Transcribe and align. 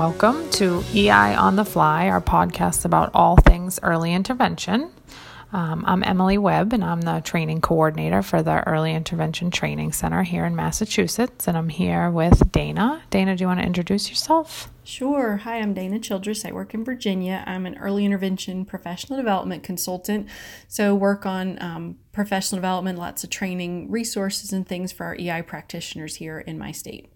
Welcome 0.00 0.48
to 0.52 0.82
EI 0.94 1.34
on 1.34 1.56
the 1.56 1.64
Fly, 1.66 2.08
our 2.08 2.22
podcast 2.22 2.86
about 2.86 3.10
all 3.12 3.36
things 3.36 3.78
early 3.82 4.14
intervention. 4.14 4.90
Um, 5.52 5.84
I'm 5.86 6.02
Emily 6.02 6.38
Webb, 6.38 6.72
and 6.72 6.82
I'm 6.82 7.02
the 7.02 7.20
training 7.22 7.60
coordinator 7.60 8.22
for 8.22 8.42
the 8.42 8.66
Early 8.66 8.94
Intervention 8.94 9.50
Training 9.50 9.92
Center 9.92 10.22
here 10.22 10.46
in 10.46 10.56
Massachusetts. 10.56 11.46
And 11.46 11.54
I'm 11.54 11.68
here 11.68 12.10
with 12.10 12.50
Dana. 12.50 13.02
Dana, 13.10 13.36
do 13.36 13.44
you 13.44 13.48
want 13.48 13.60
to 13.60 13.66
introduce 13.66 14.08
yourself? 14.08 14.70
Sure. 14.84 15.36
Hi, 15.36 15.58
I'm 15.58 15.74
Dana 15.74 15.98
Childress. 15.98 16.46
I 16.46 16.52
work 16.52 16.72
in 16.72 16.82
Virginia. 16.82 17.44
I'm 17.46 17.66
an 17.66 17.76
early 17.76 18.06
intervention 18.06 18.64
professional 18.64 19.18
development 19.18 19.64
consultant. 19.64 20.30
So, 20.66 20.94
work 20.94 21.26
on 21.26 21.60
um, 21.60 21.98
professional 22.12 22.56
development, 22.56 22.98
lots 22.98 23.22
of 23.22 23.28
training 23.28 23.90
resources 23.90 24.50
and 24.50 24.66
things 24.66 24.92
for 24.92 25.04
our 25.04 25.16
EI 25.16 25.42
practitioners 25.42 26.14
here 26.14 26.38
in 26.38 26.56
my 26.56 26.72
state. 26.72 27.12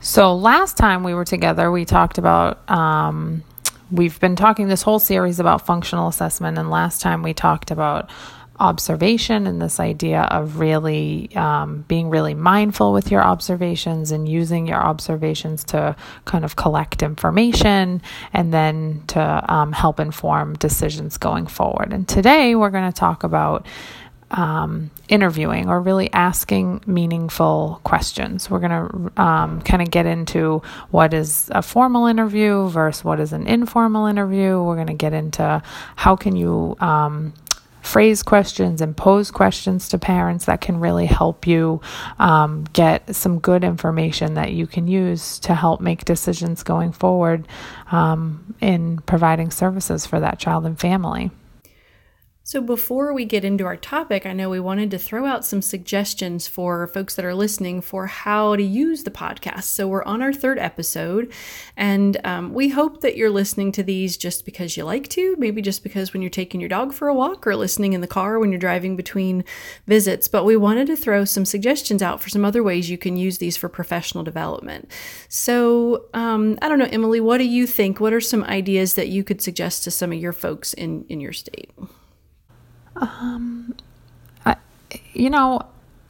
So, 0.00 0.34
last 0.34 0.76
time 0.76 1.02
we 1.02 1.12
were 1.12 1.24
together, 1.24 1.70
we 1.70 1.84
talked 1.84 2.18
about. 2.18 2.68
Um, 2.70 3.42
we've 3.90 4.18
been 4.20 4.36
talking 4.36 4.68
this 4.68 4.82
whole 4.82 5.00
series 5.00 5.40
about 5.40 5.66
functional 5.66 6.08
assessment, 6.08 6.56
and 6.56 6.70
last 6.70 7.00
time 7.00 7.22
we 7.22 7.34
talked 7.34 7.70
about 7.70 8.08
observation 8.60 9.46
and 9.46 9.62
this 9.62 9.78
idea 9.78 10.22
of 10.22 10.58
really 10.58 11.34
um, 11.36 11.84
being 11.86 12.10
really 12.10 12.34
mindful 12.34 12.92
with 12.92 13.10
your 13.10 13.22
observations 13.22 14.10
and 14.10 14.28
using 14.28 14.66
your 14.66 14.80
observations 14.80 15.62
to 15.62 15.94
kind 16.24 16.44
of 16.44 16.56
collect 16.56 17.02
information 17.02 18.02
and 18.32 18.52
then 18.52 19.02
to 19.06 19.44
um, 19.52 19.72
help 19.72 20.00
inform 20.00 20.54
decisions 20.54 21.16
going 21.18 21.46
forward. 21.46 21.92
And 21.92 22.08
today 22.08 22.56
we're 22.56 22.70
going 22.70 22.90
to 22.90 22.98
talk 22.98 23.22
about 23.22 23.64
um, 24.30 24.90
interviewing 25.08 25.68
or 25.68 25.80
really 25.80 26.12
asking 26.12 26.82
meaningful 26.86 27.80
questions. 27.84 28.50
We're 28.50 28.60
going 28.60 28.70
to 28.70 29.22
um, 29.22 29.62
kind 29.62 29.82
of 29.82 29.90
get 29.90 30.06
into 30.06 30.62
what 30.90 31.14
is 31.14 31.50
a 31.52 31.62
formal 31.62 32.06
interview 32.06 32.68
versus 32.68 33.04
what 33.04 33.20
is 33.20 33.32
an 33.32 33.46
informal 33.46 34.06
interview. 34.06 34.62
We're 34.62 34.74
going 34.76 34.88
to 34.88 34.94
get 34.94 35.12
into 35.12 35.62
how 35.96 36.16
can 36.16 36.36
you 36.36 36.76
um, 36.80 37.32
phrase 37.88 38.22
questions 38.22 38.82
and 38.82 38.94
pose 38.94 39.30
questions 39.30 39.88
to 39.88 39.98
parents 39.98 40.44
that 40.44 40.60
can 40.60 40.78
really 40.78 41.06
help 41.06 41.46
you 41.46 41.80
um, 42.18 42.64
get 42.74 43.14
some 43.16 43.38
good 43.38 43.64
information 43.64 44.34
that 44.34 44.52
you 44.52 44.66
can 44.66 44.86
use 44.86 45.38
to 45.38 45.54
help 45.54 45.80
make 45.80 46.04
decisions 46.04 46.62
going 46.62 46.92
forward 46.92 47.48
um, 47.90 48.54
in 48.60 48.98
providing 49.00 49.50
services 49.50 50.04
for 50.04 50.20
that 50.20 50.38
child 50.38 50.66
and 50.66 50.78
family. 50.78 51.30
So, 52.48 52.62
before 52.62 53.12
we 53.12 53.26
get 53.26 53.44
into 53.44 53.66
our 53.66 53.76
topic, 53.76 54.24
I 54.24 54.32
know 54.32 54.48
we 54.48 54.58
wanted 54.58 54.90
to 54.92 54.98
throw 54.98 55.26
out 55.26 55.44
some 55.44 55.60
suggestions 55.60 56.48
for 56.48 56.86
folks 56.86 57.14
that 57.14 57.24
are 57.26 57.34
listening 57.34 57.82
for 57.82 58.06
how 58.06 58.56
to 58.56 58.62
use 58.62 59.04
the 59.04 59.10
podcast. 59.10 59.64
So, 59.64 59.86
we're 59.86 60.02
on 60.04 60.22
our 60.22 60.32
third 60.32 60.58
episode, 60.58 61.30
and 61.76 62.16
um, 62.24 62.54
we 62.54 62.70
hope 62.70 63.02
that 63.02 63.18
you're 63.18 63.28
listening 63.28 63.70
to 63.72 63.82
these 63.82 64.16
just 64.16 64.46
because 64.46 64.78
you 64.78 64.84
like 64.84 65.08
to, 65.08 65.36
maybe 65.36 65.60
just 65.60 65.82
because 65.82 66.14
when 66.14 66.22
you're 66.22 66.30
taking 66.30 66.58
your 66.58 66.70
dog 66.70 66.94
for 66.94 67.08
a 67.08 67.14
walk 67.14 67.46
or 67.46 67.54
listening 67.54 67.92
in 67.92 68.00
the 68.00 68.06
car 68.06 68.38
when 68.38 68.50
you're 68.50 68.58
driving 68.58 68.96
between 68.96 69.44
visits. 69.86 70.26
But 70.26 70.44
we 70.44 70.56
wanted 70.56 70.86
to 70.86 70.96
throw 70.96 71.26
some 71.26 71.44
suggestions 71.44 72.00
out 72.00 72.22
for 72.22 72.30
some 72.30 72.46
other 72.46 72.62
ways 72.62 72.88
you 72.88 72.96
can 72.96 73.18
use 73.18 73.36
these 73.36 73.58
for 73.58 73.68
professional 73.68 74.24
development. 74.24 74.90
So, 75.28 76.06
um, 76.14 76.58
I 76.62 76.70
don't 76.70 76.78
know, 76.78 76.88
Emily, 76.90 77.20
what 77.20 77.36
do 77.36 77.44
you 77.44 77.66
think? 77.66 78.00
What 78.00 78.14
are 78.14 78.22
some 78.22 78.42
ideas 78.44 78.94
that 78.94 79.08
you 79.08 79.22
could 79.22 79.42
suggest 79.42 79.84
to 79.84 79.90
some 79.90 80.12
of 80.12 80.18
your 80.18 80.32
folks 80.32 80.72
in, 80.72 81.04
in 81.10 81.20
your 81.20 81.34
state? 81.34 81.70
Um, 83.00 83.74
I, 84.44 84.56
you 85.12 85.30
know, 85.30 85.62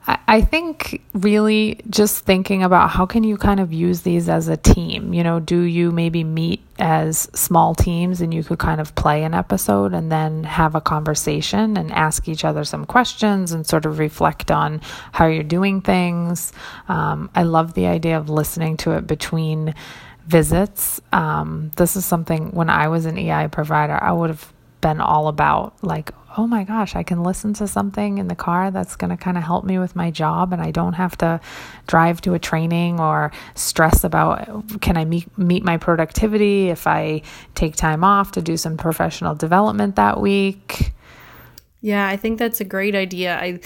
I, 0.07 0.19
I 0.27 0.41
think 0.41 1.03
really 1.13 1.81
just 1.91 2.25
thinking 2.25 2.63
about 2.63 2.91
how 2.91 3.07
can 3.07 3.23
you 3.23 3.37
kind 3.37 3.61
of 3.61 3.73
use 3.73 4.03
these 4.03 4.29
as 4.29 4.49
a 4.49 4.57
team. 4.57 5.13
You 5.13 5.23
know, 5.23 5.39
do 5.39 5.61
you 5.61 5.93
maybe 5.93 6.25
meet 6.25 6.63
as 6.79 7.29
small 7.35 7.75
teams 7.75 8.21
and 8.21 8.33
you 8.33 8.43
could 8.43 8.59
kind 8.59 8.81
of 8.81 8.95
play 8.95 9.23
an 9.25 9.35
episode 9.35 9.93
and 9.93 10.11
then 10.11 10.45
have 10.45 10.75
a 10.75 10.81
conversation 10.81 11.77
and 11.77 11.93
ask 11.93 12.29
each 12.29 12.45
other 12.45 12.65
some 12.65 12.87
questions 12.87 13.53
and 13.53 13.67
sort 13.67 13.85
of 13.85 13.99
reflect 13.99 14.51
on 14.51 14.81
how 15.13 15.27
you're 15.27 15.43
doing 15.43 15.81
things. 15.81 16.53
Um, 16.89 17.31
I 17.35 17.43
love 17.43 17.75
the 17.75 17.87
idea 17.87 18.17
of 18.17 18.31
listening 18.31 18.79
to 18.79 18.93
it 18.93 19.07
between 19.07 19.75
visits. 20.27 21.01
Um, 21.13 21.71
this 21.77 21.97
is 21.97 22.05
something 22.05 22.51
when 22.53 22.71
I 22.71 22.89
was 22.89 23.07
an 23.07 23.19
EI 23.19 23.49
provider, 23.49 23.99
I 24.01 24.13
would 24.13 24.31
have 24.31 24.53
been 24.81 25.01
all 25.01 25.29
about 25.29 25.83
like 25.83 26.13
oh 26.39 26.47
my 26.47 26.63
gosh, 26.63 26.95
I 26.95 27.03
can 27.03 27.25
listen 27.25 27.53
to 27.55 27.67
something 27.67 28.19
in 28.19 28.29
the 28.29 28.37
car 28.37 28.71
that's 28.71 28.95
going 28.95 29.11
to 29.11 29.17
kind 29.17 29.37
of 29.37 29.43
help 29.43 29.65
me 29.65 29.81
with 29.81 29.97
my 29.97 30.13
job 30.13 30.53
and 30.53 30.63
I 30.63 30.71
don't 30.71 30.93
have 30.93 31.19
to 31.19 31.41
drive 31.89 32.21
to 32.23 32.35
a 32.35 32.39
training 32.39 33.01
or 33.01 33.33
stress 33.57 34.05
about 34.05 34.81
can 34.81 34.97
I 34.97 35.05
meet, 35.05 35.37
meet 35.37 35.65
my 35.65 35.79
productivity 35.79 36.69
if 36.69 36.87
I 36.87 37.23
take 37.57 37.75
time 37.75 38.05
off 38.05 38.31
to 38.33 38.41
do 38.41 38.57
some 38.57 38.77
professional 38.77 39.35
development 39.35 39.97
that 39.97 40.21
week. 40.21 40.93
Yeah, 41.81 42.07
I 42.07 42.17
think 42.17 42.39
that's 42.39 42.61
a 42.61 42.65
great 42.65 42.95
idea. 42.95 43.37
I 43.37 43.59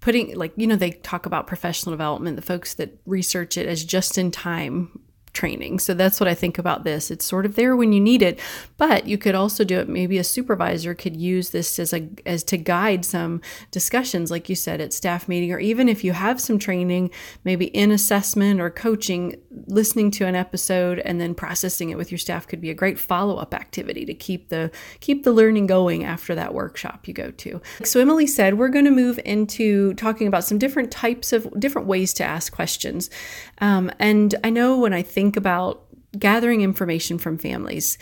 putting 0.00 0.36
like 0.36 0.52
you 0.56 0.66
know 0.66 0.76
they 0.76 0.90
talk 0.90 1.26
about 1.26 1.46
professional 1.46 1.92
development 1.92 2.36
the 2.36 2.42
folks 2.42 2.74
that 2.74 2.96
research 3.06 3.56
it 3.56 3.66
as 3.66 3.84
just 3.84 4.18
in 4.18 4.30
time 4.30 5.00
training. 5.36 5.78
So 5.78 5.92
that's 5.92 6.18
what 6.18 6.28
I 6.28 6.34
think 6.34 6.58
about 6.58 6.82
this. 6.84 7.10
It's 7.10 7.26
sort 7.26 7.44
of 7.44 7.54
there 7.54 7.76
when 7.76 7.92
you 7.92 8.00
need 8.00 8.22
it, 8.22 8.40
but 8.78 9.06
you 9.06 9.18
could 9.18 9.34
also 9.34 9.64
do 9.64 9.78
it. 9.78 9.88
Maybe 9.88 10.16
a 10.16 10.24
supervisor 10.24 10.94
could 10.94 11.14
use 11.14 11.50
this 11.50 11.78
as 11.78 11.92
a 11.92 12.08
as 12.24 12.42
to 12.44 12.56
guide 12.56 13.04
some 13.04 13.42
discussions, 13.70 14.30
like 14.30 14.48
you 14.48 14.56
said 14.56 14.80
at 14.80 14.94
staff 14.94 15.28
meeting, 15.28 15.52
or 15.52 15.58
even 15.58 15.88
if 15.88 16.02
you 16.02 16.12
have 16.12 16.40
some 16.40 16.58
training, 16.58 17.10
maybe 17.44 17.66
in 17.66 17.90
assessment 17.90 18.60
or 18.60 18.70
coaching, 18.70 19.36
listening 19.66 20.10
to 20.12 20.24
an 20.24 20.34
episode 20.34 21.00
and 21.00 21.20
then 21.20 21.34
processing 21.34 21.90
it 21.90 21.98
with 21.98 22.10
your 22.10 22.18
staff 22.18 22.48
could 22.48 22.62
be 22.62 22.70
a 22.70 22.74
great 22.74 22.98
follow 22.98 23.36
up 23.36 23.52
activity 23.52 24.06
to 24.06 24.14
keep 24.14 24.48
the 24.48 24.70
keep 25.00 25.22
the 25.22 25.32
learning 25.32 25.66
going 25.66 26.02
after 26.02 26.34
that 26.34 26.54
workshop 26.54 27.06
you 27.06 27.12
go 27.12 27.30
to. 27.32 27.60
So 27.84 28.00
Emily 28.00 28.26
said 28.26 28.58
we're 28.58 28.68
going 28.78 28.86
to 28.86 28.90
move 29.04 29.20
into 29.24 29.92
talking 29.94 30.26
about 30.26 30.44
some 30.44 30.56
different 30.56 30.90
types 30.90 31.34
of 31.34 31.40
different 31.60 31.86
ways 31.86 32.14
to 32.14 32.24
ask 32.24 32.52
questions, 32.52 33.10
um, 33.58 33.90
and 33.98 34.34
I 34.42 34.48
know 34.48 34.78
when 34.78 34.94
I 34.94 35.02
think 35.02 35.25
think 35.26 35.36
about 35.36 35.82
gathering 36.16 36.60
information 36.60 37.18
from 37.18 37.36
families, 37.36 37.98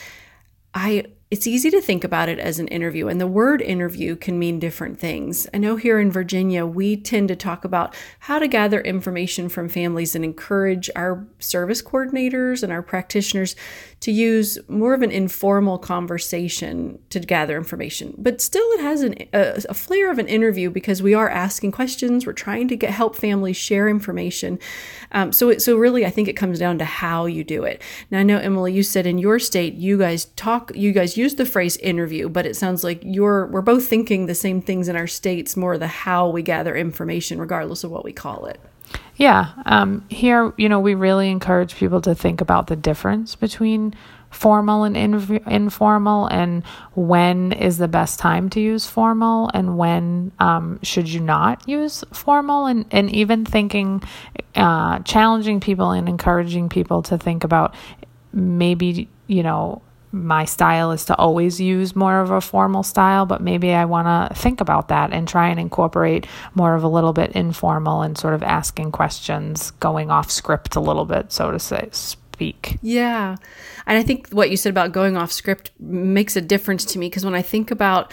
I 0.74 1.04
it's 1.30 1.46
easy 1.46 1.70
to 1.70 1.80
think 1.80 2.04
about 2.04 2.28
it 2.28 2.38
as 2.38 2.58
an 2.58 2.68
interview, 2.68 3.08
and 3.08 3.20
the 3.20 3.26
word 3.26 3.62
interview 3.62 4.14
can 4.14 4.38
mean 4.38 4.60
different 4.60 5.00
things. 5.00 5.48
I 5.52 5.58
know 5.58 5.76
here 5.76 5.98
in 5.98 6.12
Virginia, 6.12 6.66
we 6.66 6.96
tend 6.96 7.28
to 7.28 7.34
talk 7.34 7.64
about 7.64 7.96
how 8.20 8.38
to 8.38 8.46
gather 8.46 8.80
information 8.80 9.48
from 9.48 9.68
families 9.68 10.14
and 10.14 10.24
encourage 10.24 10.90
our 10.94 11.26
service 11.38 11.82
coordinators 11.82 12.62
and 12.62 12.70
our 12.70 12.82
practitioners 12.82 13.56
to 14.04 14.12
use 14.12 14.58
more 14.68 14.92
of 14.92 15.00
an 15.00 15.10
informal 15.10 15.78
conversation 15.78 16.98
to 17.08 17.18
gather 17.18 17.56
information. 17.56 18.12
But 18.18 18.42
still, 18.42 18.66
it 18.72 18.80
has 18.80 19.00
an, 19.00 19.14
a, 19.32 19.62
a 19.66 19.72
flair 19.72 20.10
of 20.10 20.18
an 20.18 20.28
interview 20.28 20.68
because 20.68 21.02
we 21.02 21.14
are 21.14 21.30
asking 21.30 21.72
questions, 21.72 22.26
we're 22.26 22.34
trying 22.34 22.68
to 22.68 22.76
get 22.76 22.90
help 22.90 23.16
families 23.16 23.56
share 23.56 23.88
information. 23.88 24.58
Um, 25.12 25.32
so, 25.32 25.48
it, 25.48 25.62
so 25.62 25.78
really, 25.78 26.04
I 26.04 26.10
think 26.10 26.28
it 26.28 26.34
comes 26.34 26.58
down 26.58 26.76
to 26.80 26.84
how 26.84 27.24
you 27.24 27.44
do 27.44 27.64
it. 27.64 27.80
Now, 28.10 28.18
I 28.18 28.24
know 28.24 28.36
Emily, 28.36 28.74
you 28.74 28.82
said 28.82 29.06
in 29.06 29.16
your 29.16 29.38
state, 29.38 29.72
you 29.72 29.96
guys 29.96 30.26
talk, 30.36 30.70
you 30.74 30.92
guys 30.92 31.16
use 31.16 31.36
the 31.36 31.46
phrase 31.46 31.78
interview, 31.78 32.28
but 32.28 32.44
it 32.44 32.56
sounds 32.56 32.84
like 32.84 33.00
you're 33.02 33.46
we're 33.46 33.62
both 33.62 33.88
thinking 33.88 34.26
the 34.26 34.34
same 34.34 34.60
things 34.60 34.86
in 34.86 34.96
our 34.96 35.06
states, 35.06 35.56
more 35.56 35.78
the 35.78 35.86
how 35.86 36.28
we 36.28 36.42
gather 36.42 36.76
information, 36.76 37.40
regardless 37.40 37.84
of 37.84 37.90
what 37.90 38.04
we 38.04 38.12
call 38.12 38.44
it. 38.44 38.60
Yeah. 39.16 39.52
Um, 39.64 40.04
here, 40.08 40.52
you 40.56 40.68
know, 40.68 40.80
we 40.80 40.94
really 40.94 41.30
encourage 41.30 41.76
people 41.76 42.00
to 42.02 42.14
think 42.14 42.40
about 42.40 42.66
the 42.66 42.76
difference 42.76 43.36
between 43.36 43.94
formal 44.34 44.82
and 44.82 44.96
inv- 44.96 45.46
informal 45.46 46.26
and 46.26 46.64
when 46.94 47.52
is 47.52 47.78
the 47.78 47.86
best 47.86 48.18
time 48.18 48.50
to 48.50 48.60
use 48.60 48.84
formal 48.84 49.48
and 49.54 49.78
when 49.78 50.32
um, 50.40 50.80
should 50.82 51.08
you 51.08 51.20
not 51.20 51.66
use 51.68 52.02
formal 52.12 52.66
and, 52.66 52.84
and 52.90 53.14
even 53.14 53.44
thinking 53.44 54.02
uh, 54.56 54.98
challenging 55.00 55.60
people 55.60 55.92
and 55.92 56.08
encouraging 56.08 56.68
people 56.68 57.00
to 57.00 57.16
think 57.16 57.44
about 57.44 57.76
maybe 58.32 59.08
you 59.28 59.42
know 59.44 59.80
my 60.14 60.44
style 60.44 60.92
is 60.92 61.04
to 61.06 61.16
always 61.16 61.60
use 61.60 61.96
more 61.96 62.20
of 62.20 62.30
a 62.30 62.40
formal 62.40 62.84
style, 62.84 63.26
but 63.26 63.42
maybe 63.42 63.72
I 63.72 63.84
want 63.84 64.06
to 64.06 64.34
think 64.40 64.60
about 64.60 64.88
that 64.88 65.12
and 65.12 65.26
try 65.26 65.48
and 65.48 65.58
incorporate 65.58 66.26
more 66.54 66.74
of 66.74 66.84
a 66.84 66.88
little 66.88 67.12
bit 67.12 67.32
informal 67.32 68.02
and 68.02 68.16
sort 68.16 68.34
of 68.34 68.42
asking 68.42 68.92
questions, 68.92 69.72
going 69.72 70.10
off 70.10 70.30
script 70.30 70.76
a 70.76 70.80
little 70.80 71.04
bit, 71.04 71.32
so 71.32 71.50
to 71.50 71.58
say. 71.58 71.88
Speak. 71.90 72.78
Yeah. 72.80 73.36
And 73.86 73.98
I 73.98 74.02
think 74.02 74.30
what 74.30 74.50
you 74.50 74.56
said 74.56 74.70
about 74.70 74.92
going 74.92 75.16
off 75.16 75.32
script 75.32 75.72
makes 75.78 76.36
a 76.36 76.40
difference 76.40 76.84
to 76.86 76.98
me 76.98 77.08
because 77.08 77.24
when 77.24 77.34
I 77.34 77.42
think 77.42 77.70
about 77.70 78.12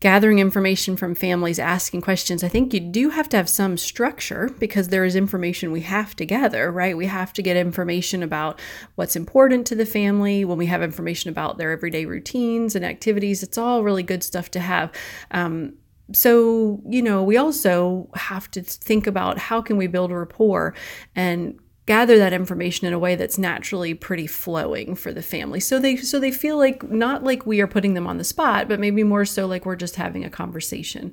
gathering 0.00 0.38
information 0.38 0.96
from 0.96 1.14
families, 1.14 1.58
asking 1.58 2.00
questions, 2.00 2.44
I 2.44 2.48
think 2.48 2.72
you 2.72 2.80
do 2.80 3.10
have 3.10 3.28
to 3.30 3.36
have 3.36 3.48
some 3.48 3.76
structure 3.76 4.48
because 4.58 4.88
there 4.88 5.04
is 5.04 5.16
information 5.16 5.72
we 5.72 5.80
have 5.80 6.14
to 6.16 6.26
gather, 6.26 6.70
right? 6.70 6.96
We 6.96 7.06
have 7.06 7.32
to 7.34 7.42
get 7.42 7.56
information 7.56 8.22
about 8.22 8.60
what's 8.94 9.16
important 9.16 9.66
to 9.68 9.74
the 9.74 9.86
family. 9.86 10.44
When 10.44 10.58
we 10.58 10.66
have 10.66 10.82
information 10.82 11.30
about 11.30 11.58
their 11.58 11.72
everyday 11.72 12.04
routines 12.04 12.76
and 12.76 12.84
activities, 12.84 13.42
it's 13.42 13.58
all 13.58 13.82
really 13.82 14.04
good 14.04 14.22
stuff 14.22 14.50
to 14.52 14.60
have. 14.60 14.92
Um, 15.32 15.74
so, 16.12 16.80
you 16.88 17.02
know, 17.02 17.22
we 17.22 17.36
also 17.36 18.08
have 18.14 18.50
to 18.52 18.62
think 18.62 19.06
about 19.06 19.36
how 19.36 19.60
can 19.60 19.76
we 19.76 19.88
build 19.88 20.10
a 20.10 20.16
rapport 20.16 20.74
and 21.14 21.58
gather 21.88 22.18
that 22.18 22.34
information 22.34 22.86
in 22.86 22.92
a 22.92 22.98
way 22.98 23.16
that's 23.16 23.38
naturally 23.38 23.94
pretty 23.94 24.26
flowing 24.26 24.94
for 24.94 25.10
the 25.10 25.22
family. 25.22 25.58
So 25.58 25.78
they 25.78 25.96
so 25.96 26.20
they 26.20 26.30
feel 26.30 26.58
like 26.58 26.82
not 26.90 27.24
like 27.24 27.46
we 27.46 27.62
are 27.62 27.66
putting 27.66 27.94
them 27.94 28.06
on 28.06 28.18
the 28.18 28.24
spot, 28.24 28.68
but 28.68 28.78
maybe 28.78 29.02
more 29.02 29.24
so 29.24 29.46
like 29.46 29.64
we're 29.64 29.74
just 29.74 29.96
having 29.96 30.22
a 30.22 30.28
conversation. 30.28 31.10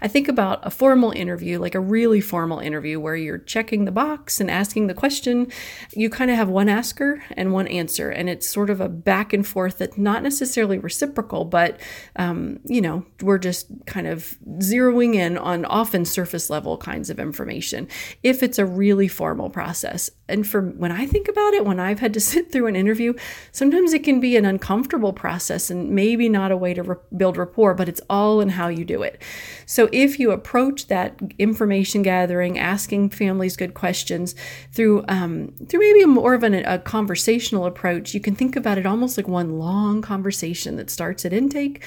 I 0.00 0.06
think 0.06 0.28
about 0.28 0.64
a 0.64 0.70
formal 0.70 1.10
interview, 1.10 1.58
like 1.58 1.74
a 1.74 1.80
really 1.80 2.20
formal 2.20 2.60
interview 2.60 3.00
where 3.00 3.16
you're 3.16 3.38
checking 3.38 3.84
the 3.84 3.90
box 3.90 4.40
and 4.40 4.48
asking 4.48 4.86
the 4.86 4.94
question. 4.94 5.50
You 5.92 6.08
kind 6.08 6.30
of 6.30 6.36
have 6.36 6.48
one 6.48 6.68
asker 6.68 7.24
and 7.32 7.52
one 7.52 7.66
answer, 7.66 8.08
and 8.08 8.30
it's 8.30 8.48
sort 8.48 8.70
of 8.70 8.80
a 8.80 8.88
back 8.88 9.32
and 9.32 9.44
forth 9.44 9.78
that's 9.78 9.98
not 9.98 10.22
necessarily 10.22 10.78
reciprocal, 10.78 11.44
but 11.44 11.80
um, 12.14 12.60
you 12.64 12.80
know, 12.80 13.04
we're 13.22 13.38
just 13.38 13.66
kind 13.86 14.06
of 14.06 14.36
zeroing 14.60 15.16
in 15.16 15.36
on 15.36 15.64
often 15.64 16.04
surface 16.04 16.48
level 16.48 16.78
kinds 16.78 17.10
of 17.10 17.18
information 17.18 17.88
if 18.22 18.44
it's 18.44 18.60
a 18.60 18.64
really 18.64 19.08
formal 19.08 19.50
process 19.50 20.11
and 20.28 20.46
for 20.46 20.62
when 20.62 20.90
I 20.92 21.04
think 21.04 21.28
about 21.28 21.52
it, 21.52 21.66
when 21.66 21.78
I've 21.78 22.00
had 22.00 22.14
to 22.14 22.20
sit 22.32 22.50
through 22.50 22.66
an 22.66 22.76
interview, 22.76 23.14
sometimes 23.52 23.92
it 23.92 24.02
can 24.02 24.20
be 24.20 24.36
an 24.36 24.44
uncomfortable 24.44 25.12
process 25.12 25.70
and 25.70 25.90
maybe 25.90 26.28
not 26.28 26.50
a 26.50 26.56
way 26.56 26.74
to 26.74 26.82
re- 26.82 26.96
build 27.16 27.36
rapport, 27.36 27.74
but 27.74 27.88
it's 27.88 28.00
all 28.08 28.40
in 28.40 28.50
how 28.50 28.68
you 28.68 28.84
do 28.84 29.02
it. 29.02 29.20
So 29.66 29.88
if 29.92 30.18
you 30.18 30.30
approach 30.30 30.86
that 30.86 31.20
information 31.38 32.02
gathering, 32.02 32.58
asking 32.58 33.10
families 33.10 33.56
good 33.56 33.74
questions 33.74 34.34
through 34.72 35.04
um, 35.08 35.52
through 35.68 35.80
maybe 35.80 36.06
more 36.06 36.34
of 36.34 36.42
an, 36.42 36.54
a 36.54 36.78
conversational 36.78 37.66
approach, 37.66 38.14
you 38.14 38.20
can 38.20 38.34
think 38.34 38.56
about 38.56 38.78
it 38.78 38.86
almost 38.86 39.16
like 39.16 39.28
one 39.28 39.58
long 39.58 40.02
conversation 40.02 40.76
that 40.76 40.88
starts 40.88 41.24
at 41.24 41.32
intake 41.32 41.82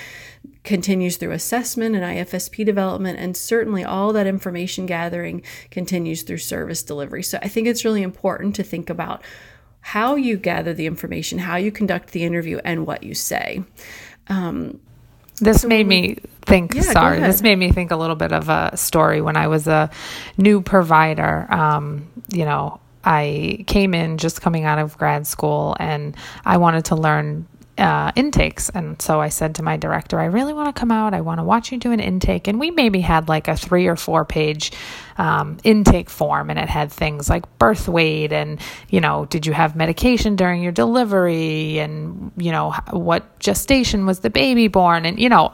continues 0.64 1.18
through 1.18 1.32
assessment 1.32 1.96
and 1.96 2.04
IFSP 2.04 2.66
development, 2.66 3.20
and 3.20 3.36
certainly 3.36 3.84
all 3.84 4.14
that 4.14 4.28
information 4.28 4.86
gathering 4.86 5.42
continues 5.72 6.24
through 6.24 6.38
service 6.38 6.84
delivery. 6.84 7.24
So 7.24 7.40
I 7.42 7.48
think 7.48 7.68
it's 7.68 7.86
really 7.86 8.04
important 8.04 8.56
to 8.56 8.64
think 8.64 8.90
about 8.90 9.24
how 9.82 10.16
you 10.16 10.38
gather 10.38 10.74
the 10.74 10.88
information, 10.88 11.38
how 11.38 11.58
you 11.58 11.72
conduct 11.72 12.12
the 12.12 12.24
interview, 12.24 12.60
and 12.66 12.88
what 12.88 13.04
you 13.04 13.14
say. 13.14 13.64
Um, 14.28 14.80
this 15.40 15.62
so 15.62 15.68
made 15.68 15.86
me 15.86 16.18
think, 16.42 16.74
yeah, 16.74 16.82
sorry, 16.82 17.20
this 17.20 17.42
made 17.42 17.58
me 17.58 17.72
think 17.72 17.92
a 17.92 17.96
little 17.96 18.16
bit 18.16 18.32
of 18.32 18.50
a 18.50 18.76
story 18.76 19.22
when 19.22 19.36
I 19.36 19.48
was 19.48 19.68
a 19.68 19.90
new 20.38 20.62
provider. 20.62 21.46
Um, 21.52 22.08
you 22.34 22.46
know, 22.46 22.80
I 23.04 23.64
came 23.68 23.94
in 23.94 24.18
just 24.18 24.42
coming 24.42 24.66
out 24.66 24.80
of 24.80 24.98
grad 24.98 25.28
school 25.28 25.76
and 25.80 26.16
I 26.46 26.58
wanted 26.58 26.86
to 26.86 26.96
learn 26.96 27.48
uh, 27.78 28.12
intakes. 28.16 28.70
And 28.70 29.02
so 29.02 29.20
I 29.20 29.30
said 29.30 29.56
to 29.56 29.64
my 29.64 29.78
director, 29.78 30.20
I 30.20 30.26
really 30.26 30.54
want 30.54 30.74
to 30.74 30.80
come 30.80 30.92
out. 30.92 31.14
I 31.14 31.22
want 31.22 31.40
to 31.40 31.44
watch 31.44 31.72
you 31.72 31.78
do 31.78 31.92
an 31.92 32.00
intake. 32.00 32.48
And 32.48 32.60
we 32.60 32.72
maybe 32.72 33.02
had 33.02 33.28
like 33.28 33.48
a 33.48 33.58
three 33.58 33.88
or 33.88 33.96
four 33.96 34.26
page 34.26 34.72
um, 35.18 35.58
intake 35.64 36.10
form, 36.10 36.50
and 36.50 36.60
it 36.60 36.70
had 36.70 36.92
things 36.92 37.30
like 37.30 37.58
birth 37.58 37.88
weight 37.88 38.34
and, 38.34 38.60
you 38.90 39.02
know, 39.02 39.26
did 39.26 39.46
you 39.46 39.54
have 39.54 39.76
medication 39.76 40.36
during 40.36 40.62
your 40.62 40.72
delivery? 40.72 41.80
And, 41.80 42.32
you 42.38 42.52
know, 42.52 42.72
what 42.92 43.40
gestation 43.40 44.06
was 44.06 44.20
the 44.20 44.30
baby 44.30 44.68
born? 44.68 45.06
And, 45.06 45.20
you 45.20 45.30
know, 45.30 45.54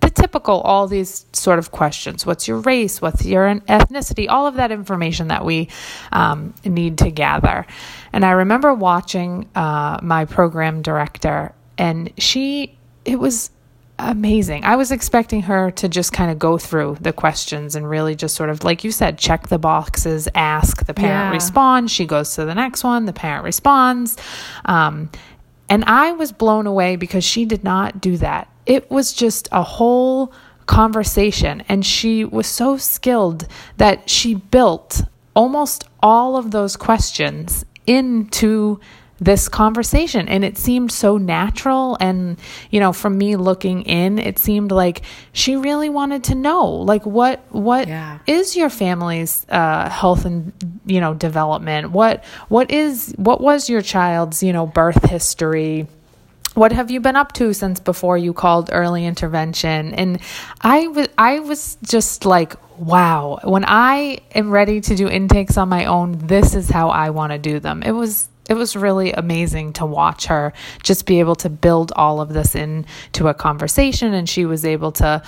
the 0.00 0.10
typical, 0.10 0.60
all 0.60 0.86
these 0.86 1.26
sort 1.32 1.58
of 1.58 1.72
questions. 1.72 2.24
What's 2.24 2.46
your 2.46 2.58
race? 2.58 3.02
What's 3.02 3.24
your 3.24 3.52
ethnicity? 3.60 4.26
All 4.28 4.46
of 4.46 4.54
that 4.54 4.70
information 4.70 5.28
that 5.28 5.44
we 5.44 5.68
um, 6.12 6.54
need 6.64 6.98
to 6.98 7.10
gather. 7.10 7.66
And 8.12 8.24
I 8.24 8.30
remember 8.30 8.72
watching 8.72 9.48
uh, 9.54 9.98
my 10.02 10.24
program 10.24 10.82
director 10.82 11.52
and 11.78 12.12
she 12.18 12.76
it 13.04 13.18
was 13.18 13.50
amazing. 13.98 14.64
I 14.64 14.76
was 14.76 14.92
expecting 14.92 15.42
her 15.42 15.70
to 15.72 15.88
just 15.88 16.12
kind 16.12 16.30
of 16.30 16.38
go 16.38 16.58
through 16.58 16.98
the 17.00 17.12
questions 17.12 17.74
and 17.74 17.88
really 17.88 18.14
just 18.14 18.34
sort 18.34 18.50
of, 18.50 18.62
like 18.62 18.84
you 18.84 18.90
said, 18.90 19.18
check 19.18 19.48
the 19.48 19.58
boxes, 19.58 20.28
ask, 20.34 20.84
the 20.84 20.94
parent 20.94 21.30
yeah. 21.30 21.30
responds. 21.30 21.92
She 21.92 22.04
goes 22.04 22.34
to 22.34 22.44
the 22.44 22.54
next 22.54 22.84
one, 22.84 23.06
the 23.06 23.12
parent 23.12 23.44
responds. 23.44 24.16
Um, 24.66 25.10
and 25.68 25.84
I 25.86 26.12
was 26.12 26.30
blown 26.30 26.66
away 26.66 26.96
because 26.96 27.24
she 27.24 27.44
did 27.44 27.64
not 27.64 28.00
do 28.00 28.16
that. 28.18 28.48
It 28.66 28.90
was 28.90 29.12
just 29.12 29.48
a 29.50 29.62
whole 29.62 30.32
conversation. 30.66 31.62
And 31.68 31.84
she 31.84 32.24
was 32.24 32.46
so 32.46 32.76
skilled 32.76 33.46
that 33.78 34.10
she 34.10 34.34
built 34.34 35.02
almost 35.34 35.84
all 36.02 36.36
of 36.36 36.50
those 36.50 36.76
questions 36.76 37.64
into 37.86 38.80
this 39.18 39.48
conversation 39.48 40.28
and 40.28 40.44
it 40.44 40.58
seemed 40.58 40.92
so 40.92 41.16
natural. 41.16 41.96
And 42.00 42.38
you 42.70 42.80
know 42.80 42.92
from 42.92 43.16
me 43.18 43.36
looking 43.36 43.82
in 43.82 44.18
it 44.18 44.38
seemed 44.38 44.70
like 44.70 45.02
she 45.32 45.56
really 45.56 45.88
wanted 45.88 46.24
to 46.24 46.34
know 46.34 46.66
like 46.66 47.06
what 47.06 47.40
what 47.50 47.88
yeah. 47.88 48.18
is 48.26 48.56
your 48.56 48.70
family's 48.70 49.46
uh, 49.48 49.88
health 49.88 50.24
and 50.24 50.52
you 50.84 51.00
know 51.00 51.14
development? 51.14 51.90
What 51.90 52.24
what 52.48 52.70
is 52.70 53.14
what 53.16 53.40
was 53.40 53.70
your 53.70 53.82
child's 53.82 54.42
you 54.42 54.52
know 54.52 54.66
birth 54.66 55.08
history? 55.08 55.86
What 56.54 56.72
have 56.72 56.90
you 56.90 57.00
been 57.00 57.16
up 57.16 57.32
to 57.34 57.52
since 57.52 57.80
before 57.80 58.16
you 58.16 58.32
called 58.32 58.70
early 58.72 59.04
intervention? 59.04 59.94
And 59.94 60.20
i 60.60 60.88
was 60.88 61.08
i 61.16 61.40
was 61.40 61.78
just 61.82 62.26
like 62.26 62.54
wow. 62.78 63.38
When 63.44 63.64
i 63.66 64.20
am 64.34 64.50
ready 64.50 64.82
to 64.82 64.94
do 64.94 65.08
intakes 65.08 65.56
on 65.56 65.70
my 65.70 65.86
own 65.86 66.18
this 66.18 66.54
is 66.54 66.68
how 66.68 66.90
i 66.90 67.10
want 67.10 67.32
to 67.32 67.38
do 67.38 67.60
them. 67.60 67.82
It 67.82 67.92
was 67.92 68.28
it 68.48 68.54
was 68.54 68.76
really 68.76 69.12
amazing 69.12 69.72
to 69.74 69.86
watch 69.86 70.26
her 70.26 70.52
just 70.82 71.06
be 71.06 71.20
able 71.20 71.34
to 71.36 71.50
build 71.50 71.92
all 71.96 72.20
of 72.20 72.32
this 72.32 72.54
into 72.54 73.28
a 73.28 73.34
conversation 73.34 74.14
and 74.14 74.28
she 74.28 74.44
was 74.44 74.64
able 74.64 74.92
to 74.92 75.22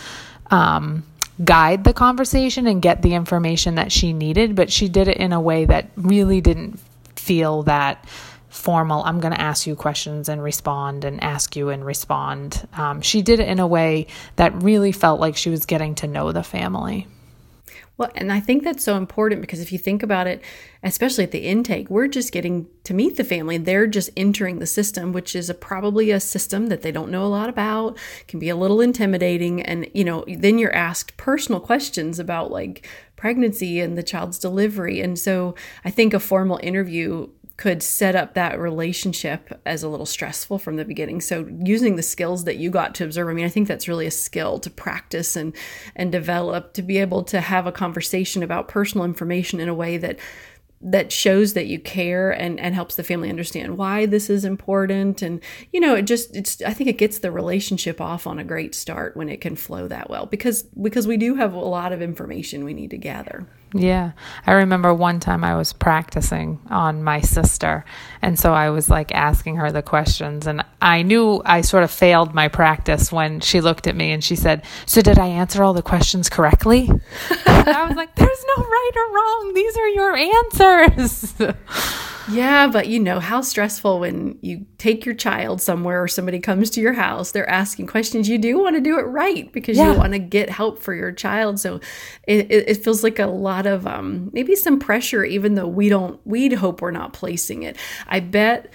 um, 0.50 1.02
guide 1.44 1.84
the 1.84 1.92
conversation 1.92 2.66
and 2.66 2.82
get 2.82 3.02
the 3.02 3.14
information 3.14 3.76
that 3.76 3.92
she 3.92 4.12
needed 4.12 4.54
but 4.54 4.70
she 4.70 4.88
did 4.88 5.08
it 5.08 5.16
in 5.16 5.32
a 5.32 5.40
way 5.40 5.64
that 5.64 5.90
really 5.96 6.40
didn't 6.40 6.78
feel 7.16 7.62
that 7.64 8.04
formal 8.48 9.04
i'm 9.04 9.20
going 9.20 9.32
to 9.32 9.40
ask 9.40 9.66
you 9.66 9.76
questions 9.76 10.28
and 10.28 10.42
respond 10.42 11.04
and 11.04 11.22
ask 11.22 11.54
you 11.54 11.68
and 11.68 11.84
respond. 11.84 12.66
Um, 12.72 13.02
she 13.02 13.22
did 13.22 13.40
it 13.40 13.48
in 13.48 13.58
a 13.58 13.66
way 13.66 14.06
that 14.36 14.62
really 14.62 14.90
felt 14.90 15.20
like 15.20 15.36
she 15.36 15.50
was 15.50 15.66
getting 15.66 15.94
to 15.96 16.06
know 16.06 16.32
the 16.32 16.42
family 16.42 17.06
well, 17.98 18.12
and 18.14 18.32
I 18.32 18.38
think 18.38 18.62
that's 18.62 18.84
so 18.84 18.96
important 18.96 19.40
because 19.40 19.60
if 19.60 19.72
you 19.72 19.78
think 19.78 20.04
about 20.04 20.28
it, 20.28 20.40
especially 20.84 21.24
at 21.24 21.32
the 21.32 21.40
intake, 21.40 21.90
we're 21.90 22.06
just 22.06 22.32
getting 22.32 22.68
to 22.84 22.94
meet 22.94 23.16
the 23.16 23.24
family. 23.24 23.58
They're 23.58 23.88
just 23.88 24.10
entering 24.16 24.60
the 24.60 24.66
system, 24.66 25.12
which 25.12 25.34
is 25.34 25.50
a, 25.50 25.54
probably 25.54 26.12
a 26.12 26.20
system 26.20 26.68
that 26.68 26.82
they 26.82 26.92
don't 26.92 27.10
know 27.10 27.24
a 27.24 27.26
lot 27.26 27.48
about, 27.48 27.98
can 28.28 28.38
be 28.38 28.48
a 28.48 28.56
little 28.56 28.80
intimidating. 28.80 29.60
And, 29.60 29.90
you 29.94 30.04
know, 30.04 30.24
then 30.28 30.58
you're 30.58 30.74
asked 30.74 31.16
personal 31.16 31.60
questions 31.60 32.20
about 32.20 32.52
like 32.52 32.88
pregnancy 33.16 33.80
and 33.80 33.98
the 33.98 34.04
child's 34.04 34.38
delivery. 34.38 35.00
And 35.00 35.18
so 35.18 35.56
I 35.84 35.90
think 35.90 36.14
a 36.14 36.20
formal 36.20 36.60
interview 36.62 37.28
could 37.58 37.82
set 37.82 38.14
up 38.14 38.34
that 38.34 38.58
relationship 38.58 39.60
as 39.66 39.82
a 39.82 39.88
little 39.88 40.06
stressful 40.06 40.60
from 40.60 40.76
the 40.76 40.84
beginning. 40.84 41.20
So 41.20 41.46
using 41.62 41.96
the 41.96 42.04
skills 42.04 42.44
that 42.44 42.56
you 42.56 42.70
got 42.70 42.94
to 42.94 43.04
observe, 43.04 43.28
I 43.28 43.32
mean, 43.32 43.44
I 43.44 43.48
think 43.48 43.66
that's 43.66 43.88
really 43.88 44.06
a 44.06 44.12
skill 44.12 44.60
to 44.60 44.70
practice 44.70 45.34
and 45.34 45.54
and 45.96 46.10
develop 46.12 46.72
to 46.74 46.82
be 46.82 46.98
able 46.98 47.24
to 47.24 47.40
have 47.40 47.66
a 47.66 47.72
conversation 47.72 48.44
about 48.44 48.68
personal 48.68 49.04
information 49.04 49.58
in 49.58 49.68
a 49.68 49.74
way 49.74 49.98
that 49.98 50.20
that 50.80 51.10
shows 51.10 51.54
that 51.54 51.66
you 51.66 51.80
care 51.80 52.30
and 52.30 52.60
and 52.60 52.76
helps 52.76 52.94
the 52.94 53.02
family 53.02 53.28
understand 53.28 53.76
why 53.76 54.06
this 54.06 54.30
is 54.30 54.44
important 54.44 55.22
and 55.22 55.40
you 55.72 55.80
know 55.80 55.96
it 55.96 56.02
just 56.02 56.36
it's 56.36 56.62
i 56.62 56.72
think 56.72 56.88
it 56.88 56.96
gets 56.96 57.18
the 57.18 57.32
relationship 57.32 58.00
off 58.00 58.28
on 58.28 58.38
a 58.38 58.44
great 58.44 58.76
start 58.76 59.16
when 59.16 59.28
it 59.28 59.40
can 59.40 59.56
flow 59.56 59.88
that 59.88 60.08
well 60.08 60.26
because 60.26 60.62
because 60.62 61.04
we 61.04 61.16
do 61.16 61.34
have 61.34 61.52
a 61.52 61.58
lot 61.58 61.92
of 61.92 62.00
information 62.00 62.64
we 62.64 62.72
need 62.72 62.90
to 62.90 62.96
gather 62.96 63.48
yeah. 63.74 64.12
I 64.46 64.52
remember 64.52 64.94
one 64.94 65.20
time 65.20 65.44
I 65.44 65.56
was 65.56 65.72
practicing 65.72 66.58
on 66.70 67.02
my 67.02 67.20
sister. 67.20 67.84
And 68.22 68.38
so 68.38 68.52
I 68.52 68.70
was 68.70 68.88
like 68.88 69.12
asking 69.14 69.56
her 69.56 69.70
the 69.70 69.82
questions. 69.82 70.46
And 70.46 70.64
I 70.80 71.02
knew 71.02 71.42
I 71.44 71.60
sort 71.60 71.84
of 71.84 71.90
failed 71.90 72.34
my 72.34 72.48
practice 72.48 73.12
when 73.12 73.40
she 73.40 73.60
looked 73.60 73.86
at 73.86 73.96
me 73.96 74.12
and 74.12 74.24
she 74.24 74.36
said, 74.36 74.64
So 74.86 75.02
did 75.02 75.18
I 75.18 75.26
answer 75.26 75.62
all 75.62 75.74
the 75.74 75.82
questions 75.82 76.28
correctly? 76.28 76.88
I 77.46 77.84
was 77.86 77.96
like, 77.96 78.14
There's 78.14 78.44
no 78.56 78.64
right 78.64 78.90
or 78.96 79.14
wrong. 79.14 79.52
These 79.54 79.76
are 79.76 79.88
your 79.88 80.16
answers. 80.16 81.34
Yeah, 82.30 82.68
but 82.68 82.88
you 82.88 83.00
know 83.00 83.20
how 83.20 83.40
stressful 83.40 84.00
when 84.00 84.38
you 84.42 84.66
take 84.76 85.04
your 85.06 85.14
child 85.14 85.60
somewhere 85.60 86.02
or 86.02 86.08
somebody 86.08 86.38
comes 86.40 86.70
to 86.70 86.80
your 86.80 86.92
house, 86.92 87.32
they're 87.32 87.48
asking 87.48 87.86
questions. 87.86 88.28
You 88.28 88.38
do 88.38 88.58
want 88.58 88.76
to 88.76 88.80
do 88.80 88.98
it 88.98 89.02
right 89.02 89.50
because 89.52 89.76
yeah. 89.76 89.92
you 89.92 89.98
want 89.98 90.12
to 90.12 90.18
get 90.18 90.50
help 90.50 90.80
for 90.80 90.94
your 90.94 91.12
child. 91.12 91.60
So 91.60 91.80
it, 92.26 92.50
it, 92.50 92.84
feels 92.84 93.02
like 93.02 93.18
a 93.18 93.26
lot 93.26 93.66
of 93.66 93.86
um, 93.86 94.30
maybe 94.32 94.54
some 94.54 94.78
pressure, 94.78 95.24
even 95.24 95.54
though 95.54 95.66
we 95.66 95.88
don't, 95.88 96.20
we'd 96.26 96.52
hope 96.52 96.80
we're 96.80 96.90
not 96.90 97.12
placing 97.12 97.62
it. 97.62 97.76
I 98.06 98.20
bet 98.20 98.72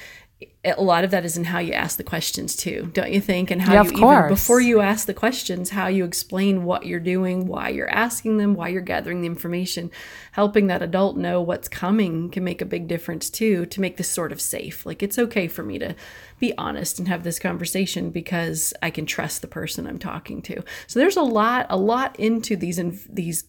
a 0.65 0.81
lot 0.81 1.03
of 1.03 1.11
that 1.11 1.25
is 1.25 1.35
in 1.35 1.43
how 1.43 1.59
you 1.59 1.73
ask 1.73 1.97
the 1.97 2.03
questions 2.03 2.55
too, 2.55 2.89
don't 2.93 3.11
you 3.11 3.19
think? 3.19 3.51
And 3.51 3.61
how 3.61 3.73
yeah, 3.73 3.83
you 3.83 3.97
even 3.97 4.27
before 4.29 4.61
you 4.61 4.79
ask 4.79 5.07
the 5.07 5.13
questions, 5.13 5.71
how 5.71 5.87
you 5.87 6.05
explain 6.05 6.63
what 6.63 6.85
you're 6.85 7.01
doing, 7.01 7.47
why 7.47 7.69
you're 7.69 7.89
asking 7.89 8.37
them, 8.37 8.53
why 8.53 8.69
you're 8.69 8.81
gathering 8.81 9.21
the 9.21 9.27
information, 9.27 9.91
helping 10.31 10.67
that 10.67 10.81
adult 10.81 11.17
know 11.17 11.41
what's 11.41 11.67
coming 11.67 12.29
can 12.29 12.45
make 12.45 12.61
a 12.61 12.65
big 12.65 12.87
difference 12.87 13.29
too 13.29 13.65
to 13.65 13.81
make 13.81 13.97
this 13.97 14.09
sort 14.09 14.31
of 14.31 14.39
safe. 14.39 14.85
Like 14.85 15.03
it's 15.03 15.19
okay 15.19 15.49
for 15.49 15.63
me 15.63 15.79
to 15.79 15.95
be 16.39 16.57
honest 16.57 16.97
and 16.97 17.09
have 17.09 17.23
this 17.23 17.39
conversation 17.39 18.09
because 18.09 18.73
I 18.81 18.89
can 18.89 19.05
trust 19.05 19.41
the 19.41 19.47
person 19.47 19.85
I'm 19.85 19.99
talking 19.99 20.41
to. 20.43 20.63
So 20.87 20.99
there's 20.99 21.17
a 21.17 21.21
lot, 21.21 21.67
a 21.69 21.77
lot 21.77 22.17
into 22.17 22.55
these 22.55 22.79
in, 22.79 22.99
these 23.09 23.43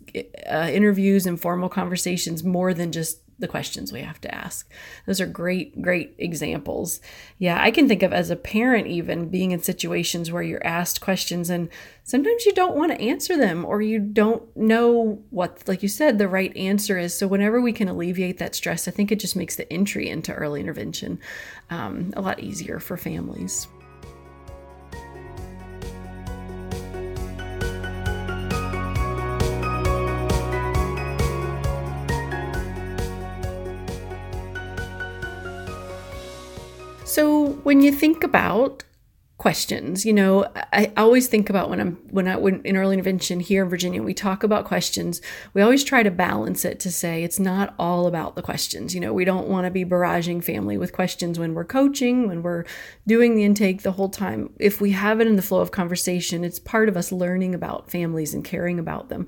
uh, 0.51 0.71
interviews 0.73 1.27
and 1.27 1.41
formal 1.41 1.69
conversations 1.69 2.43
more 2.43 2.75
than 2.75 2.91
just 2.91 3.21
the 3.39 3.49
questions 3.49 3.93
we 3.93 4.01
have 4.01 4.21
to 4.21 4.35
ask. 4.35 4.71
Those 5.07 5.21
are 5.21 5.27
great, 5.27 5.81
great 5.83 6.15
examples. 6.19 7.01
Yeah, 7.39 7.61
I 7.61 7.71
can 7.71 7.89
think 7.89 8.03
of 8.03 8.13
as 8.13 8.31
a 8.31 8.37
parent, 8.37 8.87
even 8.87 9.29
being 9.29 9.51
in 9.51 9.63
situations 9.63 10.31
where 10.31 10.43
you're 10.43 10.65
asked 10.67 11.01
questions 11.01 11.51
and 11.51 11.69
sometimes 12.05 12.47
you 12.47 12.53
don't 12.53 12.77
want 12.77 12.93
to 12.93 13.01
answer 13.01 13.37
them 13.37 13.65
or 13.65 13.83
you 13.83 13.99
don't 13.99 14.57
know 14.57 15.23
what, 15.31 15.67
like 15.67 15.83
you 15.83 15.89
said, 15.89 16.19
the 16.19 16.29
right 16.29 16.57
answer 16.57 16.99
is. 16.99 17.15
So, 17.15 17.27
whenever 17.27 17.61
we 17.61 17.73
can 17.73 17.89
alleviate 17.89 18.39
that 18.39 18.55
stress, 18.55 18.87
I 18.87 18.91
think 18.91 19.11
it 19.11 19.21
just 19.21 19.37
makes 19.37 19.57
the 19.57 19.71
entry 19.73 20.09
into 20.09 20.33
early 20.33 20.61
intervention 20.61 21.19
um, 21.71 22.13
a 22.17 22.21
lot 22.21 22.41
easier 22.41 22.79
for 22.79 22.97
families. 22.97 23.67
So 37.05 37.49
when 37.65 37.83
you 37.83 37.93
think 37.93 38.25
about 38.25 38.83
questions, 39.37 40.07
you 40.07 40.13
know, 40.13 40.47
I 40.73 40.91
always 40.97 41.27
think 41.27 41.51
about 41.51 41.69
when 41.69 41.79
I'm 41.79 41.97
when 42.11 42.27
I 42.27 42.37
when 42.37 42.63
in 42.63 42.79
early 42.79 42.95
intervention 42.95 43.41
here 43.41 43.63
in 43.63 43.69
Virginia, 43.69 44.03
we 44.03 44.15
talk 44.15 44.43
about 44.43 44.65
questions. 44.65 45.21
We 45.53 45.61
always 45.61 45.85
try 45.85 46.03
to 46.03 46.11
balance 46.11 46.65
it 46.65 46.81
to 46.81 46.91
say 46.91 47.23
it's 47.23 47.39
not 47.39 47.75
all 47.79 48.07
about 48.07 48.37
the 48.37 48.43
questions. 48.43 48.95
You 48.95 49.03
know, 49.03 49.13
we 49.13 49.27
don't 49.27 49.49
want 49.49 49.67
to 49.67 49.71
be 49.71 49.85
barraging 49.85 50.43
family 50.43 50.79
with 50.79 50.95
questions 50.95 51.39
when 51.39 51.53
we're 51.53 51.65
coaching, 51.65 52.27
when 52.27 52.43
we're 52.43 52.65
doing 53.07 53.35
the 53.35 53.45
intake 53.45 53.83
the 53.83 53.93
whole 53.93 54.09
time. 54.09 54.55
If 54.59 54.81
we 54.81 54.93
have 54.93 55.21
it 55.21 55.27
in 55.27 55.37
the 55.37 55.43
flow 55.43 55.61
of 55.61 55.73
conversation, 55.73 56.43
it's 56.43 56.59
part 56.59 56.89
of 56.89 56.97
us 56.97 57.13
learning 57.13 57.55
about 57.55 57.91
families 57.91 58.33
and 58.33 58.43
caring 58.43 58.79
about 58.79 59.11
them. 59.11 59.27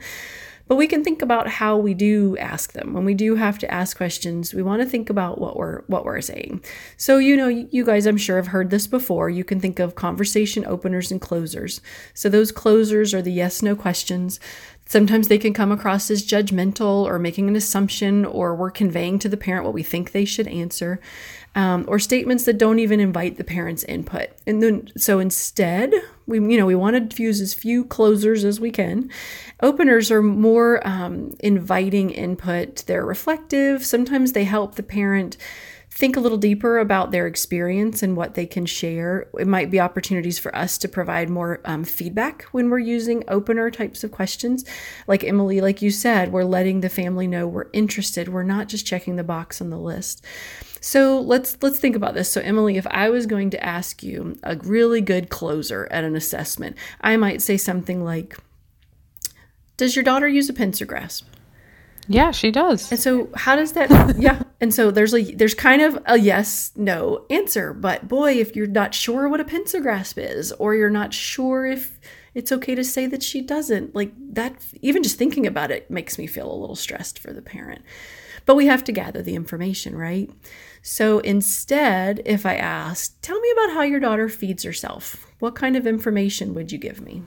But 0.68 0.76
we 0.76 0.88
can 0.88 1.04
think 1.04 1.23
about 1.23 1.49
how 1.49 1.76
we 1.76 1.94
do 1.94 2.37
ask 2.38 2.73
them. 2.73 2.92
When 2.92 3.04
we 3.04 3.14
do 3.14 3.37
have 3.37 3.58
to 3.61 3.70
ask 3.73 3.96
questions, 3.96 4.52
we 4.52 4.62
want 4.62 4.82
to 4.82 4.88
think 4.88 5.08
about 5.08 5.40
what 5.40 5.56
we're 5.56 5.82
what 5.87 6.04
we're 6.04 6.20
saying. 6.20 6.62
So 6.96 7.18
you 7.18 7.37
know, 7.37 7.49
you 7.49 7.85
guys 7.85 8.06
I'm 8.06 8.16
sure 8.16 8.37
have 8.37 8.49
heard 8.49 8.70
this 8.70 8.87
before. 8.87 9.30
You 9.30 9.44
can 9.44 9.61
think 9.61 9.78
of 9.78 9.94
conversation 9.94 10.64
openers 10.66 11.12
and 11.12 11.20
closers. 11.20 11.80
So 12.14 12.28
those 12.28 12.50
closers 12.50 13.14
are 13.14 13.23
the 13.23 13.32
yes 13.32 13.62
no 13.62 13.76
questions. 13.76 14.40
Sometimes 14.88 15.26
they 15.26 15.38
can 15.38 15.52
come 15.52 15.73
across 15.73 16.11
as 16.12 16.25
judgmental 16.25 17.04
or 17.04 17.18
making 17.18 17.49
an 17.49 17.56
assumption, 17.56 18.25
or 18.25 18.54
we're 18.54 18.70
conveying 18.70 19.18
to 19.18 19.28
the 19.28 19.37
parent 19.37 19.64
what 19.64 19.75
we 19.75 19.82
think 19.82 20.12
they 20.12 20.25
should 20.25 20.46
answer, 20.46 21.00
um, 21.56 21.86
or 21.88 21.98
statements 21.98 22.44
that 22.44 22.58
don't 22.58 22.78
even 22.78 23.00
invite 23.00 23.38
the 23.38 23.44
parent's 23.44 23.82
input. 23.84 24.28
And 24.46 24.62
then, 24.62 24.90
so 24.96 25.18
instead, 25.18 25.92
we 26.26 26.38
you 26.38 26.58
know 26.58 26.66
we 26.66 26.75
want 26.75 27.10
to 27.10 27.22
use 27.22 27.40
as 27.40 27.54
few 27.54 27.84
closers 27.84 28.44
as 28.44 28.60
we 28.60 28.70
can. 28.70 29.10
Openers 29.62 30.10
are 30.10 30.22
more 30.22 30.86
um, 30.86 31.34
inviting 31.40 32.10
input. 32.10 32.84
They're 32.86 33.06
reflective. 33.06 33.84
Sometimes 33.84 34.32
they 34.32 34.44
help 34.44 34.75
the 34.75 34.82
parent 34.82 35.38
think 35.88 36.14
a 36.14 36.20
little 36.20 36.36
deeper 36.36 36.78
about 36.78 37.10
their 37.10 37.26
experience 37.26 38.02
and 38.02 38.18
what 38.18 38.34
they 38.34 38.44
can 38.44 38.66
share. 38.66 39.30
It 39.38 39.46
might 39.46 39.70
be 39.70 39.80
opportunities 39.80 40.38
for 40.38 40.54
us 40.54 40.76
to 40.78 40.88
provide 40.88 41.30
more 41.30 41.62
um, 41.64 41.84
feedback 41.84 42.42
when 42.52 42.68
we're 42.68 42.80
using 42.80 43.25
opener 43.28 43.70
types 43.70 44.04
of 44.04 44.12
questions. 44.12 44.62
Like 45.06 45.25
Emily, 45.25 45.62
like 45.62 45.80
you 45.80 45.90
said, 45.90 46.32
we're 46.32 46.44
letting 46.44 46.82
the 46.82 46.90
family 46.90 47.26
know 47.26 47.48
we're 47.48 47.70
interested. 47.72 48.28
We're 48.28 48.42
not 48.42 48.68
just 48.68 48.84
checking 48.84 49.16
the 49.16 49.25
box 49.25 49.62
on 49.62 49.70
the 49.70 49.78
list. 49.78 50.22
So 50.86 51.20
let's 51.20 51.58
let's 51.62 51.80
think 51.80 51.96
about 51.96 52.14
this. 52.14 52.30
So 52.30 52.40
Emily, 52.40 52.76
if 52.76 52.86
I 52.86 53.10
was 53.10 53.26
going 53.26 53.50
to 53.50 53.64
ask 53.64 54.04
you 54.04 54.38
a 54.44 54.56
really 54.58 55.00
good 55.00 55.30
closer 55.30 55.88
at 55.90 56.04
an 56.04 56.14
assessment, 56.14 56.76
I 57.00 57.16
might 57.16 57.42
say 57.42 57.56
something 57.56 58.04
like, 58.04 58.36
"Does 59.76 59.96
your 59.96 60.04
daughter 60.04 60.28
use 60.28 60.48
a 60.48 60.52
pincer 60.52 60.86
grasp?" 60.86 61.26
Yeah, 62.06 62.30
she 62.30 62.52
does. 62.52 62.88
And 62.92 63.00
so 63.00 63.30
how 63.34 63.56
does 63.56 63.72
that 63.72 64.16
yeah. 64.18 64.40
And 64.60 64.72
so 64.72 64.92
there's 64.92 65.12
like 65.12 65.38
there's 65.38 65.54
kind 65.54 65.82
of 65.82 65.98
a 66.06 66.20
yes 66.20 66.70
no 66.76 67.26
answer, 67.30 67.74
but 67.74 68.06
boy, 68.06 68.34
if 68.34 68.54
you're 68.54 68.68
not 68.68 68.94
sure 68.94 69.28
what 69.28 69.40
a 69.40 69.44
pincer 69.44 69.80
grasp 69.80 70.18
is 70.18 70.52
or 70.52 70.76
you're 70.76 70.88
not 70.88 71.12
sure 71.12 71.66
if 71.66 71.98
it's 72.32 72.52
okay 72.52 72.76
to 72.76 72.84
say 72.84 73.06
that 73.06 73.24
she 73.24 73.40
doesn't, 73.40 73.92
like 73.96 74.12
that 74.34 74.54
even 74.82 75.02
just 75.02 75.18
thinking 75.18 75.48
about 75.48 75.72
it 75.72 75.90
makes 75.90 76.16
me 76.16 76.28
feel 76.28 76.48
a 76.48 76.54
little 76.54 76.76
stressed 76.76 77.18
for 77.18 77.32
the 77.32 77.42
parent. 77.42 77.82
But 78.44 78.54
we 78.54 78.66
have 78.66 78.84
to 78.84 78.92
gather 78.92 79.22
the 79.22 79.34
information, 79.34 79.96
right? 79.96 80.30
So 80.88 81.18
instead, 81.18 82.22
if 82.24 82.46
I 82.46 82.54
ask, 82.54 83.20
tell 83.20 83.40
me 83.40 83.50
about 83.50 83.74
how 83.74 83.82
your 83.82 83.98
daughter 83.98 84.28
feeds 84.28 84.62
herself. 84.62 85.26
What 85.40 85.56
kind 85.56 85.74
of 85.74 85.84
information 85.84 86.54
would 86.54 86.70
you 86.70 86.78
give 86.78 87.00
me? 87.00 87.24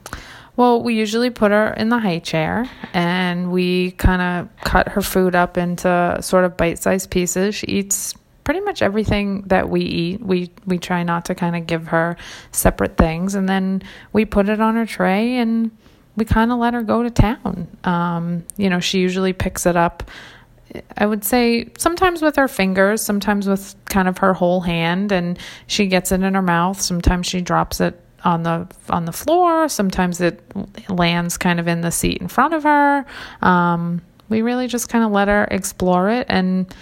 Well, 0.55 0.81
we 0.81 0.95
usually 0.95 1.29
put 1.29 1.51
her 1.51 1.73
in 1.73 1.89
the 1.89 1.99
high 1.99 2.19
chair 2.19 2.69
and 2.93 3.51
we 3.51 3.91
kind 3.91 4.21
of 4.21 4.63
cut 4.63 4.87
her 4.87 5.01
food 5.01 5.35
up 5.35 5.57
into 5.57 6.17
sort 6.21 6.45
of 6.45 6.55
bite 6.55 6.79
sized 6.79 7.11
pieces. 7.11 7.53
She 7.53 7.67
eats 7.67 8.13
pretty 8.45 8.61
much 8.61 8.81
everything 8.81 9.41
that 9.47 9.69
we 9.69 9.81
eat. 9.81 10.21
We 10.21 10.51
we 10.65 10.77
try 10.77 11.03
not 11.03 11.25
to 11.25 11.35
kind 11.35 11.57
of 11.57 11.67
give 11.67 11.87
her 11.87 12.15
separate 12.53 12.95
things, 12.95 13.35
and 13.35 13.49
then 13.49 13.83
we 14.13 14.23
put 14.23 14.47
it 14.47 14.61
on 14.61 14.75
her 14.75 14.85
tray 14.85 15.35
and 15.35 15.69
we 16.15 16.23
kind 16.23 16.53
of 16.53 16.59
let 16.59 16.73
her 16.73 16.83
go 16.83 17.03
to 17.03 17.09
town. 17.09 17.67
Um, 17.83 18.45
you 18.55 18.69
know, 18.69 18.79
she 18.79 18.99
usually 18.99 19.33
picks 19.33 19.65
it 19.65 19.75
up. 19.75 20.03
I 20.97 21.05
would 21.05 21.23
say 21.23 21.69
sometimes 21.77 22.21
with 22.21 22.35
her 22.35 22.47
fingers, 22.47 23.01
sometimes 23.01 23.47
with 23.47 23.75
kind 23.85 24.07
of 24.07 24.19
her 24.19 24.33
whole 24.33 24.61
hand, 24.61 25.11
and 25.11 25.39
she 25.67 25.88
gets 25.88 26.11
it 26.11 26.21
in 26.21 26.33
her 26.33 26.41
mouth. 26.41 26.79
Sometimes 26.79 27.27
she 27.27 27.41
drops 27.41 27.79
it 27.79 27.99
on 28.23 28.43
the 28.43 28.67
on 28.89 29.05
the 29.05 29.11
floor. 29.11 29.69
Sometimes 29.69 30.21
it 30.21 30.41
lands 30.89 31.38
kind 31.38 31.59
of 31.59 31.67
in 31.67 31.81
the 31.81 31.91
seat 31.91 32.21
in 32.21 32.27
front 32.27 32.53
of 32.53 32.63
her. 32.63 33.05
Um, 33.41 34.01
we 34.29 34.41
really 34.41 34.67
just 34.67 34.89
kind 34.89 35.03
of 35.03 35.11
let 35.11 35.27
her 35.27 35.47
explore 35.49 36.09
it, 36.09 36.27
and 36.29 36.73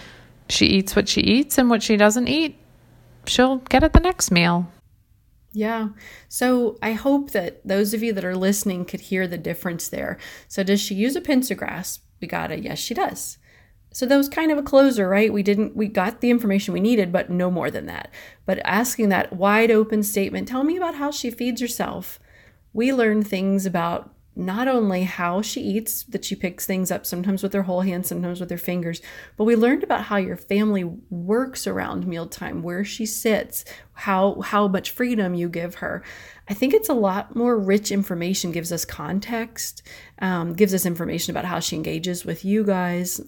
she 0.50 0.66
eats 0.66 0.96
what 0.96 1.08
she 1.08 1.22
eats, 1.22 1.58
and 1.58 1.70
what 1.70 1.82
she 1.84 1.98
doesn't 1.98 2.28
eat, 2.28 2.58
she'll 3.26 3.58
get 3.58 3.84
at 3.84 3.94
the 3.94 4.00
next 4.00 4.32
meal. 4.32 4.70
Yeah. 5.54 5.90
So 6.30 6.78
I 6.84 6.92
hope 6.92 7.32
that 7.32 7.66
those 7.66 7.94
of 7.94 8.04
you 8.04 8.14
that 8.14 8.26
are 8.26 8.36
listening 8.36 8.86
could 8.86 9.00
hear 9.00 9.28
the 9.28 9.38
difference 9.38 9.88
there. 9.88 10.18
So 10.48 10.62
does 10.62 10.80
she 10.80 10.94
use 10.94 11.16
a 11.16 11.22
pincer 11.22 11.56
grasp? 11.56 12.04
We 12.22 12.28
got 12.28 12.52
a 12.52 12.60
yes, 12.60 12.80
she 12.80 12.94
does. 12.94 13.38
So 13.92 14.06
that 14.06 14.18
was 14.18 14.30
kind 14.30 14.52
of 14.52 14.58
a 14.58 14.64
closer, 14.64 15.10
right? 15.10 15.34
We 15.34 15.44
didn't 15.44 15.76
we 15.76 15.88
got 15.88 16.22
the 16.22 16.30
information 16.30 16.74
we 16.74 16.80
needed, 16.80 17.12
but 17.12 17.30
no 17.30 17.50
more 17.50 17.72
than 17.72 17.88
that. 17.88 18.12
But 18.46 18.60
asking 18.64 19.10
that 19.10 19.34
wide 19.34 19.72
open 19.72 20.04
statement, 20.04 20.48
tell 20.48 20.64
me 20.64 20.78
about 20.78 20.96
how 20.96 21.12
she 21.12 21.32
feeds 21.32 21.62
herself. 21.62 22.20
We 22.74 22.94
learn 22.94 23.24
things 23.24 23.66
about 23.66 24.14
not 24.38 24.68
only 24.68 25.02
how 25.04 25.42
she 25.42 25.62
eats, 25.62 26.04
that 26.04 26.24
she 26.24 26.36
picks 26.36 26.68
things 26.68 26.92
up 26.92 27.08
sometimes 27.08 27.42
with 27.42 27.54
her 27.54 27.64
whole 27.64 27.82
hand, 27.82 28.06
sometimes 28.06 28.40
with 28.40 28.52
her 28.52 28.58
fingers, 28.58 29.02
but 29.36 29.46
we 29.46 29.56
learned 29.56 29.84
about 29.84 30.04
how 30.04 30.18
your 30.18 30.38
family 30.38 30.84
works 31.10 31.66
around 31.66 32.06
mealtime, 32.06 32.62
where 32.62 32.86
she 32.86 33.06
sits, 33.06 33.66
how 33.94 34.40
how 34.42 34.68
much 34.68 34.92
freedom 34.92 35.34
you 35.34 35.50
give 35.50 35.76
her. 35.76 36.04
I 36.48 36.54
think 36.54 36.76
it's 36.76 36.88
a 36.88 36.94
lot 36.94 37.36
more 37.36 37.58
rich 37.58 37.92
information, 37.92 38.52
gives 38.52 38.72
us 38.72 38.86
context, 38.86 39.82
um, 40.20 40.54
gives 40.54 40.74
us 40.74 40.86
information 40.86 41.32
about 41.32 41.46
how 41.46 41.60
she 41.60 41.76
engages 41.76 42.24
with 42.24 42.46
you 42.46 42.64
guys. 42.64 43.20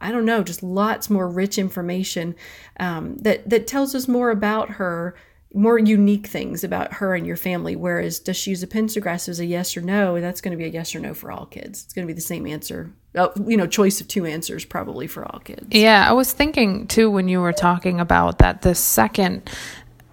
I 0.00 0.12
don't 0.12 0.24
know, 0.24 0.42
just 0.42 0.62
lots 0.62 1.10
more 1.10 1.28
rich 1.28 1.58
information 1.58 2.36
um, 2.78 3.16
that 3.18 3.48
that 3.48 3.66
tells 3.66 3.94
us 3.94 4.06
more 4.08 4.30
about 4.30 4.70
her 4.70 5.14
more 5.54 5.78
unique 5.78 6.26
things 6.26 6.62
about 6.62 6.94
her 6.94 7.14
and 7.14 7.26
your 7.26 7.36
family. 7.36 7.74
Whereas, 7.74 8.18
does 8.18 8.36
she 8.36 8.50
use 8.50 8.62
a 8.62 8.66
pincer 8.66 9.00
grasp 9.00 9.28
as 9.28 9.40
a 9.40 9.46
yes 9.46 9.76
or 9.76 9.80
no? 9.80 10.20
That's 10.20 10.40
going 10.40 10.52
to 10.52 10.58
be 10.58 10.64
a 10.64 10.68
yes 10.68 10.94
or 10.94 11.00
no 11.00 11.14
for 11.14 11.32
all 11.32 11.46
kids. 11.46 11.84
It's 11.84 11.94
going 11.94 12.06
to 12.06 12.12
be 12.12 12.14
the 12.14 12.20
same 12.20 12.46
answer. 12.46 12.92
Oh, 13.14 13.32
you 13.46 13.56
know, 13.56 13.66
choice 13.66 14.00
of 14.00 14.08
two 14.08 14.26
answers 14.26 14.64
probably 14.64 15.06
for 15.06 15.24
all 15.24 15.40
kids. 15.40 15.66
Yeah, 15.70 16.08
I 16.08 16.12
was 16.12 16.32
thinking 16.32 16.86
too 16.86 17.10
when 17.10 17.28
you 17.28 17.40
were 17.40 17.54
talking 17.54 17.98
about 17.98 18.38
that. 18.38 18.62
The 18.62 18.74
second 18.74 19.50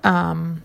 um, 0.03 0.63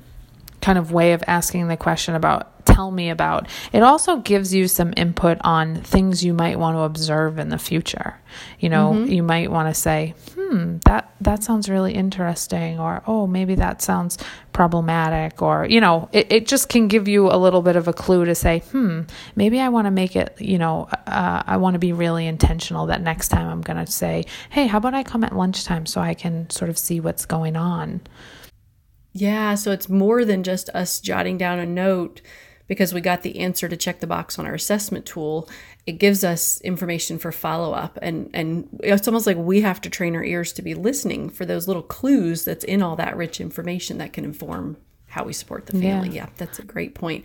kind 0.61 0.79
of 0.79 0.93
way 0.93 1.13
of 1.13 1.25
asking 1.27 1.69
the 1.69 1.77
question 1.77 2.15
about 2.15 2.61
tell 2.65 2.91
me 2.91 3.11
about. 3.11 3.49
It 3.73 3.83
also 3.83 4.19
gives 4.19 4.55
you 4.55 4.69
some 4.69 4.93
input 4.97 5.39
on 5.43 5.77
things 5.83 6.25
you 6.25 6.33
might 6.33 6.59
want 6.59 6.77
to 6.77 6.81
observe 6.81 7.39
in 7.39 7.49
the 7.49 7.59
future. 7.59 8.19
You 8.59 8.69
know, 8.69 8.93
mm-hmm. 8.93 9.11
you 9.11 9.23
might 9.23 9.51
want 9.51 9.75
to 9.75 9.79
say, 9.79 10.15
"Hmm, 10.35 10.79
that 10.85 11.13
that 11.21 11.43
sounds 11.43 11.69
really 11.69 11.95
interesting," 11.95 12.79
or 12.79 13.03
"Oh, 13.07 13.27
maybe 13.27 13.55
that 13.57 13.83
sounds 13.83 14.19
problematic," 14.53 15.43
or 15.43 15.67
you 15.67 15.81
know, 15.81 16.09
it 16.13 16.31
it 16.31 16.47
just 16.47 16.69
can 16.69 16.89
give 16.89 17.09
you 17.09 17.31
a 17.31 17.37
little 17.37 17.63
bit 17.63 17.77
of 17.77 17.89
a 17.89 17.93
clue 17.93 18.25
to 18.25 18.35
say, 18.35 18.61
"Hmm, 18.71 19.03
maybe 19.35 19.61
I 19.61 19.69
want 19.69 19.87
to 19.87 19.91
make 19.91 20.15
it." 20.17 20.41
You 20.41 20.59
know, 20.59 20.89
uh, 21.07 21.43
I 21.47 21.57
want 21.57 21.75
to 21.75 21.81
be 21.81 21.93
really 21.93 22.27
intentional 22.27 22.87
that 22.87 23.03
next 23.03 23.29
time 23.29 23.49
I'm 23.49 23.63
going 23.63 23.85
to 23.85 23.91
say, 23.91 24.25
"Hey, 24.51 24.67
how 24.67 24.79
about 24.79 24.95
I 24.95 25.03
come 25.03 25.25
at 25.25 25.35
lunchtime 25.37 25.87
so 25.87 26.01
I 26.01 26.15
can 26.15 26.49
sort 26.51 26.71
of 26.71 26.79
see 26.79 27.01
what's 27.01 27.27
going 27.27 27.57
on." 27.57 28.01
Yeah, 29.13 29.55
so 29.57 29.73
it's 29.73 29.89
more 29.89 30.25
than 30.25 30.43
just 30.43 30.69
us 30.71 31.01
jotting 31.01 31.37
down 31.37 31.59
a 31.59 31.67
note 31.67 32.21
because 32.69 32.95
we 32.95 33.01
got 33.01 33.23
the 33.23 33.41
answer 33.41 33.69
to 33.69 33.77
check 33.77 33.99
the 33.99 34.07
box 34.07 34.39
on 34.39 34.47
our 34.47 34.55
assessment 34.55 35.05
tool. 35.05 35.49
It 35.87 35.95
gives 35.95 36.23
us 36.23 36.61
information 36.61 37.19
for 37.19 37.33
follow-up 37.33 37.99
and 38.01 38.31
and 38.33 38.69
it's 38.85 39.09
almost 39.09 39.27
like 39.27 39.37
we 39.37 39.63
have 39.63 39.81
to 39.81 39.91
train 39.91 40.15
our 40.15 40.23
ears 40.23 40.53
to 40.53 40.63
be 40.63 40.75
listening 40.75 41.31
for 41.31 41.45
those 41.45 41.67
little 41.67 41.83
clues 41.83 42.45
that's 42.45 42.63
in 42.65 42.81
all 42.81 42.95
that 42.97 43.17
rich 43.17 43.41
information 43.41 43.99
that 43.99 44.13
can 44.13 44.25
inform 44.25 44.77
how 45.11 45.25
we 45.25 45.33
support 45.33 45.67
the 45.67 45.73
family. 45.73 46.09
Yeah. 46.09 46.25
yeah. 46.25 46.29
that's 46.37 46.59
a 46.61 46.63
great 46.63 46.95
point. 46.95 47.25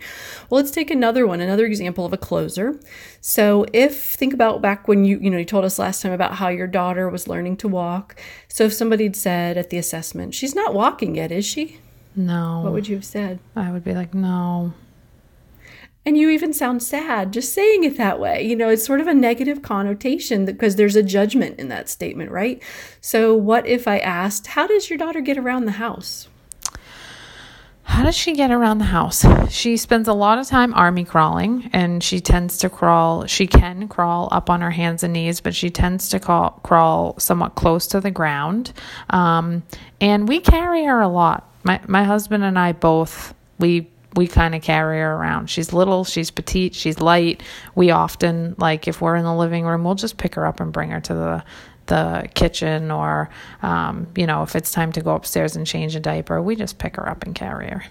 Well, 0.50 0.60
let's 0.60 0.72
take 0.72 0.90
another 0.90 1.26
one, 1.26 1.40
another 1.40 1.64
example 1.64 2.04
of 2.04 2.12
a 2.12 2.16
closer. 2.16 2.78
So, 3.20 3.64
if 3.72 3.96
think 3.96 4.34
about 4.34 4.60
back 4.60 4.88
when 4.88 5.04
you, 5.04 5.18
you 5.20 5.30
know, 5.30 5.38
you 5.38 5.44
told 5.44 5.64
us 5.64 5.78
last 5.78 6.02
time 6.02 6.12
about 6.12 6.34
how 6.34 6.48
your 6.48 6.66
daughter 6.66 7.08
was 7.08 7.28
learning 7.28 7.58
to 7.58 7.68
walk. 7.68 8.20
So, 8.48 8.64
if 8.64 8.72
somebody 8.72 9.04
had 9.04 9.16
said 9.16 9.56
at 9.56 9.70
the 9.70 9.78
assessment, 9.78 10.34
she's 10.34 10.54
not 10.54 10.74
walking 10.74 11.14
yet, 11.14 11.30
is 11.30 11.44
she? 11.44 11.78
No. 12.16 12.60
What 12.64 12.72
would 12.72 12.88
you 12.88 12.96
have 12.96 13.04
said? 13.04 13.38
I 13.54 13.70
would 13.70 13.84
be 13.84 13.94
like, 13.94 14.14
no. 14.14 14.74
And 16.04 16.16
you 16.16 16.30
even 16.30 16.52
sound 16.52 16.82
sad 16.82 17.32
just 17.32 17.52
saying 17.52 17.84
it 17.84 17.96
that 17.98 18.18
way. 18.18 18.42
You 18.42 18.56
know, 18.56 18.68
it's 18.68 18.84
sort 18.84 19.00
of 19.00 19.06
a 19.06 19.14
negative 19.14 19.62
connotation 19.62 20.44
because 20.44 20.76
there's 20.76 20.96
a 20.96 21.02
judgment 21.02 21.58
in 21.58 21.68
that 21.68 21.88
statement, 21.88 22.30
right? 22.30 22.62
So, 23.00 23.34
what 23.34 23.66
if 23.66 23.86
I 23.86 23.98
asked, 23.98 24.48
How 24.48 24.66
does 24.66 24.90
your 24.90 24.98
daughter 24.98 25.20
get 25.20 25.38
around 25.38 25.66
the 25.66 25.72
house? 25.72 26.28
How 27.86 28.02
does 28.02 28.16
she 28.16 28.34
get 28.34 28.50
around 28.50 28.78
the 28.78 28.84
house? 28.84 29.24
She 29.48 29.76
spends 29.76 30.08
a 30.08 30.12
lot 30.12 30.38
of 30.38 30.46
time 30.48 30.74
army 30.74 31.04
crawling 31.04 31.70
and 31.72 32.02
she 32.02 32.20
tends 32.20 32.58
to 32.58 32.68
crawl. 32.68 33.26
She 33.26 33.46
can 33.46 33.86
crawl 33.86 34.28
up 34.32 34.50
on 34.50 34.60
her 34.60 34.72
hands 34.72 35.04
and 35.04 35.12
knees, 35.12 35.40
but 35.40 35.54
she 35.54 35.70
tends 35.70 36.08
to 36.08 36.18
crawl, 36.18 36.60
crawl 36.64 37.18
somewhat 37.18 37.54
close 37.54 37.86
to 37.88 38.00
the 38.00 38.10
ground. 38.10 38.72
Um, 39.10 39.62
and 40.00 40.28
we 40.28 40.40
carry 40.40 40.84
her 40.84 41.00
a 41.00 41.08
lot. 41.08 41.48
My, 41.62 41.80
my 41.86 42.02
husband 42.02 42.42
and 42.42 42.58
I 42.58 42.72
both, 42.72 43.34
we 43.58 43.88
we 44.16 44.26
kind 44.26 44.54
of 44.54 44.62
carry 44.62 44.98
her 44.98 45.14
around. 45.14 45.48
She's 45.50 45.72
little, 45.72 46.02
she's 46.02 46.30
petite, 46.30 46.74
she's 46.74 47.00
light. 47.00 47.42
We 47.74 47.90
often 47.90 48.56
like 48.58 48.88
if 48.88 49.00
we're 49.00 49.16
in 49.16 49.24
the 49.24 49.34
living 49.34 49.64
room, 49.64 49.84
we'll 49.84 49.94
just 49.94 50.16
pick 50.16 50.34
her 50.34 50.46
up 50.46 50.58
and 50.58 50.72
bring 50.72 50.90
her 50.90 51.00
to 51.02 51.14
the 51.14 51.44
the 51.86 52.28
kitchen 52.34 52.90
or, 52.90 53.30
um, 53.62 54.06
you 54.16 54.26
know, 54.26 54.42
if 54.42 54.56
it's 54.56 54.72
time 54.72 54.92
to 54.92 55.00
go 55.00 55.14
upstairs 55.14 55.56
and 55.56 55.66
change 55.66 55.94
a 55.96 56.00
diaper, 56.00 56.40
we 56.42 56.56
just 56.56 56.78
pick 56.78 56.96
her 56.96 57.08
up 57.08 57.24
and 57.24 57.34
carry 57.34 57.68
her. 57.68 57.84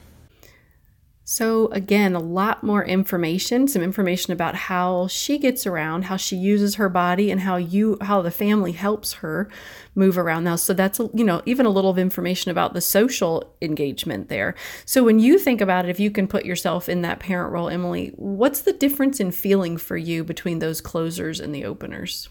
So, 1.28 1.70
again, 1.70 2.14
a 2.14 2.20
lot 2.20 2.64
more 2.64 2.86
information, 2.86 3.68
some 3.68 3.82
information 3.82 4.32
about 4.32 4.54
how 4.54 5.08
she 5.08 5.40
gets 5.40 5.66
around, 5.66 6.04
how 6.04 6.18
she 6.18 6.36
uses 6.36 6.76
her 6.76 6.88
body, 6.88 7.32
and 7.32 7.42
how 7.42 7.56
you, 7.56 7.98
how 8.02 8.22
the 8.22 8.30
family 8.30 8.74
helps 8.74 9.14
her 9.14 9.50
move 9.96 10.20
around 10.20 10.44
now. 10.44 10.56
So, 10.56 10.72
that's, 10.72 11.00
you 11.16 11.24
know, 11.24 11.42
even 11.48 11.66
a 11.66 11.72
little 11.72 11.90
of 11.90 11.98
information 11.98 12.52
about 12.52 12.76
the 12.76 12.82
social 12.82 13.56
engagement 13.60 14.30
there. 14.30 14.54
So, 14.86 15.04
when 15.04 15.18
you 15.18 15.40
think 15.40 15.62
about 15.62 15.86
it, 15.86 15.90
if 15.90 16.00
you 16.00 16.12
can 16.12 16.28
put 16.28 16.46
yourself 16.46 16.88
in 16.88 17.02
that 17.02 17.18
parent 17.18 17.52
role, 17.52 17.70
Emily, 17.70 18.14
what's 18.18 18.62
the 18.62 18.74
difference 18.74 19.20
in 19.20 19.32
feeling 19.32 19.78
for 19.78 19.98
you 19.98 20.24
between 20.24 20.60
those 20.60 20.80
closers 20.80 21.40
and 21.40 21.56
the 21.56 21.66
openers? 21.66 22.30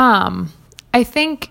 Um, 0.00 0.52
I 0.94 1.04
think 1.04 1.50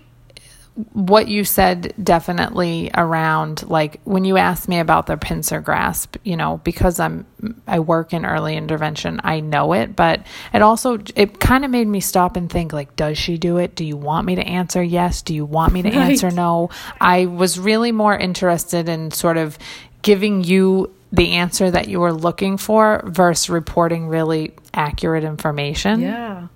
what 0.92 1.28
you 1.28 1.44
said 1.44 1.92
definitely 2.02 2.90
around 2.94 3.68
like 3.68 4.00
when 4.04 4.24
you 4.24 4.36
asked 4.36 4.68
me 4.68 4.78
about 4.78 5.06
the 5.06 5.16
pincer 5.16 5.60
grasp 5.60 6.16
you 6.22 6.36
know 6.36 6.58
because 6.58 6.98
i'm 7.00 7.26
i 7.66 7.78
work 7.78 8.14
in 8.14 8.24
early 8.24 8.56
intervention 8.56 9.20
i 9.24 9.40
know 9.40 9.74
it 9.74 9.94
but 9.94 10.24
it 10.54 10.62
also 10.62 10.98
it 11.16 11.38
kind 11.38 11.64
of 11.64 11.70
made 11.70 11.88
me 11.88 12.00
stop 12.00 12.36
and 12.36 12.50
think 12.50 12.72
like 12.72 12.94
does 12.96 13.18
she 13.18 13.38
do 13.38 13.58
it? 13.58 13.74
Do 13.74 13.84
you 13.84 13.96
want 13.96 14.26
me 14.26 14.36
to 14.36 14.42
answer 14.42 14.82
yes? 14.82 15.22
Do 15.22 15.34
you 15.34 15.44
want 15.44 15.72
me 15.72 15.82
to 15.82 15.88
right. 15.88 16.10
answer 16.10 16.30
no? 16.30 16.70
I 17.00 17.26
was 17.26 17.58
really 17.58 17.92
more 17.92 18.16
interested 18.16 18.88
in 18.88 19.10
sort 19.10 19.36
of 19.36 19.58
giving 20.02 20.44
you 20.44 20.94
the 21.12 21.32
answer 21.32 21.70
that 21.70 21.88
you 21.88 22.00
were 22.00 22.12
looking 22.12 22.56
for 22.56 23.02
versus 23.06 23.50
reporting 23.50 24.06
really 24.08 24.52
accurate 24.72 25.24
information. 25.24 26.00
Yeah 26.00 26.48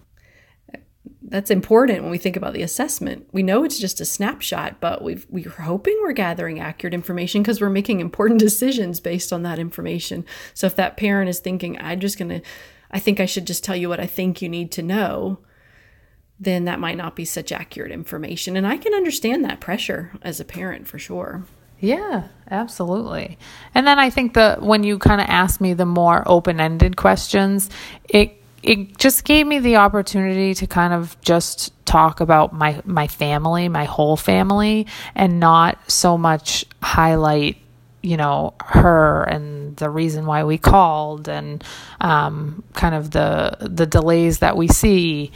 that's 1.27 1.51
important 1.51 2.03
when 2.03 2.11
we 2.11 2.19
think 2.19 2.37
about 2.37 2.53
the 2.53 2.63
assessment. 2.63 3.27
We 3.33 3.43
know 3.43 3.65
it's 3.65 3.79
just 3.79 4.01
a 4.01 4.05
snapshot, 4.05 4.81
but 4.81 5.03
we've, 5.03 5.27
we're 5.31 5.49
hoping 5.49 5.99
we're 6.03 6.13
gathering 6.13 6.61
accurate 6.61 6.93
information 6.93 7.43
because 7.43 7.61
we're 7.61 7.71
making 7.71 8.01
important 8.01 8.41
decisions 8.41 9.01
based 9.01 9.33
on 9.33 9.43
that 9.43 9.59
information. 9.59 10.25
So 10.53 10.67
if 10.67 10.77
that 10.77 10.97
parent 10.97 11.31
is 11.31 11.41
thinking, 11.41 11.81
I'm 11.81 12.01
just 12.01 12.19
going 12.19 12.29
to, 12.29 12.43
I 12.91 12.99
think 12.99 13.21
I 13.21 13.27
should 13.27 13.47
just 13.47 13.65
tell 13.65 13.75
you 13.75 13.89
what 13.89 14.01
I 14.01 14.07
think 14.07 14.43
you 14.43 14.49
need 14.49 14.71
to 14.73 14.83
know, 14.83 15.39
then 16.39 16.65
that 16.67 16.81
might 16.81 16.97
not 16.97 17.17
be 17.17 17.25
such 17.25 17.53
accurate 17.53 17.93
information. 17.93 18.57
And 18.57 18.67
I 18.67 18.77
can 18.77 18.93
understand 18.93 19.45
that 19.45 19.61
pressure 19.61 20.13
as 20.23 20.41
a 20.41 20.45
parent 20.45 20.87
for 20.87 20.99
sure. 20.99 21.45
Yeah, 21.81 22.29
absolutely. 22.51 23.39
And 23.75 23.87
then 23.87 23.99
I 23.99 24.11
think 24.11 24.35
the 24.35 24.57
when 24.61 24.85
you 24.85 24.99
kind 24.99 25.21
of 25.21 25.27
ask 25.29 25.61
me 25.61 25.75
the 25.75 25.87
more 25.87 26.23
open-ended 26.27 26.97
questions, 26.97 27.71
it 28.09 28.41
it 28.65 28.97
just 28.97 29.25
gave 29.25 29.47
me 29.47 29.59
the 29.59 29.77
opportunity 29.77 30.55
to 30.55 30.67
kind 30.67 30.95
of 30.95 31.21
just 31.21 31.73
talk 31.85 32.21
about 32.21 32.53
my 32.53 32.81
my 32.85 33.07
family, 33.07 33.69
my 33.69 33.85
whole 33.85 34.17
family, 34.17 34.87
and 35.15 35.39
not 35.39 35.79
so 35.91 36.17
much 36.17 36.65
highlight 36.83 37.59
you 38.03 38.17
know 38.17 38.55
her 38.65 39.25
and 39.25 39.77
the 39.77 39.89
reason 39.89 40.27
why 40.27 40.45
we 40.45 40.59
called 40.59 41.29
and 41.29 41.63
um, 42.01 42.65
kind 42.73 42.95
of 42.95 43.11
the 43.11 43.57
the 43.61 43.87
delays 43.87 44.39
that 44.39 44.57
we 44.57 44.67
see. 44.69 45.31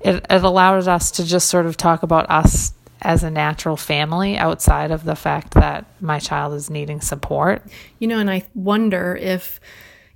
It, 0.00 0.26
it 0.28 0.44
allowed 0.44 0.86
us 0.86 1.12
to 1.12 1.24
just 1.24 1.48
sort 1.48 1.64
of 1.64 1.78
talk 1.78 2.02
about 2.02 2.28
us 2.28 2.74
as 3.00 3.22
a 3.22 3.30
natural 3.30 3.76
family 3.76 4.36
outside 4.36 4.90
of 4.90 5.04
the 5.04 5.16
fact 5.16 5.54
that 5.54 5.86
my 6.00 6.18
child 6.18 6.52
is 6.54 6.68
needing 6.68 7.00
support. 7.00 7.62
You 8.00 8.08
know, 8.08 8.18
and 8.18 8.30
I 8.30 8.44
wonder 8.54 9.16
if 9.16 9.60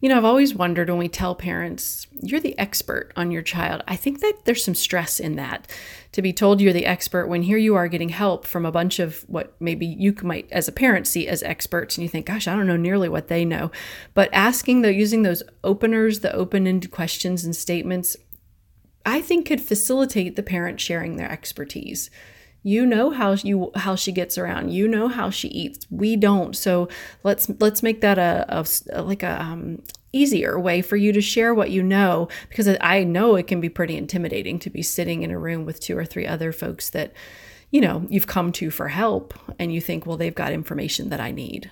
you 0.01 0.09
know, 0.09 0.17
I've 0.17 0.25
always 0.25 0.55
wondered 0.55 0.89
when 0.89 0.99
we 0.99 1.09
tell 1.09 1.35
parents, 1.35 2.07
you're 2.13 2.41
the 2.41 2.57
expert 2.57 3.13
on 3.17 3.33
your 3.33 3.43
child. 3.43 3.83
I 3.89 3.97
think 3.97 4.21
that 4.21 4.45
there's 4.45 4.63
some 4.63 4.77
stress 4.77 5.19
in 5.19 5.35
that 5.37 5.69
to 6.13 6.23
be 6.23 6.33
told 6.33 6.61
you're 6.61 6.73
the 6.73 6.87
expert 6.87 7.27
when 7.27 7.43
here 7.43 7.59
you 7.59 7.75
are 7.75 7.89
getting 7.89 8.11
help 8.11 8.47
from 8.47 8.65
a 8.65 8.71
bunch 8.71 9.01
of 9.01 9.23
what 9.29 9.57
maybe 9.61 9.87
you 9.87 10.15
might, 10.23 10.47
as 10.53 10.69
a 10.69 10.73
parent, 10.73 11.09
see 11.09 11.27
as 11.27 11.43
experts. 11.43 11.97
And 11.97 12.03
you 12.03 12.09
think, 12.09 12.27
gosh, 12.27 12.47
I 12.47 12.55
don't 12.55 12.69
know 12.69 12.77
nearly 12.77 13.09
what 13.09 13.27
they 13.27 13.45
know. 13.45 13.73
But 14.15 14.31
asking, 14.33 14.83
the 14.83 14.95
using 14.95 15.23
those 15.23 15.43
openers, 15.65 16.21
the 16.21 16.33
open 16.33 16.69
ended 16.69 16.93
questions 16.93 17.45
and 17.45 17.57
statements, 17.57 18.17
I 19.05 19.21
think 19.21 19.47
could 19.47 19.61
facilitate 19.61 20.37
the 20.37 20.43
parent 20.45 20.81
sharing 20.81 21.17
their 21.17 21.31
expertise 21.31 22.09
you 22.63 22.85
know 22.85 23.11
how 23.11 23.33
you 23.33 23.71
how 23.75 23.95
she 23.95 24.13
gets 24.13 24.37
around. 24.37 24.71
You 24.73 24.89
know 24.89 25.09
how 25.09 25.31
she 25.31 25.49
eats. 25.49 25.87
We 25.91 26.17
don't. 26.17 26.57
So 26.57 26.89
let's 27.23 27.51
let's 27.61 27.83
make 27.83 28.01
that 28.01 28.19
a, 28.19 28.67
a 28.91 29.03
like 29.03 29.23
a 29.23 29.41
um, 29.41 29.83
easier 30.13 30.59
way 30.59 30.83
for 30.83 30.97
you 30.97 31.13
to 31.13 31.21
share 31.21 31.55
what 31.55 31.71
you 31.71 31.83
know 31.83 32.29
because 32.49 32.67
i 32.81 33.05
know 33.05 33.37
it 33.37 33.47
can 33.47 33.61
be 33.61 33.69
pretty 33.69 33.95
intimidating 33.95 34.59
to 34.59 34.71
be 34.71 34.83
sitting 34.83 35.23
in 35.23 35.31
a 35.31 35.39
room 35.39 35.67
with 35.67 35.81
two 35.81 35.97
or 35.97 36.05
three 36.05 36.27
other 36.27 36.51
folks 36.51 36.89
that 36.91 37.13
you 37.71 37.81
know 37.81 38.07
you've 38.09 38.27
come 38.27 38.51
to 38.51 38.71
for 38.71 38.89
help 38.89 39.35
and 39.59 39.73
you 39.73 39.81
think 39.81 40.07
well 40.07 40.17
they've 40.17 40.35
got 40.35 40.53
information 40.53 41.11
that 41.11 41.21
i 41.21 41.31
need. 41.31 41.71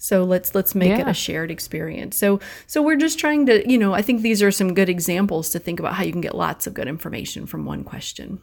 So 0.00 0.22
let's 0.22 0.54
let's 0.54 0.76
make 0.76 0.90
yeah. 0.90 1.00
it 1.00 1.08
a 1.08 1.14
shared 1.14 1.50
experience. 1.50 2.16
So 2.16 2.38
so 2.68 2.80
we're 2.82 2.96
just 2.96 3.18
trying 3.18 3.46
to 3.46 3.68
you 3.68 3.76
know 3.76 3.94
i 3.94 4.02
think 4.02 4.22
these 4.22 4.42
are 4.42 4.52
some 4.52 4.74
good 4.74 4.88
examples 4.88 5.50
to 5.50 5.58
think 5.58 5.80
about 5.80 5.94
how 5.94 6.04
you 6.04 6.12
can 6.12 6.20
get 6.20 6.36
lots 6.36 6.66
of 6.66 6.74
good 6.74 6.86
information 6.86 7.46
from 7.46 7.64
one 7.64 7.82
question 7.82 8.40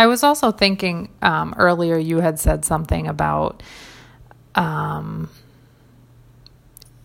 I 0.00 0.06
was 0.06 0.22
also 0.22 0.50
thinking 0.50 1.10
um, 1.20 1.54
earlier, 1.58 1.98
you 1.98 2.20
had 2.20 2.40
said 2.40 2.64
something 2.64 3.06
about, 3.06 3.62
um, 4.54 5.28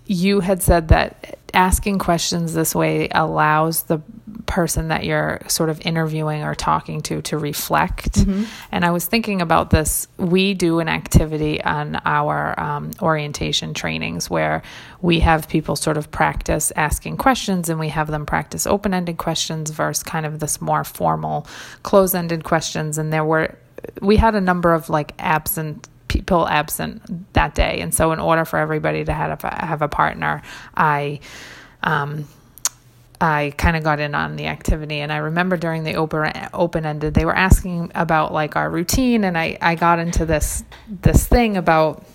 you 0.05 0.39
had 0.39 0.61
said 0.61 0.89
that 0.89 1.39
asking 1.53 1.97
questions 1.99 2.53
this 2.53 2.75
way 2.75 3.07
allows 3.11 3.83
the 3.83 4.01
person 4.45 4.89
that 4.89 5.03
you're 5.03 5.41
sort 5.47 5.69
of 5.69 5.83
interviewing 5.85 6.43
or 6.43 6.53
talking 6.53 7.01
to 7.01 7.21
to 7.21 7.37
reflect. 7.37 8.13
Mm-hmm. 8.13 8.43
And 8.71 8.85
I 8.85 8.91
was 8.91 9.05
thinking 9.05 9.41
about 9.41 9.69
this. 9.69 10.07
We 10.17 10.53
do 10.53 10.79
an 10.79 10.89
activity 10.89 11.63
on 11.63 11.99
our 12.05 12.59
um, 12.59 12.91
orientation 13.01 13.73
trainings 13.73 14.29
where 14.29 14.61
we 15.01 15.19
have 15.21 15.47
people 15.47 15.75
sort 15.75 15.97
of 15.97 16.11
practice 16.11 16.71
asking 16.75 17.17
questions 17.17 17.69
and 17.69 17.79
we 17.79 17.89
have 17.89 18.07
them 18.07 18.25
practice 18.25 18.67
open 18.67 18.93
ended 18.93 19.17
questions 19.17 19.71
versus 19.71 20.03
kind 20.03 20.25
of 20.25 20.39
this 20.39 20.61
more 20.61 20.83
formal 20.83 21.47
close 21.83 22.13
ended 22.13 22.43
questions. 22.43 22.97
And 22.97 23.11
there 23.11 23.25
were, 23.25 23.57
we 24.01 24.17
had 24.17 24.35
a 24.35 24.41
number 24.41 24.73
of 24.73 24.89
like 24.89 25.13
absent 25.19 25.87
people 26.15 26.47
absent 26.47 27.33
that 27.33 27.55
day. 27.55 27.81
And 27.81 27.93
so, 27.93 28.13
in 28.13 28.19
order 28.19 28.45
for 28.45 28.57
everybody 28.57 29.03
to 29.03 29.13
have 29.13 29.43
a, 29.43 29.65
have 29.65 29.81
a 29.81 29.89
partner, 29.89 30.41
I 30.75 31.19
um, 31.83 32.25
I 33.19 33.53
kind 33.57 33.75
of 33.75 33.83
got 33.83 33.99
in 33.99 34.15
on 34.15 34.37
the 34.37 34.47
activity. 34.47 34.99
And 34.99 35.11
I 35.11 35.17
remember 35.17 35.57
during 35.57 35.83
the 35.83 35.95
open 35.95 36.31
open 36.53 36.85
ended, 36.85 37.13
they 37.13 37.25
were 37.25 37.35
asking 37.35 37.91
about 37.95 38.31
like 38.31 38.55
our 38.55 38.69
routine, 38.69 39.25
and 39.25 39.37
I 39.37 39.57
I 39.61 39.75
got 39.75 39.99
into 39.99 40.25
this 40.25 40.63
this 40.87 41.27
thing 41.27 41.57
about 41.57 42.05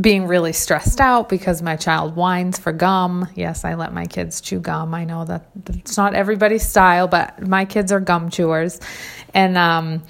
being 0.00 0.28
really 0.28 0.52
stressed 0.52 1.00
out 1.00 1.28
because 1.28 1.60
my 1.60 1.74
child 1.74 2.14
whines 2.14 2.56
for 2.56 2.72
gum. 2.72 3.28
Yes, 3.34 3.64
I 3.64 3.74
let 3.74 3.92
my 3.92 4.06
kids 4.06 4.40
chew 4.40 4.60
gum. 4.60 4.94
I 4.94 5.04
know 5.04 5.24
that 5.24 5.46
it's 5.70 5.96
not 5.96 6.14
everybody's 6.14 6.66
style, 6.66 7.08
but 7.08 7.42
my 7.42 7.64
kids 7.64 7.90
are 7.90 8.00
gum 8.00 8.30
chewers, 8.30 8.78
and 9.34 9.58
um. 9.58 10.02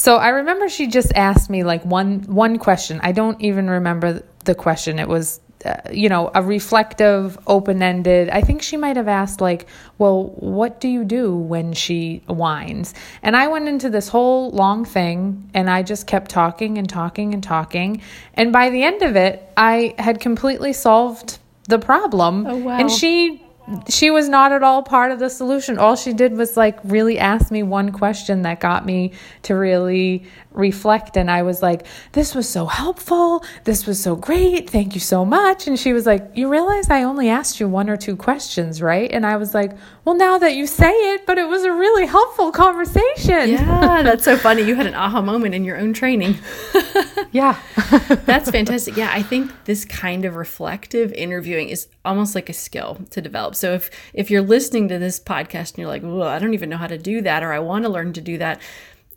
So 0.00 0.16
I 0.16 0.30
remember 0.30 0.70
she 0.70 0.86
just 0.86 1.12
asked 1.14 1.50
me 1.50 1.62
like 1.62 1.84
one 1.84 2.22
one 2.22 2.56
question. 2.56 3.00
I 3.02 3.12
don't 3.12 3.38
even 3.42 3.68
remember 3.68 4.22
the 4.46 4.54
question. 4.54 4.98
It 4.98 5.06
was 5.06 5.40
uh, 5.62 5.74
you 5.92 6.08
know, 6.08 6.30
a 6.34 6.42
reflective, 6.42 7.38
open 7.46 7.82
ended. 7.82 8.30
I 8.30 8.40
think 8.40 8.62
she 8.62 8.78
might 8.78 8.96
have 8.96 9.08
asked, 9.08 9.42
like, 9.42 9.66
well, 9.98 10.28
what 10.36 10.80
do 10.80 10.88
you 10.88 11.04
do 11.04 11.36
when 11.36 11.74
she 11.74 12.22
whines? 12.28 12.94
And 13.22 13.36
I 13.36 13.48
went 13.48 13.68
into 13.68 13.90
this 13.90 14.08
whole 14.08 14.50
long 14.52 14.86
thing 14.86 15.50
and 15.52 15.68
I 15.68 15.82
just 15.82 16.06
kept 16.06 16.30
talking 16.30 16.78
and 16.78 16.88
talking 16.88 17.34
and 17.34 17.42
talking. 17.42 18.00
And 18.32 18.54
by 18.54 18.70
the 18.70 18.82
end 18.82 19.02
of 19.02 19.16
it, 19.16 19.52
I 19.54 19.94
had 19.98 20.18
completely 20.18 20.72
solved 20.72 21.38
the 21.64 21.78
problem. 21.78 22.46
Oh, 22.46 22.56
wow. 22.56 22.78
And 22.78 22.90
she 22.90 23.44
she 23.88 24.10
was 24.10 24.28
not 24.28 24.52
at 24.52 24.62
all 24.62 24.82
part 24.82 25.12
of 25.12 25.18
the 25.18 25.30
solution. 25.30 25.78
All 25.78 25.96
she 25.96 26.12
did 26.12 26.36
was 26.36 26.56
like 26.56 26.78
really 26.84 27.18
ask 27.18 27.50
me 27.50 27.62
one 27.62 27.92
question 27.92 28.42
that 28.42 28.60
got 28.60 28.84
me 28.84 29.12
to 29.42 29.54
really 29.54 30.24
reflect. 30.52 31.16
And 31.16 31.30
I 31.30 31.42
was 31.42 31.62
like, 31.62 31.86
This 32.12 32.34
was 32.34 32.48
so 32.48 32.66
helpful. 32.66 33.44
This 33.64 33.86
was 33.86 34.02
so 34.02 34.16
great. 34.16 34.68
Thank 34.68 34.94
you 34.94 35.00
so 35.00 35.24
much. 35.24 35.66
And 35.66 35.78
she 35.78 35.92
was 35.92 36.06
like, 36.06 36.30
You 36.34 36.48
realize 36.48 36.90
I 36.90 37.02
only 37.02 37.28
asked 37.28 37.60
you 37.60 37.68
one 37.68 37.88
or 37.88 37.96
two 37.96 38.16
questions, 38.16 38.82
right? 38.82 39.10
And 39.10 39.24
I 39.24 39.36
was 39.36 39.54
like, 39.54 39.72
Well, 40.04 40.14
now 40.14 40.38
that 40.38 40.54
you 40.54 40.66
say 40.66 40.90
it, 40.90 41.26
but 41.26 41.38
it 41.38 41.48
was 41.48 41.62
a 41.64 41.72
really 41.72 42.06
helpful 42.06 42.50
conversation. 42.50 43.50
Yeah, 43.50 44.02
that's 44.04 44.24
so 44.24 44.36
funny. 44.36 44.62
You 44.62 44.74
had 44.74 44.86
an 44.86 44.94
aha 44.94 45.20
moment 45.20 45.54
in 45.54 45.64
your 45.64 45.76
own 45.76 45.92
training. 45.92 46.36
yeah. 47.32 47.58
that's 48.26 48.50
fantastic. 48.50 48.96
Yeah, 48.96 49.10
I 49.12 49.22
think 49.22 49.52
this 49.64 49.84
kind 49.84 50.24
of 50.24 50.36
reflective 50.36 51.12
interviewing 51.12 51.68
is 51.68 51.88
almost 52.04 52.34
like 52.34 52.48
a 52.48 52.52
skill 52.52 52.98
to 53.10 53.20
develop. 53.20 53.54
So 53.54 53.74
if 53.74 53.90
if 54.14 54.30
you're 54.30 54.42
listening 54.42 54.88
to 54.88 54.98
this 54.98 55.20
podcast 55.20 55.70
and 55.70 55.78
you're 55.78 55.88
like, 55.88 56.02
well, 56.02 56.22
I 56.22 56.38
don't 56.38 56.54
even 56.54 56.68
know 56.68 56.76
how 56.76 56.86
to 56.86 56.98
do 56.98 57.20
that, 57.22 57.42
or 57.42 57.52
I 57.52 57.58
want 57.58 57.84
to 57.84 57.88
learn 57.88 58.12
to 58.14 58.20
do 58.20 58.38
that, 58.38 58.60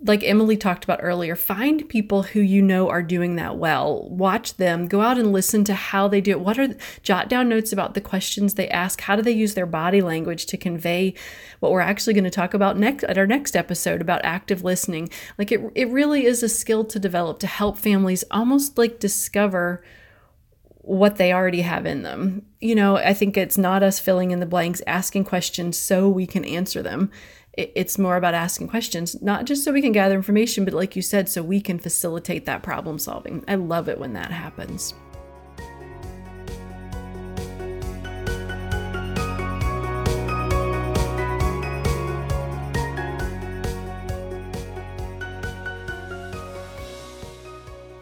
like 0.05 0.23
Emily 0.23 0.57
talked 0.57 0.83
about 0.83 0.99
earlier, 1.01 1.35
find 1.35 1.87
people 1.87 2.23
who 2.23 2.41
you 2.41 2.61
know 2.61 2.89
are 2.89 3.01
doing 3.01 3.37
that 3.37 3.57
well. 3.57 4.09
Watch 4.09 4.57
them, 4.57 4.87
go 4.87 5.01
out 5.01 5.17
and 5.17 5.31
listen 5.31 5.63
to 5.63 5.73
how 5.73 6.07
they 6.09 6.19
do 6.19 6.31
it. 6.31 6.41
What 6.41 6.59
are 6.59 6.75
jot 7.03 7.29
down 7.29 7.47
notes 7.47 7.71
about 7.71 7.93
the 7.93 8.01
questions 8.01 8.53
they 8.53 8.67
ask? 8.69 9.01
How 9.01 9.15
do 9.15 9.21
they 9.21 9.31
use 9.31 9.53
their 9.53 9.65
body 9.65 10.01
language 10.01 10.45
to 10.47 10.57
convey 10.57 11.13
what 11.61 11.71
we're 11.71 11.79
actually 11.79 12.13
going 12.13 12.25
to 12.25 12.29
talk 12.29 12.53
about 12.53 12.77
next 12.77 13.05
at 13.05 13.17
our 13.17 13.27
next 13.27 13.55
episode 13.55 14.01
about 14.01 14.21
active 14.25 14.63
listening? 14.63 15.09
Like 15.37 15.51
it 15.51 15.61
it 15.73 15.89
really 15.89 16.25
is 16.25 16.43
a 16.43 16.49
skill 16.49 16.83
to 16.85 16.99
develop 16.99 17.39
to 17.39 17.47
help 17.47 17.77
families 17.77 18.25
almost 18.29 18.77
like 18.77 18.99
discover 18.99 19.83
what 20.83 21.15
they 21.15 21.31
already 21.31 21.61
have 21.61 21.85
in 21.85 22.03
them. 22.03 22.45
You 22.59 22.75
know, 22.75 22.97
I 22.97 23.13
think 23.13 23.37
it's 23.37 23.57
not 23.57 23.83
us 23.83 23.99
filling 23.99 24.31
in 24.31 24.41
the 24.41 24.45
blanks, 24.45 24.81
asking 24.85 25.23
questions 25.23 25.77
so 25.77 26.09
we 26.09 26.27
can 26.27 26.43
answer 26.43 26.83
them. 26.83 27.09
It's 27.55 27.99
more 27.99 28.17
about 28.17 28.33
asking 28.33 28.69
questions, 28.69 29.21
not 29.21 29.45
just 29.45 29.63
so 29.63 29.71
we 29.71 29.83
can 29.83 29.91
gather 29.91 30.15
information, 30.15 30.65
but 30.65 30.73
like 30.73 30.95
you 30.95 31.03
said, 31.03 31.29
so 31.29 31.43
we 31.43 31.61
can 31.61 31.77
facilitate 31.77 32.47
that 32.47 32.63
problem 32.63 32.97
solving. 32.97 33.43
I 33.47 33.53
love 33.55 33.87
it 33.87 33.99
when 33.99 34.13
that 34.13 34.31
happens. 34.31 34.95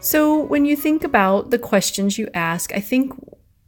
So, 0.00 0.40
when 0.44 0.64
you 0.64 0.76
think 0.76 1.04
about 1.04 1.50
the 1.50 1.58
questions 1.58 2.16
you 2.16 2.28
ask, 2.32 2.72
I 2.74 2.80
think 2.80 3.12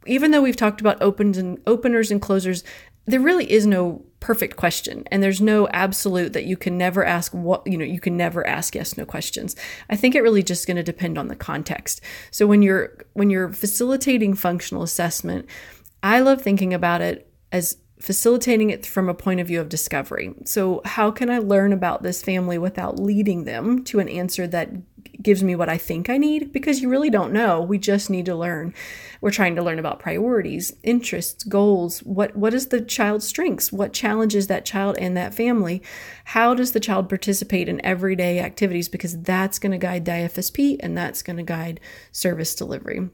even 0.07 0.31
though 0.31 0.41
we've 0.41 0.55
talked 0.55 0.81
about 0.81 0.99
opens 0.99 1.37
and 1.37 1.59
openers 1.67 2.09
and 2.09 2.19
closers, 2.19 2.63
there 3.05 3.19
really 3.19 3.51
is 3.51 3.67
no 3.67 4.03
perfect 4.25 4.55
question. 4.55 5.03
And 5.11 5.21
there's 5.21 5.39
no 5.39 5.67
absolute 5.67 6.33
that 6.33 6.45
you 6.45 6.57
can 6.57 6.79
never 6.79 7.05
ask 7.05 7.31
what 7.31 7.61
you 7.67 7.77
know 7.77 7.85
you 7.85 7.99
can 7.99 8.17
never 8.17 8.45
ask 8.47 8.73
yes 8.73 8.97
no 8.97 9.05
questions. 9.05 9.55
I 9.87 9.95
think 9.95 10.15
it 10.15 10.23
really 10.23 10.41
just 10.41 10.65
going 10.65 10.77
to 10.77 10.83
depend 10.83 11.19
on 11.19 11.27
the 11.27 11.35
context. 11.35 12.01
So 12.31 12.47
when 12.47 12.63
you're 12.63 12.97
when 13.13 13.29
you're 13.29 13.53
facilitating 13.53 14.33
functional 14.33 14.81
assessment 14.81 15.47
i 16.05 16.19
love 16.19 16.41
thinking 16.41 16.73
about 16.73 17.01
it 17.01 17.31
as 17.51 17.77
facilitating 17.99 18.69
it 18.69 18.85
from 18.85 19.09
a 19.09 19.13
point 19.13 19.39
of 19.39 19.47
view 19.47 19.59
of 19.59 19.69
discovery. 19.69 20.33
So 20.45 20.81
how 20.85 21.11
can 21.11 21.29
i 21.29 21.39
learn 21.39 21.73
about 21.73 22.03
this 22.03 22.21
family 22.21 22.57
without 22.57 22.99
leading 22.99 23.45
them 23.45 23.83
to 23.85 23.99
an 23.99 24.09
answer 24.09 24.45
that 24.47 24.69
gives 25.21 25.43
me 25.43 25.55
what 25.55 25.69
I 25.69 25.77
think 25.77 26.09
I 26.09 26.17
need 26.17 26.51
because 26.51 26.81
you 26.81 26.89
really 26.89 27.09
don't 27.09 27.33
know. 27.33 27.61
We 27.61 27.77
just 27.77 28.09
need 28.09 28.25
to 28.25 28.35
learn. 28.35 28.73
We're 29.21 29.31
trying 29.31 29.55
to 29.55 29.63
learn 29.63 29.79
about 29.79 29.99
priorities, 29.99 30.73
interests, 30.83 31.43
goals. 31.43 31.99
What 31.99 32.35
what 32.35 32.53
is 32.53 32.67
the 32.67 32.81
child's 32.81 33.27
strengths? 33.27 33.71
What 33.71 33.93
challenges 33.93 34.47
that 34.47 34.65
child 34.65 34.97
and 34.99 35.15
that 35.17 35.33
family? 35.33 35.81
How 36.25 36.53
does 36.53 36.71
the 36.73 36.79
child 36.79 37.09
participate 37.09 37.69
in 37.69 37.83
everyday 37.85 38.39
activities 38.39 38.89
because 38.89 39.19
that's 39.21 39.59
going 39.59 39.71
to 39.71 39.77
guide 39.77 40.05
the 40.05 40.11
IFSP 40.11 40.77
and 40.79 40.97
that's 40.97 41.21
going 41.21 41.37
to 41.37 41.43
guide 41.43 41.79
service 42.11 42.55
delivery. 42.55 43.09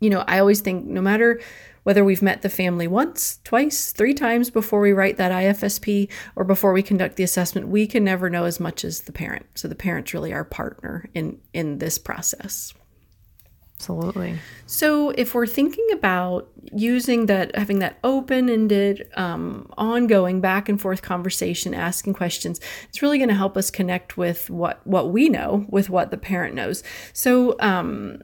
You 0.00 0.10
know, 0.10 0.24
I 0.26 0.38
always 0.38 0.60
think 0.60 0.84
no 0.84 1.00
matter 1.00 1.40
whether 1.82 2.04
we've 2.04 2.22
met 2.22 2.42
the 2.42 2.48
family 2.48 2.86
once, 2.86 3.40
twice, 3.44 3.92
three 3.92 4.14
times 4.14 4.50
before 4.50 4.80
we 4.80 4.92
write 4.92 5.16
that 5.16 5.32
IFSP 5.32 6.08
or 6.36 6.44
before 6.44 6.72
we 6.72 6.82
conduct 6.82 7.16
the 7.16 7.24
assessment, 7.24 7.68
we 7.68 7.86
can 7.86 8.04
never 8.04 8.30
know 8.30 8.44
as 8.44 8.60
much 8.60 8.84
as 8.84 9.02
the 9.02 9.12
parent. 9.12 9.46
So 9.54 9.68
the 9.68 9.74
parent's 9.74 10.14
really 10.14 10.32
our 10.32 10.44
partner 10.44 11.08
in 11.14 11.38
in 11.52 11.78
this 11.78 11.98
process. 11.98 12.74
Absolutely. 13.82 14.38
So, 14.66 15.10
if 15.10 15.34
we're 15.34 15.48
thinking 15.48 15.84
about 15.92 16.48
using 16.72 17.26
that, 17.26 17.56
having 17.56 17.80
that 17.80 17.98
open 18.04 18.48
ended, 18.48 19.08
um, 19.16 19.68
ongoing 19.76 20.40
back 20.40 20.68
and 20.68 20.80
forth 20.80 21.02
conversation, 21.02 21.74
asking 21.74 22.12
questions, 22.12 22.60
it's 22.88 23.02
really 23.02 23.18
going 23.18 23.28
to 23.28 23.34
help 23.34 23.56
us 23.56 23.72
connect 23.72 24.16
with 24.16 24.48
what, 24.50 24.86
what 24.86 25.10
we 25.10 25.28
know 25.28 25.66
with 25.68 25.90
what 25.90 26.12
the 26.12 26.16
parent 26.16 26.54
knows. 26.54 26.84
So, 27.12 27.56
um, 27.58 28.22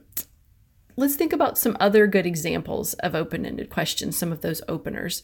let's 0.98 1.14
think 1.14 1.32
about 1.32 1.56
some 1.56 1.76
other 1.78 2.06
good 2.06 2.26
examples 2.26 2.94
of 2.94 3.14
open 3.14 3.46
ended 3.46 3.70
questions, 3.70 4.16
some 4.16 4.32
of 4.32 4.40
those 4.40 4.60
openers. 4.68 5.22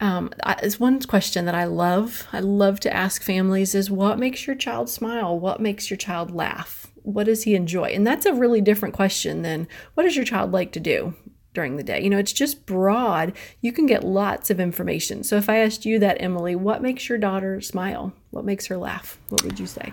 Um, 0.00 0.30
is 0.62 0.80
one 0.80 1.00
question 1.02 1.44
that 1.44 1.54
I 1.54 1.64
love. 1.64 2.26
I 2.32 2.40
love 2.40 2.80
to 2.80 2.92
ask 2.92 3.22
families 3.22 3.74
is 3.74 3.90
what 3.90 4.18
makes 4.18 4.46
your 4.46 4.56
child 4.56 4.88
smile? 4.88 5.38
What 5.38 5.60
makes 5.60 5.90
your 5.90 5.98
child 5.98 6.32
laugh? 6.32 6.90
What 7.02 7.24
does 7.24 7.42
he 7.44 7.54
enjoy? 7.54 7.90
And 7.90 8.06
that's 8.06 8.26
a 8.26 8.32
really 8.32 8.60
different 8.60 8.94
question 8.94 9.42
than 9.42 9.68
what 9.94 10.04
does 10.04 10.16
your 10.16 10.24
child 10.24 10.50
like 10.50 10.72
to 10.72 10.80
do 10.80 11.14
during 11.52 11.76
the 11.76 11.82
day? 11.82 12.02
You 12.02 12.08
know, 12.08 12.18
it's 12.18 12.32
just 12.32 12.64
broad. 12.64 13.34
You 13.60 13.70
can 13.70 13.86
get 13.86 14.04
lots 14.04 14.50
of 14.50 14.58
information. 14.58 15.22
So 15.24 15.36
if 15.36 15.48
I 15.48 15.58
asked 15.58 15.84
you 15.84 15.98
that, 15.98 16.20
Emily, 16.20 16.56
what 16.56 16.82
makes 16.82 17.08
your 17.08 17.18
daughter 17.18 17.60
smile? 17.60 18.14
What 18.30 18.46
makes 18.46 18.66
her 18.66 18.78
laugh? 18.78 19.20
What 19.28 19.44
would 19.44 19.60
you 19.60 19.66
say? 19.66 19.92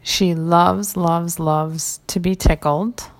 She 0.00 0.34
loves, 0.34 0.96
loves, 0.96 1.38
loves 1.38 2.00
to 2.06 2.20
be 2.20 2.34
tickled. 2.34 3.10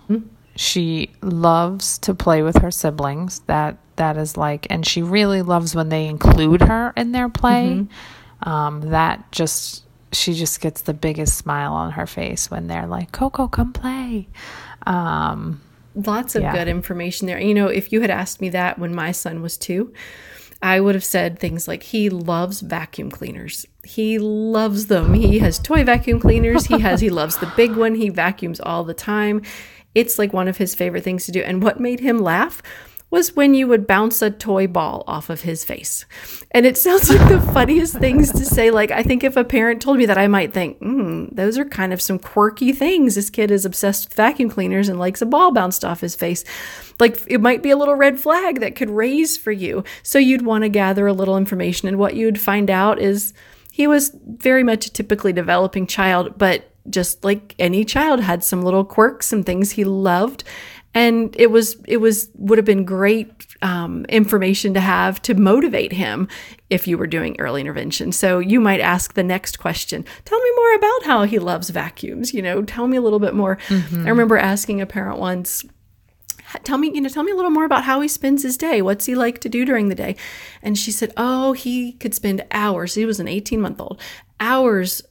She 0.56 1.10
loves 1.22 1.98
to 1.98 2.14
play 2.14 2.42
with 2.42 2.58
her 2.58 2.70
siblings. 2.70 3.40
That 3.46 3.78
that 3.96 4.16
is 4.16 4.36
like, 4.36 4.66
and 4.70 4.86
she 4.86 5.02
really 5.02 5.42
loves 5.42 5.74
when 5.74 5.88
they 5.88 6.06
include 6.06 6.62
her 6.62 6.92
in 6.96 7.12
their 7.12 7.28
play. 7.28 7.86
Mm-hmm. 7.86 8.48
Um, 8.48 8.80
that 8.90 9.30
just 9.32 9.84
she 10.12 10.34
just 10.34 10.60
gets 10.60 10.82
the 10.82 10.94
biggest 10.94 11.38
smile 11.38 11.72
on 11.72 11.92
her 11.92 12.06
face 12.06 12.50
when 12.50 12.66
they're 12.66 12.86
like, 12.86 13.12
"Coco, 13.12 13.48
come 13.48 13.72
play." 13.72 14.28
Um, 14.86 15.60
Lots 15.94 16.34
of 16.34 16.42
yeah. 16.42 16.52
good 16.52 16.68
information 16.68 17.26
there. 17.26 17.40
You 17.40 17.54
know, 17.54 17.68
if 17.68 17.92
you 17.92 18.00
had 18.00 18.10
asked 18.10 18.40
me 18.40 18.48
that 18.50 18.78
when 18.78 18.94
my 18.94 19.12
son 19.12 19.42
was 19.42 19.58
two, 19.58 19.92
I 20.62 20.80
would 20.80 20.94
have 20.94 21.04
said 21.04 21.38
things 21.38 21.68
like 21.68 21.82
he 21.82 22.08
loves 22.08 22.60
vacuum 22.60 23.10
cleaners. 23.10 23.66
He 23.84 24.18
loves 24.18 24.86
them. 24.86 25.12
He 25.12 25.40
has 25.40 25.58
toy 25.58 25.84
vacuum 25.84 26.20
cleaners. 26.20 26.66
He 26.66 26.78
has 26.80 27.00
he 27.00 27.10
loves 27.10 27.38
the 27.38 27.52
big 27.56 27.76
one. 27.76 27.96
He 27.96 28.08
vacuums 28.08 28.60
all 28.60 28.84
the 28.84 28.94
time. 28.94 29.42
It's 29.94 30.18
like 30.18 30.32
one 30.32 30.48
of 30.48 30.56
his 30.56 30.74
favorite 30.74 31.04
things 31.04 31.26
to 31.26 31.32
do. 31.32 31.40
And 31.40 31.62
what 31.62 31.80
made 31.80 32.00
him 32.00 32.18
laugh 32.18 32.62
was 33.12 33.36
when 33.36 33.52
you 33.52 33.68
would 33.68 33.86
bounce 33.86 34.22
a 34.22 34.30
toy 34.30 34.66
ball 34.66 35.04
off 35.06 35.28
of 35.28 35.42
his 35.42 35.64
face. 35.64 36.06
And 36.50 36.64
it 36.64 36.78
sounds 36.78 37.10
like 37.10 37.28
the 37.28 37.40
funniest 37.52 37.98
things 37.98 38.32
to 38.32 38.42
say. 38.42 38.70
Like, 38.70 38.90
I 38.90 39.02
think 39.02 39.22
if 39.22 39.36
a 39.36 39.44
parent 39.44 39.82
told 39.82 39.98
me 39.98 40.06
that, 40.06 40.16
I 40.16 40.28
might 40.28 40.54
think, 40.54 40.78
hmm, 40.78 41.26
those 41.30 41.58
are 41.58 41.66
kind 41.66 41.92
of 41.92 42.00
some 42.00 42.18
quirky 42.18 42.72
things. 42.72 43.14
This 43.14 43.28
kid 43.28 43.50
is 43.50 43.66
obsessed 43.66 44.08
with 44.08 44.14
vacuum 44.14 44.48
cleaners 44.48 44.88
and 44.88 44.98
likes 44.98 45.20
a 45.20 45.26
ball 45.26 45.52
bounced 45.52 45.84
off 45.84 46.00
his 46.00 46.16
face. 46.16 46.42
Like, 46.98 47.22
it 47.26 47.42
might 47.42 47.62
be 47.62 47.70
a 47.70 47.76
little 47.76 47.96
red 47.96 48.18
flag 48.18 48.60
that 48.60 48.76
could 48.76 48.88
raise 48.88 49.36
for 49.36 49.52
you. 49.52 49.84
So 50.02 50.18
you'd 50.18 50.46
want 50.46 50.62
to 50.62 50.70
gather 50.70 51.06
a 51.06 51.12
little 51.12 51.36
information. 51.36 51.88
And 51.88 51.98
what 51.98 52.16
you'd 52.16 52.40
find 52.40 52.70
out 52.70 52.98
is 52.98 53.34
he 53.70 53.86
was 53.86 54.16
very 54.24 54.62
much 54.62 54.86
a 54.86 54.92
typically 54.92 55.34
developing 55.34 55.86
child, 55.86 56.38
but 56.38 56.71
just 56.90 57.24
like 57.24 57.54
any 57.58 57.84
child 57.84 58.20
had 58.20 58.42
some 58.42 58.62
little 58.62 58.84
quirks, 58.84 59.26
some 59.26 59.42
things 59.42 59.72
he 59.72 59.84
loved. 59.84 60.44
And 60.94 61.34
it 61.38 61.50
was 61.50 61.76
it 61.88 61.98
was 61.98 62.28
would 62.34 62.58
have 62.58 62.66
been 62.66 62.84
great 62.84 63.46
um, 63.62 64.04
information 64.06 64.74
to 64.74 64.80
have 64.80 65.22
to 65.22 65.34
motivate 65.34 65.92
him 65.92 66.28
if 66.68 66.86
you 66.86 66.98
were 66.98 67.06
doing 67.06 67.36
early 67.38 67.62
intervention. 67.62 68.12
So 68.12 68.40
you 68.40 68.60
might 68.60 68.80
ask 68.80 69.14
the 69.14 69.22
next 69.22 69.58
question 69.58 70.04
tell 70.24 70.38
me 70.38 70.50
more 70.56 70.74
about 70.74 71.02
how 71.04 71.24
he 71.24 71.38
loves 71.38 71.70
vacuums 71.70 72.34
you 72.34 72.42
know 72.42 72.62
tell 72.62 72.88
me 72.88 72.96
a 72.98 73.00
little 73.00 73.20
bit 73.20 73.34
more. 73.34 73.56
Mm-hmm. 73.68 74.06
i 74.06 74.10
remember 74.10 74.36
asking 74.36 74.80
a 74.80 74.86
parent 74.86 75.18
once 75.18 75.64
tell 76.64 76.78
me 76.78 76.90
you 76.92 77.00
know 77.00 77.08
tell 77.08 77.22
me 77.22 77.32
a 77.32 77.36
little 77.36 77.50
more 77.50 77.64
about 77.64 77.84
how 77.84 78.00
he 78.00 78.08
spends 78.08 78.42
his 78.42 78.58
day. 78.58 78.82
What's 78.82 79.06
he 79.06 79.14
like 79.14 79.40
to 79.40 79.48
do 79.48 79.64
during 79.64 79.88
the 79.88 79.94
day? 79.94 80.16
And 80.62 80.76
she 80.76 80.90
said 80.90 81.12
oh 81.16 81.52
he 81.52 81.92
could 81.92 82.14
spend 82.14 82.44
hours. 82.50 82.94
He 82.94 83.06
was 83.06 83.20
an 83.20 83.28
18 83.28 83.60
month 83.60 83.80
old. 83.80 84.00
Hours 84.40 85.02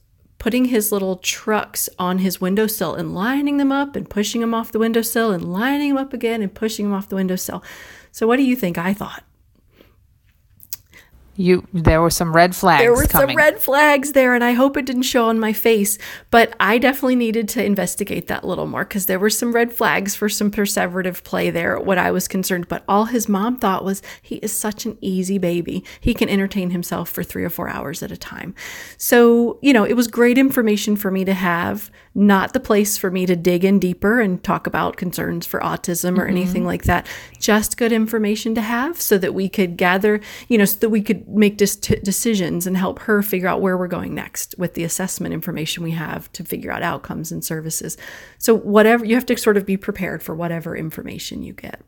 putting 0.41 0.65
his 0.65 0.91
little 0.91 1.17
trucks 1.17 1.87
on 1.99 2.17
his 2.17 2.41
windowsill 2.41 2.95
and 2.95 3.13
lining 3.13 3.57
them 3.57 3.71
up 3.71 3.95
and 3.95 4.09
pushing 4.09 4.41
them 4.41 4.55
off 4.55 4.71
the 4.71 4.79
windowsill 4.79 5.29
and 5.29 5.53
lining 5.53 5.89
them 5.89 5.99
up 5.99 6.13
again 6.13 6.41
and 6.41 6.51
pushing 6.51 6.85
them 6.85 6.95
off 6.95 7.07
the 7.07 7.15
windowsill. 7.15 7.63
So, 8.11 8.25
what 8.25 8.37
do 8.37 8.43
you 8.43 8.55
think 8.55 8.75
I 8.75 8.91
thought? 8.91 9.23
You 11.41 11.67
there 11.73 12.01
were 12.01 12.09
some 12.09 12.35
red 12.35 12.55
flags. 12.55 12.81
There 12.81 12.93
were 12.93 13.05
coming. 13.05 13.29
some 13.29 13.37
red 13.37 13.59
flags 13.59 14.13
there, 14.13 14.33
and 14.33 14.43
I 14.43 14.51
hope 14.53 14.77
it 14.77 14.85
didn't 14.85 15.03
show 15.03 15.27
on 15.27 15.39
my 15.39 15.53
face. 15.53 15.97
But 16.29 16.55
I 16.59 16.77
definitely 16.77 17.15
needed 17.15 17.49
to 17.49 17.63
investigate 17.63 18.27
that 18.27 18.43
a 18.43 18.47
little 18.47 18.67
more 18.67 18.83
because 18.83 19.07
there 19.07 19.19
were 19.19 19.29
some 19.29 19.51
red 19.51 19.73
flags 19.73 20.15
for 20.15 20.29
some 20.29 20.51
perseverative 20.51 21.23
play 21.23 21.49
there. 21.49 21.79
What 21.79 21.97
I 21.97 22.11
was 22.11 22.27
concerned, 22.27 22.67
but 22.67 22.83
all 22.87 23.05
his 23.05 23.27
mom 23.27 23.57
thought 23.57 23.83
was 23.83 24.01
he 24.21 24.35
is 24.37 24.53
such 24.53 24.85
an 24.85 24.97
easy 25.01 25.37
baby. 25.37 25.83
He 25.99 26.13
can 26.13 26.29
entertain 26.29 26.69
himself 26.69 27.09
for 27.09 27.23
three 27.23 27.43
or 27.43 27.49
four 27.49 27.67
hours 27.67 28.03
at 28.03 28.11
a 28.11 28.17
time. 28.17 28.55
So 28.97 29.59
you 29.61 29.73
know, 29.73 29.83
it 29.83 29.93
was 29.93 30.07
great 30.07 30.37
information 30.37 30.95
for 30.95 31.11
me 31.11 31.25
to 31.25 31.33
have. 31.33 31.91
Not 32.13 32.51
the 32.51 32.59
place 32.59 32.97
for 32.97 33.09
me 33.09 33.25
to 33.25 33.37
dig 33.37 33.63
in 33.63 33.79
deeper 33.79 34.19
and 34.19 34.43
talk 34.43 34.67
about 34.67 34.97
concerns 34.97 35.45
for 35.45 35.61
autism 35.61 36.17
or 36.17 36.23
mm-hmm. 36.23 36.29
anything 36.29 36.65
like 36.65 36.83
that. 36.83 37.07
Just 37.39 37.77
good 37.77 37.93
information 37.93 38.53
to 38.55 38.61
have 38.61 39.01
so 39.01 39.17
that 39.17 39.33
we 39.33 39.47
could 39.47 39.77
gather, 39.77 40.19
you 40.49 40.57
know, 40.57 40.65
so 40.65 40.77
that 40.79 40.89
we 40.89 41.01
could 41.01 41.25
make 41.29 41.55
dis- 41.55 41.77
decisions 41.77 42.67
and 42.67 42.75
help 42.75 42.99
her 42.99 43.21
figure 43.21 43.47
out 43.47 43.61
where 43.61 43.77
we're 43.77 43.87
going 43.87 44.13
next 44.13 44.55
with 44.57 44.73
the 44.73 44.83
assessment 44.83 45.33
information 45.33 45.83
we 45.83 45.91
have 45.91 46.29
to 46.33 46.43
figure 46.43 46.71
out 46.71 46.83
outcomes 46.83 47.31
and 47.31 47.45
services. 47.45 47.97
So, 48.39 48.55
whatever 48.55 49.05
you 49.05 49.15
have 49.15 49.25
to 49.27 49.37
sort 49.37 49.55
of 49.55 49.65
be 49.65 49.77
prepared 49.77 50.21
for 50.21 50.35
whatever 50.35 50.75
information 50.75 51.43
you 51.43 51.53
get. 51.53 51.81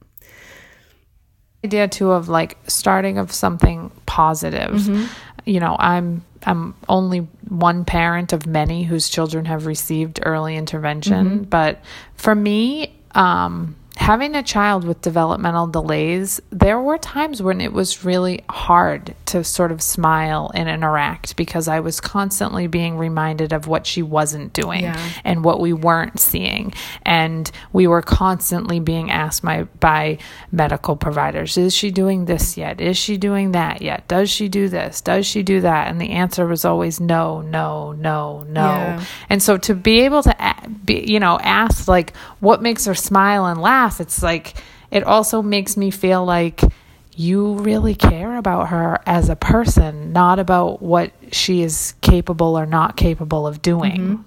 Idea 1.66 1.88
too 1.90 2.12
of 2.12 2.30
like 2.30 2.58
starting 2.68 3.18
of 3.18 3.32
something 3.32 3.92
positive. 4.06 4.72
Mm-hmm. 4.72 5.06
You 5.46 5.60
know, 5.60 5.76
I'm 5.78 6.24
I'm 6.44 6.76
only 6.90 7.28
one 7.48 7.86
parent 7.86 8.34
of 8.34 8.46
many 8.48 8.84
whose 8.84 9.10
children 9.10 9.46
have 9.46 9.66
received 9.66 10.20
early 10.24 10.56
intervention, 10.56 11.26
mm-hmm. 11.26 11.44
but 11.44 11.82
for 12.16 12.34
me, 12.36 12.96
um, 13.12 13.76
having 13.98 14.36
a 14.36 14.44
child 14.44 14.84
with 14.84 15.02
developmental 15.02 15.68
delays, 15.68 16.42
there 16.50 16.80
were 16.80 16.98
times 16.98 17.42
when 17.42 17.62
it 17.62 17.72
was 17.72 18.04
really 18.04 18.44
hard 18.50 19.16
to 19.26 19.44
sort 19.44 19.72
of 19.72 19.82
smile 19.82 20.52
and 20.54 20.68
interact 20.68 21.36
because 21.36 21.68
I 21.68 21.80
was 21.80 22.02
constantly 22.02 22.68
being 22.68 22.98
reminded 22.98 23.54
of 23.54 23.68
what 23.68 23.86
she 23.86 24.02
wasn't 24.02 24.52
doing 24.54 24.84
yeah. 24.84 25.10
and 25.24 25.44
what 25.44 25.60
we 25.60 25.74
weren't 25.74 26.20
seeing. 26.20 26.74
And 27.04 27.50
we 27.72 27.86
were 27.86 28.02
constantly 28.02 28.80
being 28.80 29.12
asked 29.12 29.44
by, 29.44 29.64
by 29.80 30.18
medical 30.52 30.96
providers, 30.96 31.58
is 31.58 31.76
she 31.76 31.92
doing 31.92 32.26
this 32.26 32.58
yet? 32.58 32.82
Is 32.82 32.98
she 32.98 33.18
doing 33.18 33.52
that 33.52 33.82
yet? 33.82 34.08
Does 34.08 34.30
she 34.30 34.50
do 34.50 34.70
this? 34.70 35.02
Does 35.02 35.26
she 35.26 35.44
do 35.44 35.62
that? 35.62 35.88
And 35.88 36.02
the 36.02 36.12
answer 36.12 36.48
was 36.48 36.66
always 36.66 37.00
no, 37.00 37.42
no, 37.42 37.92
no, 37.92 38.44
no. 38.44 38.62
Yeah. 38.62 39.06
And 39.30 39.42
so 39.42 39.58
to 39.58 39.76
be 39.76 40.02
able 40.02 40.24
to, 40.24 40.36
be, 40.84 41.06
you 41.08 41.20
know, 41.20 41.40
ask 41.40 41.88
like 41.88 42.16
what 42.40 42.62
makes 42.62 42.86
her 42.86 42.96
smile 42.96 43.46
and 43.46 43.62
laugh 43.62 43.83
It's 44.00 44.24
like, 44.24 44.56
it 44.92 45.04
also 45.04 45.42
makes 45.42 45.76
me 45.78 45.92
feel 45.92 46.26
like 46.26 46.62
you 47.16 47.56
really 47.60 47.96
care 47.96 48.38
about 48.38 48.70
her 48.70 49.00
as 49.06 49.30
a 49.30 49.36
person, 49.36 50.12
not 50.12 50.40
about 50.40 50.82
what 50.82 51.12
she 51.32 51.62
is 51.62 51.94
capable 52.02 52.58
or 52.58 52.66
not 52.66 52.98
capable 52.98 53.46
of 53.46 53.62
doing. 53.62 53.98
Mm-hmm. 53.98 54.22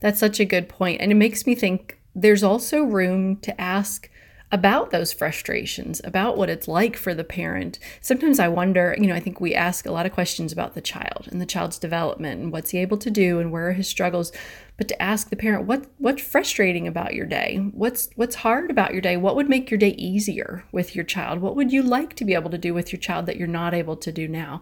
That's 0.00 0.18
such 0.18 0.40
a 0.40 0.44
good 0.44 0.68
point. 0.68 1.00
And 1.00 1.12
it 1.12 1.16
makes 1.16 1.46
me 1.46 1.54
think 1.54 1.98
there's 2.14 2.42
also 2.42 2.82
room 2.84 3.36
to 3.36 3.60
ask 3.60 4.08
about 4.50 4.90
those 4.90 5.14
frustrations, 5.14 6.00
about 6.04 6.36
what 6.36 6.50
it's 6.50 6.68
like 6.68 6.96
for 6.96 7.14
the 7.14 7.24
parent. 7.24 7.78
Sometimes 8.02 8.38
I 8.38 8.48
wonder, 8.48 8.94
you 8.98 9.06
know, 9.06 9.14
I 9.14 9.20
think 9.20 9.40
we 9.40 9.54
ask 9.54 9.86
a 9.86 9.90
lot 9.90 10.04
of 10.04 10.12
questions 10.12 10.52
about 10.52 10.74
the 10.74 10.82
child 10.82 11.26
and 11.30 11.40
the 11.40 11.46
child's 11.46 11.78
development 11.78 12.40
and 12.40 12.52
what's 12.52 12.70
he 12.70 12.78
able 12.78 12.98
to 12.98 13.10
do 13.10 13.38
and 13.38 13.50
where 13.50 13.68
are 13.68 13.72
his 13.72 13.88
struggles. 13.88 14.30
But 14.76 14.88
to 14.88 15.02
ask 15.02 15.30
the 15.30 15.36
parent, 15.36 15.66
what 15.66 15.86
what's 15.98 16.22
frustrating 16.22 16.88
about 16.88 17.14
your 17.14 17.26
day? 17.26 17.58
What's 17.72 18.08
what's 18.16 18.36
hard 18.36 18.70
about 18.70 18.92
your 18.92 19.02
day? 19.02 19.16
What 19.16 19.36
would 19.36 19.48
make 19.48 19.70
your 19.70 19.78
day 19.78 19.90
easier 19.90 20.64
with 20.72 20.96
your 20.96 21.04
child? 21.04 21.40
What 21.40 21.56
would 21.56 21.72
you 21.72 21.82
like 21.82 22.14
to 22.16 22.24
be 22.24 22.34
able 22.34 22.50
to 22.50 22.58
do 22.58 22.74
with 22.74 22.92
your 22.92 23.00
child 23.00 23.26
that 23.26 23.36
you're 23.36 23.46
not 23.46 23.74
able 23.74 23.96
to 23.96 24.10
do 24.10 24.26
now? 24.26 24.60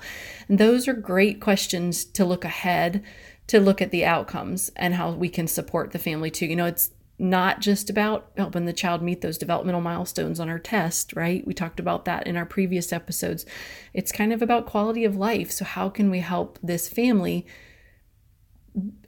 And 0.49 0.59
those 0.59 0.88
are 0.88 0.92
great 0.92 1.40
questions 1.40 2.05
to 2.05 2.25
look 2.25 2.44
ahead 2.44 3.03
to 3.51 3.59
look 3.59 3.83
at 3.83 3.90
the 3.90 4.05
outcomes 4.05 4.70
and 4.77 4.94
how 4.94 5.11
we 5.11 5.29
can 5.29 5.49
support 5.49 5.90
the 5.90 5.99
family 5.99 6.31
too. 6.31 6.46
You 6.46 6.55
know, 6.55 6.66
it's 6.66 6.92
not 7.18 7.59
just 7.59 7.90
about 7.90 8.31
helping 8.37 8.64
the 8.64 8.73
child 8.73 9.03
meet 9.03 9.23
those 9.23 9.38
developmental 9.38 9.81
milestones 9.81 10.38
on 10.38 10.49
our 10.49 10.61
test, 10.61 11.12
right? 11.16 11.44
We 11.44 11.53
talked 11.53 11.81
about 11.81 12.05
that 12.05 12.29
in 12.29 12.37
our 12.37 12.46
previous 12.46 12.92
episodes. 12.92 13.44
It's 13.92 14.12
kind 14.12 14.33
of 14.33 14.40
about 14.40 14.66
quality 14.66 15.05
of 15.05 15.16
life. 15.16 15.51
So, 15.51 15.64
how 15.64 15.88
can 15.88 16.11
we 16.11 16.20
help 16.20 16.61
this 16.62 16.88
family 16.88 17.44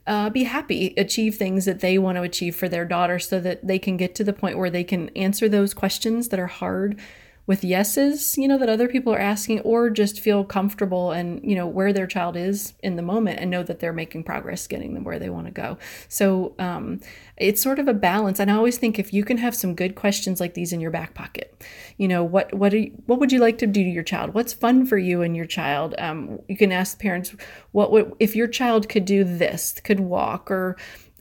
uh, 0.05 0.29
be 0.29 0.43
happy, 0.43 0.93
achieve 0.97 1.35
things 1.35 1.65
that 1.65 1.79
they 1.79 1.97
want 1.97 2.17
to 2.17 2.23
achieve 2.23 2.55
for 2.55 2.67
their 2.67 2.85
daughter 2.85 3.19
so 3.19 3.39
that 3.39 3.65
they 3.65 3.79
can 3.79 3.97
get 3.97 4.15
to 4.15 4.23
the 4.23 4.33
point 4.33 4.57
where 4.57 4.69
they 4.69 4.83
can 4.83 5.09
answer 5.09 5.47
those 5.47 5.73
questions 5.73 6.29
that 6.29 6.39
are 6.39 6.47
hard 6.47 6.99
with 7.45 7.63
yeses, 7.63 8.37
you 8.37 8.47
know, 8.47 8.57
that 8.57 8.69
other 8.69 8.87
people 8.87 9.13
are 9.13 9.19
asking, 9.19 9.59
or 9.61 9.89
just 9.89 10.21
feel 10.21 10.45
comfortable 10.45 11.11
and, 11.11 11.43
you 11.43 11.55
know, 11.55 11.67
where 11.67 11.91
their 11.91 12.07
child 12.07 12.37
is 12.37 12.73
in 12.81 12.95
the 12.95 13.01
moment 13.01 13.39
and 13.39 13.51
know 13.51 13.63
that 13.63 13.79
they're 13.79 13.91
making 13.91 14.23
progress 14.23 14.65
getting 14.65 14.93
them 14.93 15.03
where 15.03 15.19
they 15.19 15.29
want 15.29 15.45
to 15.47 15.51
go. 15.51 15.77
So 16.07 16.55
um, 16.57 17.01
it's 17.35 17.61
sort 17.61 17.79
of 17.79 17.87
a 17.89 17.93
balance. 17.93 18.39
And 18.39 18.49
I 18.49 18.55
always 18.55 18.77
think 18.77 18.97
if 18.97 19.11
you 19.11 19.25
can 19.25 19.37
have 19.37 19.55
some 19.55 19.75
good 19.75 19.95
questions 19.95 20.39
like 20.39 20.53
these 20.53 20.71
in 20.71 20.79
your 20.79 20.91
back 20.91 21.13
pocket, 21.15 21.61
you 21.97 22.07
know, 22.07 22.23
what 22.23 22.53
what 22.53 22.71
you, 22.71 22.91
what 23.07 23.19
would 23.19 23.31
you 23.31 23.39
like 23.39 23.57
to 23.57 23.67
do 23.67 23.83
to 23.83 23.89
your 23.89 24.03
child? 24.03 24.33
What's 24.33 24.53
fun 24.53 24.85
for 24.85 24.97
you 24.97 25.21
and 25.21 25.35
your 25.35 25.45
child? 25.45 25.95
Um, 25.97 26.39
you 26.47 26.55
can 26.55 26.71
ask 26.71 26.97
parents, 26.97 27.35
what 27.71 27.91
would 27.91 28.13
if 28.19 28.35
your 28.35 28.47
child 28.47 28.87
could 28.87 29.03
do 29.03 29.23
this, 29.25 29.73
could 29.83 29.99
walk 29.99 30.49
or 30.49 30.77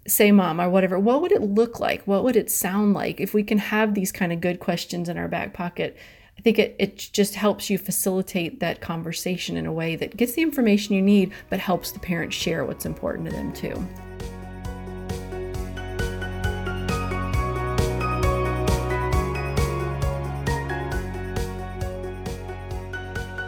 say 0.06 0.32
mom 0.32 0.60
or 0.60 0.68
whatever 0.68 0.98
what 0.98 1.22
would 1.22 1.32
it 1.32 1.42
look 1.42 1.80
like? 1.80 2.02
What 2.06 2.24
would 2.24 2.36
it 2.36 2.50
sound 2.50 2.94
like? 2.94 3.20
If 3.20 3.34
we 3.34 3.42
can 3.42 3.58
have 3.58 3.94
these 3.94 4.12
kind 4.12 4.32
of 4.32 4.40
good 4.40 4.60
questions 4.60 5.08
in 5.08 5.16
our 5.18 5.28
back 5.28 5.52
pocket 5.52 5.96
i 6.38 6.40
think 6.42 6.58
it, 6.58 6.74
it 6.78 6.96
just 7.12 7.34
helps 7.34 7.70
you 7.70 7.78
facilitate 7.78 8.60
that 8.60 8.80
conversation 8.80 9.56
in 9.56 9.66
a 9.66 9.72
way 9.72 9.96
that 9.96 10.16
gets 10.16 10.32
the 10.32 10.42
information 10.42 10.94
you 10.94 11.02
need 11.02 11.32
but 11.50 11.60
helps 11.60 11.92
the 11.92 11.98
parents 11.98 12.34
share 12.34 12.64
what's 12.64 12.86
important 12.86 13.28
to 13.28 13.34
them 13.34 13.52
too 13.52 13.86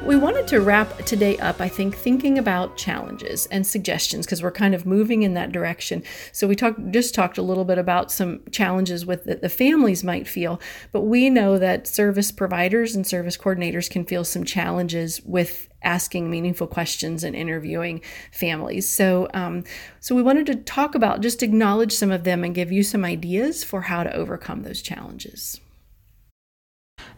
we 0.07 0.17
wanted 0.17 0.47
to 0.49 0.61
wrap 0.61 0.99
today 1.07 1.39
up, 1.39 1.61
I 1.61 1.69
think, 1.69 1.97
thinking 1.97 2.37
about 2.39 2.77
challenges 2.77 3.47
and 3.47 3.67
suggestions 3.67 4.27
because 4.27 4.43
we're 4.43 4.51
kind 4.51 4.75
of 4.75 4.85
moving 4.85 5.23
in 5.23 5.33
that 5.35 5.51
direction. 5.51 6.03
So 6.31 6.47
we 6.47 6.55
talked 6.55 6.91
just 6.91 7.15
talked 7.15 7.39
a 7.39 7.43
little 7.43 7.65
bit 7.65 7.79
about 7.79 8.13
some 8.13 8.43
challenges 8.51 9.07
with 9.07 9.25
that 9.25 9.41
the 9.41 9.49
families 9.49 10.05
might 10.05 10.29
feel, 10.29 10.61
but 10.93 11.03
we 11.03 11.31
know 11.31 11.59
that 11.59 11.87
service 11.87 12.33
providers 12.33 12.95
and 12.95 13.07
service 13.07 13.39
coordinators 13.39 13.89
can 13.89 14.05
feel 14.05 14.25
some 14.25 14.45
challenges 14.45 15.23
with 15.25 15.69
asking 15.83 16.31
meaningful 16.31 16.67
questions 16.67 17.25
and 17.25 17.35
interviewing 17.35 18.03
families. 18.31 18.91
So, 18.91 19.29
um, 19.33 19.65
so 20.01 20.15
we 20.15 20.23
wanted 20.23 20.47
to 20.47 20.57
talk 20.57 20.95
about 20.95 21.23
just 21.23 21.43
acknowledge 21.43 21.93
some 21.93 22.11
of 22.11 22.25
them 22.25 22.45
and 22.45 22.55
give 22.55 22.71
you 22.71 22.83
some 22.83 23.05
ideas 23.05 23.65
for 23.65 23.83
how 23.83 24.03
to 24.03 24.15
overcome 24.15 24.63
those 24.63 24.83
challenges. 24.83 25.61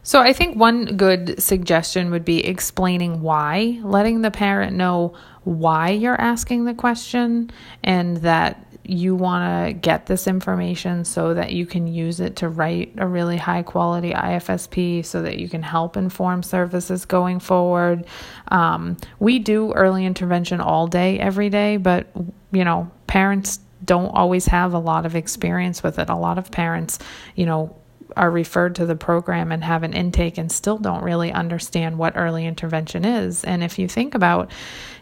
So 0.07 0.21
I 0.21 0.31
think 0.31 0.55
one 0.55 0.95
good 0.95 1.43
suggestion 1.43 2.11
would 2.11 2.23
be 2.23 2.39
explaining 2.45 3.19
why, 3.19 3.81
letting 3.83 4.21
the 4.21 4.31
parent 4.31 4.73
know 4.77 5.13
why 5.43 5.89
you're 5.89 6.21
asking 6.21 6.63
the 6.63 6.73
question 6.73 7.51
and 7.83 8.15
that 8.21 8.65
you 8.85 9.17
want 9.17 9.67
to 9.67 9.73
get 9.73 10.05
this 10.05 10.25
information 10.25 11.03
so 11.03 11.33
that 11.33 11.51
you 11.51 11.65
can 11.65 11.87
use 11.87 12.21
it 12.21 12.37
to 12.37 12.47
write 12.47 12.93
a 12.99 13.05
really 13.05 13.35
high 13.35 13.63
quality 13.63 14.13
IFSP 14.13 15.03
so 15.03 15.21
that 15.23 15.39
you 15.39 15.49
can 15.49 15.61
help 15.61 15.97
inform 15.97 16.41
services 16.41 17.03
going 17.03 17.41
forward. 17.41 18.05
Um, 18.47 18.95
we 19.19 19.39
do 19.39 19.73
early 19.73 20.05
intervention 20.05 20.61
all 20.61 20.87
day, 20.87 21.19
every 21.19 21.49
day, 21.49 21.75
but 21.75 22.07
you 22.53 22.63
know, 22.63 22.89
parents 23.07 23.59
don't 23.83 24.11
always 24.11 24.45
have 24.45 24.73
a 24.73 24.79
lot 24.79 25.05
of 25.05 25.17
experience 25.17 25.83
with 25.83 25.99
it. 25.99 26.09
A 26.09 26.15
lot 26.15 26.37
of 26.37 26.49
parents, 26.49 26.97
you 27.35 27.45
know, 27.45 27.75
are 28.17 28.31
referred 28.31 28.75
to 28.75 28.85
the 28.85 28.95
program 28.95 29.51
and 29.51 29.63
have 29.63 29.83
an 29.83 29.93
intake 29.93 30.37
and 30.37 30.51
still 30.51 30.77
don't 30.77 31.03
really 31.03 31.31
understand 31.31 31.97
what 31.97 32.17
early 32.17 32.45
intervention 32.45 33.05
is. 33.05 33.43
And 33.43 33.63
if 33.63 33.79
you 33.79 33.87
think 33.87 34.15
about 34.15 34.51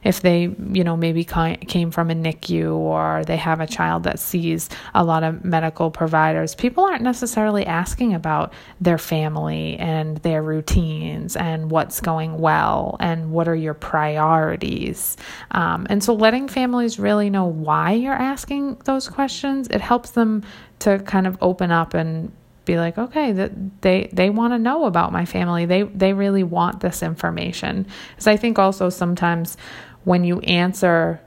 if 0.04 0.22
they, 0.22 0.54
you 0.72 0.84
know, 0.84 0.96
maybe 0.96 1.24
came 1.24 1.90
from 1.90 2.12
a 2.12 2.14
NICU 2.14 2.76
or 2.76 3.24
they 3.26 3.38
have 3.38 3.60
a 3.60 3.66
child 3.66 4.04
that 4.04 4.20
sees 4.20 4.70
a 4.94 5.04
lot 5.04 5.24
of 5.24 5.44
medical 5.44 5.90
providers, 5.90 6.54
people 6.54 6.84
aren't 6.84 7.02
necessarily 7.02 7.66
asking 7.66 8.14
about 8.14 8.54
their 8.80 9.00
family 9.00 9.78
and 9.78 10.18
their 10.18 10.44
routines 10.44 11.36
and 11.36 11.72
what's 11.72 12.02
going 12.02 12.38
well 12.38 12.98
and 13.00 13.32
what 13.32 13.48
are 13.48 13.56
your 13.56 13.74
priorities. 13.74 15.18
Um, 15.52 15.88
and 15.90 16.04
so 16.04 16.14
letting 16.14 16.48
families 16.50 17.00
really 17.00 17.32
know 17.32 17.46
why 17.46 17.94
you're 17.94 18.14
asking 18.14 18.76
those 18.86 19.10
questions, 19.10 19.68
it 19.70 19.82
helps 19.82 20.12
them 20.12 20.44
to 20.80 21.00
kind 21.00 21.26
of 21.26 21.36
open 21.42 21.72
up 21.72 21.96
and 21.96 22.32
be 22.66 22.78
like, 22.78 22.98
okay, 22.98 23.32
that 23.32 23.82
they 23.82 24.10
they 24.12 24.30
want 24.30 24.54
to 24.54 24.60
know 24.60 24.86
about 24.86 25.12
my 25.12 25.26
family. 25.26 25.66
They 25.66 25.84
they 25.84 26.14
really 26.14 26.44
want 26.44 26.82
this 26.82 27.04
information. 27.04 27.88
Because 28.12 28.28
I 28.28 28.38
think 28.38 28.60
also 28.60 28.90
sometimes 28.90 29.58
when 30.04 30.24
you 30.24 30.40
answer 30.42 31.22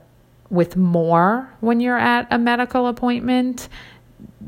with 0.49 0.75
more 0.75 1.49
when 1.59 1.79
you're 1.79 1.97
at 1.97 2.27
a 2.31 2.37
medical 2.37 2.87
appointment, 2.87 3.69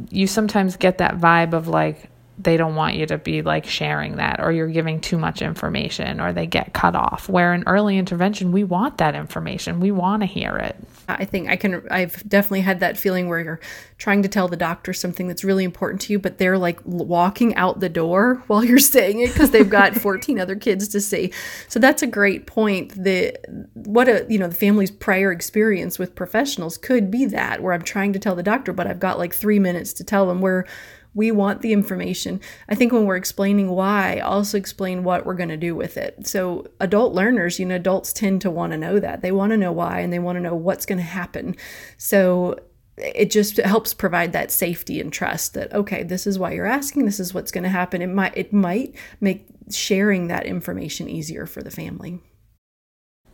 you 0.10 0.28
sometimes 0.28 0.76
get 0.76 0.98
that 0.98 1.18
vibe 1.18 1.54
of 1.54 1.68
like, 1.68 2.10
they 2.38 2.58
don't 2.58 2.76
want 2.76 2.96
you 2.96 3.06
to 3.06 3.18
be 3.18 3.42
like 3.42 3.66
sharing 3.66 4.16
that 4.16 4.40
or 4.40 4.52
you're 4.52 4.68
giving 4.68 5.00
too 5.00 5.18
much 5.18 5.42
information 5.42 6.20
or 6.20 6.34
they 6.34 6.48
get 6.48 6.74
cut 6.74 6.96
off 6.96 7.30
where 7.30 7.54
in 7.54 7.64
early 7.68 7.98
intervention 7.98 8.52
we 8.52 8.64
want 8.64 8.98
that 8.98 9.16
information 9.16 9.80
we 9.80 9.92
want 9.92 10.22
to 10.24 10.26
hear 10.26 10.58
it 10.58 10.76
i 11.08 11.26
think 11.26 11.50
i 11.50 11.56
can 11.56 11.86
i've 11.92 12.28
definitely 12.28 12.62
had 12.62 12.80
that 12.80 12.98
feeling 12.98 13.28
where 13.28 13.40
you're 13.40 13.60
trying 13.98 14.22
to 14.22 14.30
tell 14.30 14.48
the 14.48 14.58
doctor 14.58 14.94
something 14.94 15.28
that's 15.28 15.44
really 15.44 15.64
important 15.64 16.02
to 16.02 16.14
you 16.14 16.20
but 16.20 16.38
they're 16.38 16.58
like 16.58 16.80
walking 16.86 17.56
out 17.56 17.80
the 17.80 17.90
door 17.90 18.42
while 18.48 18.64
you're 18.64 18.80
saying 18.80 19.20
it 19.20 19.34
because 19.34 19.52
they've 19.52 19.70
got 19.70 19.96
14 20.02 20.40
other 20.40 20.56
kids 20.56 20.88
to 20.90 21.02
see. 21.02 21.32
So 21.68 21.80
that's 21.80 22.02
a 22.02 22.08
great 22.08 22.48
point. 22.48 22.92
The 23.02 23.38
what 23.74 24.08
a 24.08 24.26
you 24.30 24.38
know 24.38 24.48
the 24.48 24.56
family's 24.56 24.92
prior 24.92 25.32
experience 25.32 25.98
with 26.00 26.16
professionals 26.16 26.78
could 26.78 27.10
be 27.10 27.26
that 27.26 27.62
where 27.62 27.74
i'm 27.74 27.82
trying 27.82 28.14
to 28.14 28.20
tell 28.20 28.36
the 28.36 28.44
doctor 28.44 28.74
but 28.74 28.88
i've 28.88 29.00
got 29.00 29.18
like 29.18 29.34
three 29.34 29.60
minutes 29.60 29.94
to 29.94 30.04
tell 30.04 30.28
them 30.28 30.42
where 30.42 30.66
we 31.14 31.32
want 31.32 31.62
the 31.62 31.74
information. 31.74 32.40
I 32.70 32.76
think 32.76 32.94
when 32.94 33.06
we're 33.06 33.18
explaining 33.18 33.70
why, 33.70 34.20
also 34.20 34.58
explain 34.58 35.04
what 35.04 35.26
we're 35.26 35.34
going 35.34 35.50
to 35.50 35.58
do 35.58 35.76
with 35.76 35.98
it. 35.98 36.26
So, 36.26 36.68
adult 36.80 37.14
learners, 37.14 37.60
you 37.60 37.66
know, 37.66 37.76
adults 37.76 38.14
tend 38.14 38.42
to 38.42 38.52
want 38.52 38.72
to 38.72 38.78
know 38.78 39.00
that. 39.00 39.22
They 39.22 39.32
want 39.32 39.52
to 39.52 39.58
know 39.58 39.72
why 39.72 40.00
and 40.00 40.14
they 40.14 40.20
want 40.20 40.38
to 40.38 40.42
know 40.42 40.56
what's 40.56 40.86
going 40.86 41.00
to 41.00 41.04
happen. 41.04 41.56
So, 41.98 42.60
it 42.98 43.32
just 43.32 43.58
helps 43.58 43.94
provide 43.94 44.32
that 44.34 44.52
safety 44.52 45.02
and 45.02 45.12
trust 45.12 45.54
that 45.54 45.74
okay, 45.74 46.04
this 46.04 46.28
is 46.28 46.38
why 46.38 46.54
you're 46.54 46.66
asking, 46.66 47.06
this 47.06 47.20
is 47.20 47.34
what's 47.34 47.52
going 47.52 47.64
to 47.64 47.70
happen. 47.70 48.02
It 48.02 48.08
might 48.08 48.38
it 48.38 48.54
might 48.54 48.96
make 49.20 49.48
sharing 49.70 50.28
that 50.28 50.46
information 50.46 51.10
easier 51.10 51.46
for 51.46 51.62
the 51.62 51.72
family. 51.72 52.20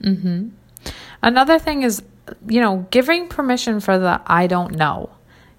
Mhm. 0.02 0.52
Another 1.22 1.60
thing 1.60 1.84
is, 1.84 2.04
you 2.48 2.62
know, 2.62 2.88
giving 2.92 3.28
permission 3.28 3.80
for 3.80 3.98
the 3.98 4.22
I 4.26 4.48
don't 4.48 4.76
know 4.76 5.10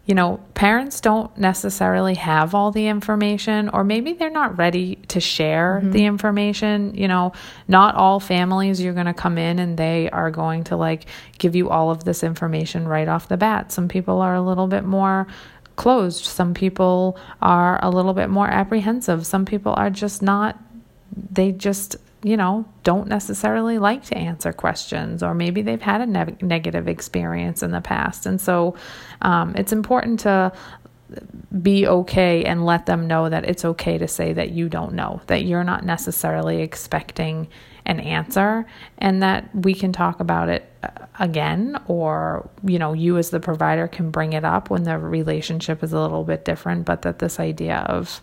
you 0.09 0.14
know, 0.14 0.40
parents 0.55 1.03
don't 1.03 1.37
necessarily 1.37 2.14
have 2.14 2.55
all 2.55 2.73
the 2.73 2.87
information, 2.88 3.68
or 3.68 3.85
maybe 3.85 4.14
they're 4.14 4.31
not 4.31 4.57
ready 4.57 4.97
to 5.09 5.21
share 5.21 5.81
mm-hmm. 5.83 5.92
the 5.92 6.07
information. 6.07 6.94
You 6.94 7.09
know, 7.09 7.35
not 7.68 7.94
all 7.94 8.18
families 8.18 8.81
you're 8.81 8.94
going 8.94 9.05
to 9.05 9.12
come 9.12 9.37
in 9.37 9.59
and 9.59 9.77
they 9.77 10.09
are 10.09 10.31
going 10.31 10.64
to 10.64 10.77
like 10.77 11.05
give 11.37 11.55
you 11.55 11.68
all 11.68 11.90
of 11.90 12.05
this 12.05 12.25
information 12.25 12.88
right 12.88 13.07
off 13.07 13.29
the 13.29 13.37
bat. 13.37 13.71
Some 13.71 13.87
people 13.87 14.23
are 14.23 14.35
a 14.35 14.40
little 14.40 14.66
bit 14.66 14.83
more 14.83 15.27
closed, 15.77 16.25
some 16.25 16.55
people 16.55 17.18
are 17.42 17.79
a 17.85 17.90
little 17.90 18.14
bit 18.14 18.31
more 18.31 18.49
apprehensive, 18.49 19.27
some 19.27 19.44
people 19.44 19.75
are 19.77 19.90
just 19.90 20.23
not, 20.23 20.59
they 21.12 21.53
just 21.53 21.97
you 22.22 22.37
know, 22.37 22.64
don't 22.83 23.09
necessarily 23.09 23.78
like 23.78 24.04
to 24.04 24.18
answer 24.18 24.52
questions, 24.52 25.22
or 25.22 25.35
maybe 25.35 25.62
they've 25.62 25.81
had 25.81 26.00
a 26.00 26.07
ne- 26.07 26.37
negative 26.40 26.88
experience 26.88 27.62
in 27.62 27.70
the 27.70 27.81
past. 27.81 28.26
And 28.26 28.40
so 28.40 28.74
um, 29.22 29.54
it's 29.57 29.72
important 29.72 30.20
to 30.20 30.52
be 31.62 31.87
okay 31.87 32.44
and 32.44 32.66
let 32.66 32.87
them 32.87 33.07
know 33.07 33.28
that 33.28 33.44
it's 33.44 33.64
okay 33.64 33.98
to 33.98 34.09
say 34.09 34.33
that 34.33 34.50
you 34.50 34.68
don't 34.68 34.92
know, 34.92 35.20
that 35.28 35.44
you're 35.44 35.64
not 35.64 35.85
necessarily 35.85 36.61
expecting 36.61 37.48
an 37.87 38.00
answer, 38.00 38.66
and 38.98 39.22
that 39.22 39.48
we 39.54 39.72
can 39.72 39.92
talk 39.92 40.20
about 40.20 40.50
it 40.50 40.70
uh, 40.83 40.88
again, 41.20 41.81
or, 41.87 42.50
you 42.62 42.78
know, 42.78 42.92
you 42.92 43.16
as 43.16 43.31
the 43.31 43.40
provider 43.40 43.88
can 43.88 44.11
bring 44.11 44.35
it 44.35 44.44
up 44.44 44.68
when 44.68 44.83
the 44.83 44.98
relationship 44.98 45.83
is 45.83 45.94
a 45.94 46.00
little 46.00 46.24
bit 46.24 46.44
different, 46.44 46.85
but 46.85 47.00
that 47.02 47.18
this 47.18 47.40
idea 47.40 47.78
of, 47.88 48.20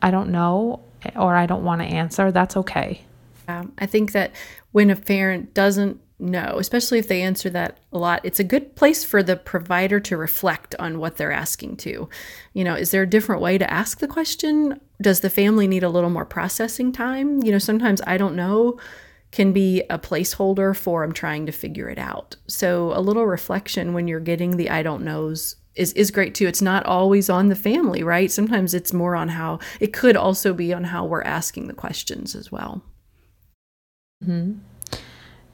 I 0.00 0.12
don't 0.12 0.30
know, 0.30 0.80
or 1.16 1.34
I 1.34 1.46
don't 1.46 1.64
want 1.64 1.80
to 1.80 1.86
answer, 1.86 2.30
that's 2.30 2.56
okay. 2.58 3.02
Um, 3.48 3.72
I 3.78 3.86
think 3.86 4.12
that 4.12 4.32
when 4.72 4.90
a 4.90 4.96
parent 4.96 5.54
doesn't 5.54 6.00
know, 6.18 6.56
especially 6.58 6.98
if 6.98 7.08
they 7.08 7.22
answer 7.22 7.50
that 7.50 7.78
a 7.92 7.98
lot, 7.98 8.20
it's 8.24 8.40
a 8.40 8.44
good 8.44 8.76
place 8.76 9.04
for 9.04 9.22
the 9.22 9.36
provider 9.36 10.00
to 10.00 10.16
reflect 10.16 10.74
on 10.78 10.98
what 10.98 11.16
they're 11.16 11.32
asking 11.32 11.76
to. 11.78 12.08
You 12.52 12.64
know, 12.64 12.74
is 12.74 12.90
there 12.90 13.02
a 13.02 13.10
different 13.10 13.42
way 13.42 13.58
to 13.58 13.70
ask 13.70 13.98
the 13.98 14.08
question? 14.08 14.80
Does 15.00 15.20
the 15.20 15.30
family 15.30 15.66
need 15.66 15.82
a 15.82 15.88
little 15.88 16.10
more 16.10 16.24
processing 16.24 16.92
time? 16.92 17.42
You 17.42 17.52
know, 17.52 17.58
sometimes 17.58 18.00
I 18.06 18.16
don't 18.16 18.36
know 18.36 18.78
can 19.32 19.52
be 19.52 19.82
a 19.90 19.98
placeholder 19.98 20.76
for 20.76 21.02
I'm 21.02 21.12
trying 21.12 21.44
to 21.46 21.52
figure 21.52 21.88
it 21.88 21.98
out. 21.98 22.36
So 22.46 22.92
a 22.94 23.00
little 23.00 23.26
reflection 23.26 23.92
when 23.92 24.06
you're 24.06 24.20
getting 24.20 24.56
the 24.56 24.70
I 24.70 24.84
don't 24.84 25.02
knows 25.02 25.56
is 25.74 25.92
is 25.94 26.12
great 26.12 26.36
too. 26.36 26.46
It's 26.46 26.62
not 26.62 26.86
always 26.86 27.28
on 27.28 27.48
the 27.48 27.56
family, 27.56 28.04
right? 28.04 28.30
Sometimes 28.30 28.74
it's 28.74 28.92
more 28.92 29.16
on 29.16 29.28
how 29.28 29.58
it 29.80 29.92
could 29.92 30.16
also 30.16 30.54
be 30.54 30.72
on 30.72 30.84
how 30.84 31.04
we're 31.04 31.22
asking 31.22 31.66
the 31.66 31.74
questions 31.74 32.36
as 32.36 32.52
well. 32.52 32.82
Mm-hmm. 34.24 34.52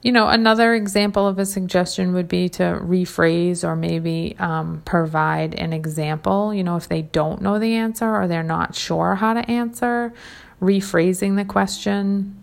You 0.02 0.12
know, 0.12 0.28
another 0.28 0.74
example 0.74 1.28
of 1.28 1.38
a 1.38 1.44
suggestion 1.44 2.14
would 2.14 2.26
be 2.26 2.48
to 2.50 2.62
rephrase 2.62 3.64
or 3.64 3.76
maybe 3.76 4.34
um, 4.38 4.80
provide 4.86 5.54
an 5.54 5.74
example. 5.74 6.54
You 6.54 6.64
know, 6.64 6.76
if 6.76 6.88
they 6.88 7.02
don't 7.02 7.42
know 7.42 7.58
the 7.58 7.74
answer 7.74 8.08
or 8.08 8.26
they're 8.26 8.42
not 8.42 8.74
sure 8.74 9.16
how 9.16 9.34
to 9.34 9.50
answer, 9.50 10.14
rephrasing 10.60 11.36
the 11.36 11.44
question 11.44 12.34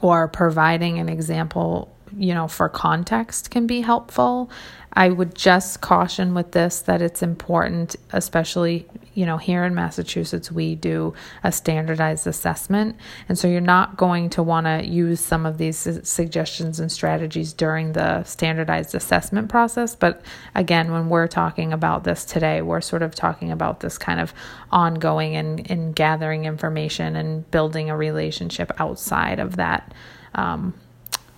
or 0.00 0.26
providing 0.26 0.98
an 0.98 1.08
example, 1.08 1.94
you 2.16 2.34
know, 2.34 2.48
for 2.48 2.68
context 2.68 3.50
can 3.52 3.68
be 3.68 3.80
helpful. 3.82 4.50
I 4.92 5.10
would 5.10 5.36
just 5.36 5.82
caution 5.82 6.34
with 6.34 6.50
this 6.50 6.80
that 6.80 7.00
it's 7.00 7.22
important, 7.22 7.94
especially, 8.12 8.86
you 9.16 9.24
know, 9.24 9.38
here 9.38 9.64
in 9.64 9.74
Massachusetts, 9.74 10.52
we 10.52 10.74
do 10.74 11.14
a 11.42 11.50
standardized 11.50 12.26
assessment. 12.26 12.96
And 13.30 13.38
so 13.38 13.48
you're 13.48 13.62
not 13.62 13.96
going 13.96 14.28
to 14.30 14.42
want 14.42 14.66
to 14.66 14.86
use 14.86 15.20
some 15.20 15.46
of 15.46 15.56
these 15.56 15.88
suggestions 16.06 16.78
and 16.78 16.92
strategies 16.92 17.54
during 17.54 17.94
the 17.94 18.22
standardized 18.24 18.94
assessment 18.94 19.48
process. 19.48 19.96
But 19.96 20.20
again, 20.54 20.92
when 20.92 21.08
we're 21.08 21.28
talking 21.28 21.72
about 21.72 22.04
this 22.04 22.26
today, 22.26 22.60
we're 22.60 22.82
sort 22.82 23.02
of 23.02 23.14
talking 23.14 23.50
about 23.50 23.80
this 23.80 23.96
kind 23.96 24.20
of 24.20 24.34
ongoing 24.70 25.34
and, 25.34 25.68
and 25.70 25.96
gathering 25.96 26.44
information 26.44 27.16
and 27.16 27.50
building 27.50 27.88
a 27.88 27.96
relationship 27.96 28.70
outside 28.78 29.38
of 29.38 29.56
that 29.56 29.94
um, 30.34 30.74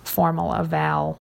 formal 0.03 0.53
eval 0.53 1.18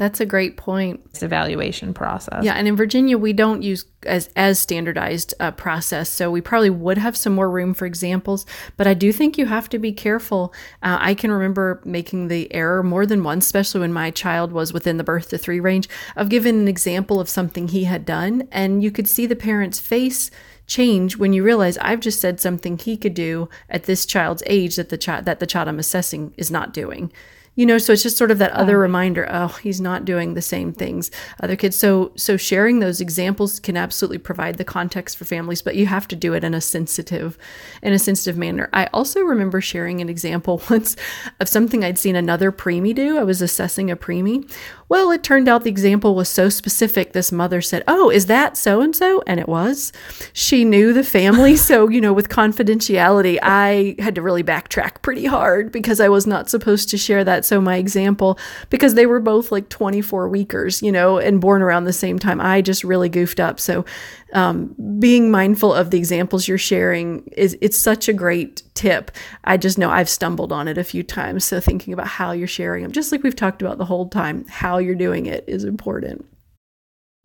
that's 0.00 0.18
a 0.18 0.24
great 0.24 0.56
point. 0.56 1.00
It's 1.10 1.22
evaluation 1.22 1.92
process. 1.92 2.42
Yeah, 2.42 2.54
and 2.54 2.66
in 2.66 2.74
Virginia 2.74 3.18
we 3.18 3.34
don't 3.34 3.60
use 3.62 3.84
as 4.06 4.30
as 4.34 4.58
standardized 4.58 5.34
uh, 5.38 5.50
process, 5.50 6.08
so 6.08 6.30
we 6.30 6.40
probably 6.40 6.70
would 6.70 6.96
have 6.96 7.18
some 7.18 7.34
more 7.34 7.50
room 7.50 7.74
for 7.74 7.84
examples. 7.84 8.46
But 8.78 8.86
I 8.86 8.94
do 8.94 9.12
think 9.12 9.36
you 9.36 9.44
have 9.44 9.68
to 9.68 9.78
be 9.78 9.92
careful. 9.92 10.54
Uh, 10.82 10.96
I 10.98 11.12
can 11.14 11.30
remember 11.30 11.82
making 11.84 12.28
the 12.28 12.52
error 12.54 12.82
more 12.82 13.04
than 13.04 13.22
once, 13.22 13.44
especially 13.44 13.82
when 13.82 13.92
my 13.92 14.10
child 14.10 14.52
was 14.52 14.72
within 14.72 14.96
the 14.96 15.04
birth 15.04 15.28
to 15.28 15.38
three 15.38 15.60
range, 15.60 15.86
of 16.16 16.30
giving 16.30 16.58
an 16.58 16.68
example 16.68 17.20
of 17.20 17.28
something 17.28 17.68
he 17.68 17.84
had 17.84 18.06
done, 18.06 18.48
and 18.50 18.82
you 18.82 18.90
could 18.90 19.06
see 19.06 19.26
the 19.26 19.36
parent's 19.36 19.78
face 19.78 20.30
change 20.66 21.18
when 21.18 21.34
you 21.34 21.42
realize 21.42 21.76
I've 21.78 22.00
just 22.00 22.20
said 22.20 22.40
something 22.40 22.78
he 22.78 22.96
could 22.96 23.12
do 23.12 23.50
at 23.68 23.84
this 23.84 24.06
child's 24.06 24.42
age 24.46 24.76
that 24.76 24.88
the 24.88 24.96
child 24.96 25.26
that 25.26 25.40
the 25.40 25.46
child 25.46 25.68
I'm 25.68 25.78
assessing 25.78 26.32
is 26.38 26.50
not 26.50 26.72
doing 26.72 27.12
you 27.60 27.66
know 27.66 27.76
so 27.76 27.92
it's 27.92 28.02
just 28.02 28.16
sort 28.16 28.30
of 28.30 28.38
that 28.38 28.52
other 28.52 28.78
reminder 28.78 29.28
oh 29.30 29.48
he's 29.48 29.82
not 29.82 30.06
doing 30.06 30.32
the 30.32 30.40
same 30.40 30.72
things. 30.72 31.10
Other 31.42 31.56
kids 31.56 31.76
so 31.76 32.10
so 32.16 32.38
sharing 32.38 32.78
those 32.78 33.02
examples 33.02 33.60
can 33.60 33.76
absolutely 33.76 34.16
provide 34.16 34.56
the 34.56 34.64
context 34.64 35.18
for 35.18 35.26
families 35.26 35.60
but 35.60 35.76
you 35.76 35.84
have 35.84 36.08
to 36.08 36.16
do 36.16 36.32
it 36.32 36.42
in 36.42 36.54
a 36.54 36.60
sensitive 36.62 37.36
in 37.82 37.92
a 37.92 37.98
sensitive 37.98 38.38
manner. 38.38 38.70
I 38.72 38.86
also 38.94 39.20
remember 39.20 39.60
sharing 39.60 40.00
an 40.00 40.08
example 40.08 40.62
once 40.70 40.96
of 41.38 41.50
something 41.50 41.84
i'd 41.84 41.98
seen 41.98 42.16
another 42.16 42.50
preemie 42.50 42.94
do. 42.94 43.18
I 43.18 43.24
was 43.24 43.42
assessing 43.42 43.90
a 43.90 43.96
preemie 43.96 44.50
well, 44.90 45.12
it 45.12 45.22
turned 45.22 45.48
out 45.48 45.62
the 45.62 45.70
example 45.70 46.16
was 46.16 46.28
so 46.28 46.48
specific. 46.48 47.12
This 47.12 47.30
mother 47.30 47.62
said, 47.62 47.84
Oh, 47.86 48.10
is 48.10 48.26
that 48.26 48.56
so 48.56 48.80
and 48.80 48.94
so? 48.94 49.22
And 49.24 49.38
it 49.38 49.48
was. 49.48 49.92
She 50.32 50.64
knew 50.64 50.92
the 50.92 51.04
family. 51.04 51.56
So, 51.70 51.88
you 51.88 52.00
know, 52.00 52.12
with 52.12 52.28
confidentiality, 52.28 53.38
I 53.40 53.94
had 54.00 54.16
to 54.16 54.22
really 54.22 54.42
backtrack 54.42 55.02
pretty 55.02 55.26
hard 55.26 55.70
because 55.70 56.00
I 56.00 56.08
was 56.08 56.26
not 56.26 56.50
supposed 56.50 56.88
to 56.90 56.98
share 56.98 57.22
that. 57.22 57.44
So, 57.44 57.60
my 57.60 57.76
example, 57.76 58.36
because 58.68 58.94
they 58.94 59.06
were 59.06 59.20
both 59.20 59.52
like 59.52 59.68
24 59.68 60.28
weekers, 60.28 60.82
you 60.82 60.90
know, 60.90 61.18
and 61.18 61.40
born 61.40 61.62
around 61.62 61.84
the 61.84 61.92
same 61.92 62.18
time, 62.18 62.40
I 62.40 62.60
just 62.60 62.82
really 62.82 63.08
goofed 63.08 63.38
up. 63.38 63.60
So, 63.60 63.84
um, 64.32 64.74
being 64.98 65.30
mindful 65.30 65.72
of 65.72 65.90
the 65.90 65.98
examples 65.98 66.46
you're 66.46 66.58
sharing 66.58 67.24
is 67.36 67.56
it's 67.60 67.78
such 67.78 68.08
a 68.08 68.12
great 68.12 68.62
tip. 68.74 69.10
I 69.44 69.56
just 69.56 69.78
know 69.78 69.90
I've 69.90 70.08
stumbled 70.08 70.52
on 70.52 70.68
it 70.68 70.78
a 70.78 70.84
few 70.84 71.02
times. 71.02 71.44
So 71.44 71.60
thinking 71.60 71.92
about 71.92 72.06
how 72.06 72.32
you're 72.32 72.46
sharing 72.46 72.82
them, 72.82 72.92
just 72.92 73.12
like 73.12 73.22
we've 73.22 73.36
talked 73.36 73.62
about 73.62 73.78
the 73.78 73.84
whole 73.84 74.08
time, 74.08 74.46
how 74.48 74.78
you're 74.78 74.94
doing 74.94 75.26
it 75.26 75.44
is 75.46 75.64
important. 75.64 76.26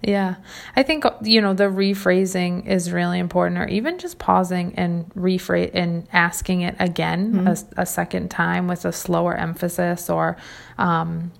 Yeah. 0.01 0.35
I 0.75 0.83
think 0.83 1.05
you 1.23 1.41
know 1.41 1.53
the 1.53 1.63
rephrasing 1.65 2.67
is 2.67 2.91
really 2.91 3.17
important 3.17 3.59
or 3.59 3.67
even 3.67 3.97
just 3.97 4.19
pausing 4.19 4.75
and 4.75 5.09
rephrase 5.15 5.71
and 5.73 6.07
asking 6.11 6.61
it 6.61 6.75
again 6.79 7.33
mm-hmm. 7.33 7.47
a, 7.47 7.81
a, 7.81 7.85
second 7.85 8.29
time 8.29 8.67
with 8.67 8.83
a 8.85 8.91
slower 8.91 9.35
emphasis 9.35 10.09
or 10.09 10.37
um, 10.77 11.31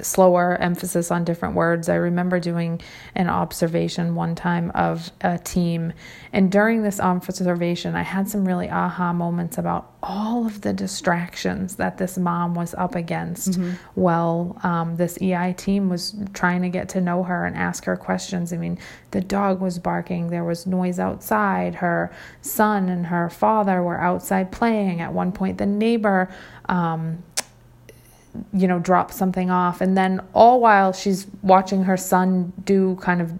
slower 0.00 0.56
emphasis 0.56 1.10
on 1.10 1.24
different 1.24 1.54
words. 1.54 1.88
I 1.88 1.96
remember 1.96 2.40
doing 2.40 2.80
an 3.14 3.28
observation 3.28 4.14
one 4.14 4.34
time 4.34 4.70
of 4.74 5.10
a 5.20 5.38
team, 5.38 5.92
and 6.32 6.50
during 6.50 6.82
this 6.82 7.00
observation, 7.00 7.94
I 7.94 8.02
had 8.02 8.28
some 8.28 8.46
really 8.46 8.70
aha 8.70 9.12
moments 9.12 9.58
about 9.58 9.92
all 10.02 10.46
of 10.46 10.62
the 10.62 10.72
distractions 10.72 11.76
that 11.76 11.98
this 11.98 12.18
mom 12.18 12.54
was 12.54 12.74
up 12.74 12.94
against. 12.94 13.52
Mm-hmm. 13.52 13.72
Well, 13.94 14.58
um, 14.64 14.96
this 14.96 15.20
EI 15.20 15.54
team 15.56 15.88
was 15.88 16.16
trying 16.32 16.62
to 16.62 16.68
get 16.68 16.88
to 16.90 17.00
know 17.00 17.22
her 17.22 17.46
and 17.46 17.56
ask 17.56 17.84
her 17.84 17.96
questions. 17.96 18.52
I 18.52 18.56
mean, 18.56 18.78
the 19.12 19.20
dog 19.20 19.60
was 19.60 19.78
barking, 19.78 20.28
there 20.28 20.44
was 20.44 20.66
noise 20.66 20.98
outside, 20.98 21.76
her 21.76 22.12
son 22.40 22.88
and 22.88 23.06
her 23.06 23.30
father 23.30 23.82
were 23.82 24.00
outside 24.00 24.50
playing. 24.50 25.00
At 25.00 25.12
one 25.12 25.32
point, 25.32 25.58
the 25.58 25.66
neighbor. 25.66 26.28
Um, 26.68 27.22
you 28.52 28.66
know, 28.66 28.78
drop 28.78 29.12
something 29.12 29.50
off. 29.50 29.80
And 29.80 29.96
then 29.96 30.20
all 30.32 30.60
while 30.60 30.92
she's 30.92 31.26
watching 31.42 31.84
her 31.84 31.96
son 31.96 32.52
do 32.64 32.96
kind 32.96 33.20
of 33.20 33.32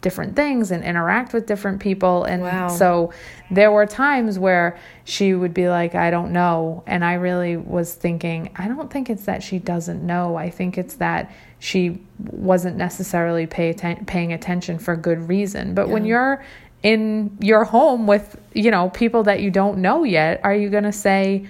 different 0.00 0.36
things 0.36 0.70
and 0.70 0.84
interact 0.84 1.32
with 1.32 1.46
different 1.46 1.80
people. 1.80 2.24
And 2.24 2.42
wow. 2.42 2.68
so 2.68 3.12
there 3.50 3.72
were 3.72 3.86
times 3.86 4.38
where 4.38 4.78
she 5.04 5.34
would 5.34 5.54
be 5.54 5.68
like, 5.68 5.94
I 5.94 6.10
don't 6.10 6.32
know. 6.32 6.84
And 6.86 7.04
I 7.04 7.14
really 7.14 7.56
was 7.56 7.94
thinking, 7.94 8.50
I 8.56 8.68
don't 8.68 8.90
think 8.90 9.10
it's 9.10 9.24
that 9.24 9.42
she 9.42 9.58
doesn't 9.58 10.04
know. 10.04 10.36
I 10.36 10.50
think 10.50 10.78
it's 10.78 10.94
that 10.96 11.32
she 11.58 12.00
wasn't 12.18 12.76
necessarily 12.76 13.46
pay 13.46 13.70
atten- 13.70 14.04
paying 14.04 14.32
attention 14.32 14.78
for 14.78 14.94
good 14.96 15.28
reason. 15.28 15.74
But 15.74 15.88
yeah. 15.88 15.92
when 15.94 16.04
you're 16.04 16.44
in 16.82 17.36
your 17.40 17.64
home 17.64 18.06
with, 18.06 18.40
you 18.54 18.70
know, 18.70 18.90
people 18.90 19.24
that 19.24 19.40
you 19.40 19.50
don't 19.50 19.78
know 19.78 20.04
yet, 20.04 20.40
are 20.44 20.54
you 20.54 20.70
going 20.70 20.84
to 20.84 20.92
say, 20.92 21.48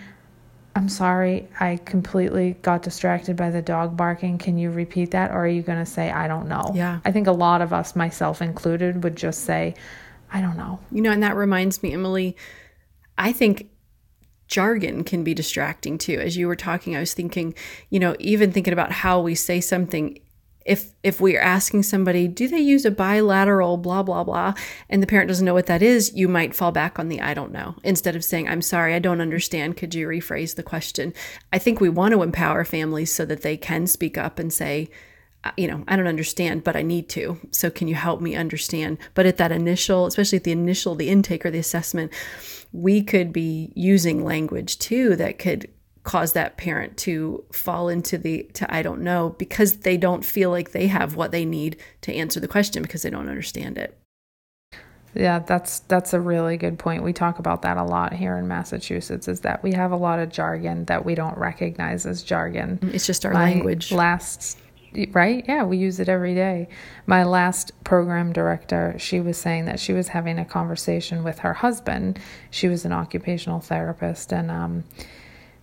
I'm 0.78 0.88
sorry, 0.88 1.48
I 1.58 1.78
completely 1.84 2.52
got 2.62 2.82
distracted 2.82 3.34
by 3.34 3.50
the 3.50 3.60
dog 3.60 3.96
barking. 3.96 4.38
Can 4.38 4.58
you 4.58 4.70
repeat 4.70 5.10
that? 5.10 5.32
Or 5.32 5.38
are 5.38 5.48
you 5.48 5.60
going 5.60 5.80
to 5.80 5.90
say, 5.90 6.08
I 6.08 6.28
don't 6.28 6.46
know? 6.46 6.70
Yeah. 6.72 7.00
I 7.04 7.10
think 7.10 7.26
a 7.26 7.32
lot 7.32 7.62
of 7.62 7.72
us, 7.72 7.96
myself 7.96 8.40
included, 8.40 9.02
would 9.02 9.16
just 9.16 9.42
say, 9.42 9.74
I 10.32 10.40
don't 10.40 10.56
know. 10.56 10.78
You 10.92 11.02
know, 11.02 11.10
and 11.10 11.20
that 11.24 11.34
reminds 11.34 11.82
me, 11.82 11.92
Emily, 11.92 12.36
I 13.18 13.32
think 13.32 13.70
jargon 14.46 15.02
can 15.02 15.24
be 15.24 15.34
distracting 15.34 15.98
too. 15.98 16.20
As 16.20 16.36
you 16.36 16.46
were 16.46 16.54
talking, 16.54 16.94
I 16.94 17.00
was 17.00 17.12
thinking, 17.12 17.54
you 17.90 17.98
know, 17.98 18.14
even 18.20 18.52
thinking 18.52 18.72
about 18.72 18.92
how 18.92 19.20
we 19.20 19.34
say 19.34 19.60
something 19.60 20.20
if 20.68 20.92
if 21.02 21.20
we 21.20 21.36
are 21.36 21.40
asking 21.40 21.82
somebody 21.82 22.28
do 22.28 22.46
they 22.46 22.58
use 22.58 22.84
a 22.84 22.90
bilateral 22.90 23.76
blah 23.78 24.02
blah 24.02 24.22
blah? 24.22 24.52
and 24.90 25.02
the 25.02 25.06
parent 25.06 25.28
doesn't 25.28 25.46
know 25.46 25.54
what 25.54 25.66
that 25.66 25.82
is 25.82 26.12
you 26.14 26.28
might 26.28 26.54
fall 26.54 26.70
back 26.70 26.98
on 26.98 27.08
the 27.08 27.20
i 27.20 27.32
don't 27.32 27.50
know 27.50 27.74
instead 27.82 28.14
of 28.14 28.22
saying 28.22 28.46
i'm 28.46 28.62
sorry 28.62 28.94
i 28.94 28.98
don't 28.98 29.20
understand. 29.20 29.76
Could 29.76 29.94
you 29.94 30.06
rephrase 30.06 30.54
the 30.54 30.62
question? 30.62 31.14
I 31.52 31.58
think 31.58 31.80
we 31.80 31.88
want 31.88 32.12
to 32.12 32.22
empower 32.22 32.64
families 32.64 33.12
so 33.12 33.24
that 33.24 33.42
they 33.42 33.56
can 33.56 33.86
speak 33.86 34.18
up 34.18 34.38
and 34.38 34.52
say 34.52 34.90
uh, 35.44 35.52
you 35.56 35.66
know 35.66 35.84
i 35.88 35.96
don't 35.96 36.06
understand 36.06 36.64
but 36.64 36.76
i 36.76 36.82
need 36.82 37.08
to. 37.10 37.38
So 37.50 37.70
can 37.70 37.88
you 37.88 37.94
help 37.94 38.20
me 38.20 38.36
understand? 38.36 38.98
But 39.14 39.26
at 39.26 39.38
that 39.38 39.52
initial 39.52 40.06
especially 40.06 40.36
at 40.36 40.44
the 40.44 40.52
initial 40.52 40.94
the 40.94 41.08
intake 41.08 41.46
or 41.46 41.50
the 41.50 41.58
assessment 41.58 42.12
we 42.72 43.02
could 43.02 43.32
be 43.32 43.72
using 43.74 44.22
language 44.22 44.78
too 44.78 45.16
that 45.16 45.38
could 45.38 45.70
cause 46.08 46.32
that 46.32 46.56
parent 46.56 46.96
to 46.96 47.44
fall 47.52 47.90
into 47.90 48.16
the 48.16 48.44
to 48.54 48.74
I 48.74 48.80
don't 48.80 49.02
know 49.02 49.34
because 49.36 49.80
they 49.80 49.98
don't 49.98 50.24
feel 50.24 50.48
like 50.48 50.72
they 50.72 50.86
have 50.86 51.16
what 51.16 51.32
they 51.32 51.44
need 51.44 51.76
to 52.00 52.14
answer 52.14 52.40
the 52.40 52.48
question 52.48 52.82
because 52.82 53.02
they 53.02 53.10
don't 53.10 53.28
understand 53.28 53.76
it. 53.76 53.94
Yeah, 55.14 55.40
that's 55.40 55.80
that's 55.80 56.14
a 56.14 56.20
really 56.20 56.56
good 56.56 56.78
point. 56.78 57.02
We 57.02 57.12
talk 57.12 57.38
about 57.38 57.60
that 57.60 57.76
a 57.76 57.84
lot 57.84 58.14
here 58.14 58.38
in 58.38 58.48
Massachusetts 58.48 59.28
is 59.28 59.40
that 59.40 59.62
we 59.62 59.74
have 59.74 59.92
a 59.92 59.96
lot 59.96 60.18
of 60.18 60.30
jargon 60.30 60.86
that 60.86 61.04
we 61.04 61.14
don't 61.14 61.36
recognize 61.36 62.06
as 62.06 62.22
jargon. 62.22 62.78
It's 62.94 63.06
just 63.06 63.26
our 63.26 63.34
My 63.34 63.44
language. 63.44 63.92
Last 63.92 64.58
right? 65.10 65.44
Yeah, 65.46 65.64
we 65.64 65.76
use 65.76 66.00
it 66.00 66.08
every 66.08 66.34
day. 66.34 66.68
My 67.06 67.24
last 67.24 67.72
program 67.84 68.32
director, 68.32 68.94
she 68.96 69.20
was 69.20 69.36
saying 69.36 69.66
that 69.66 69.78
she 69.78 69.92
was 69.92 70.08
having 70.08 70.38
a 70.38 70.46
conversation 70.46 71.22
with 71.22 71.40
her 71.40 71.52
husband. 71.52 72.18
She 72.50 72.66
was 72.66 72.86
an 72.86 72.92
occupational 72.92 73.60
therapist 73.60 74.32
and 74.32 74.50
um 74.50 74.84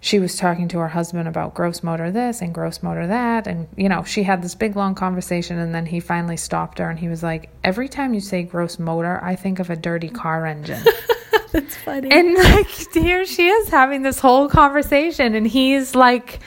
she 0.05 0.19
was 0.19 0.35
talking 0.35 0.67
to 0.67 0.77
her 0.77 0.87
husband 0.87 1.27
about 1.27 1.55
gross 1.55 1.81
motor 1.81 2.11
this 2.11 2.39
and 2.39 2.53
gross 2.53 2.83
motor 2.83 3.07
that. 3.07 3.47
And, 3.47 3.67
you 3.75 3.89
know, 3.89 4.03
she 4.03 4.21
had 4.21 4.43
this 4.43 4.53
big 4.53 4.75
long 4.75 4.93
conversation. 4.93 5.57
And 5.57 5.73
then 5.73 5.87
he 5.87 5.99
finally 5.99 6.37
stopped 6.37 6.77
her 6.77 6.87
and 6.87 6.99
he 6.99 7.07
was 7.07 7.23
like, 7.23 7.49
Every 7.63 7.89
time 7.89 8.13
you 8.13 8.21
say 8.21 8.43
gross 8.43 8.77
motor, 8.77 9.19
I 9.23 9.35
think 9.35 9.57
of 9.57 9.71
a 9.71 9.75
dirty 9.75 10.09
car 10.09 10.45
engine. 10.45 10.83
That's 11.51 11.75
funny. 11.77 12.11
And, 12.11 12.35
like, 12.35 12.67
here 12.93 13.25
she 13.25 13.47
is 13.47 13.69
having 13.69 14.03
this 14.03 14.19
whole 14.19 14.47
conversation. 14.47 15.33
And 15.33 15.47
he's 15.47 15.95
like, 15.95 16.39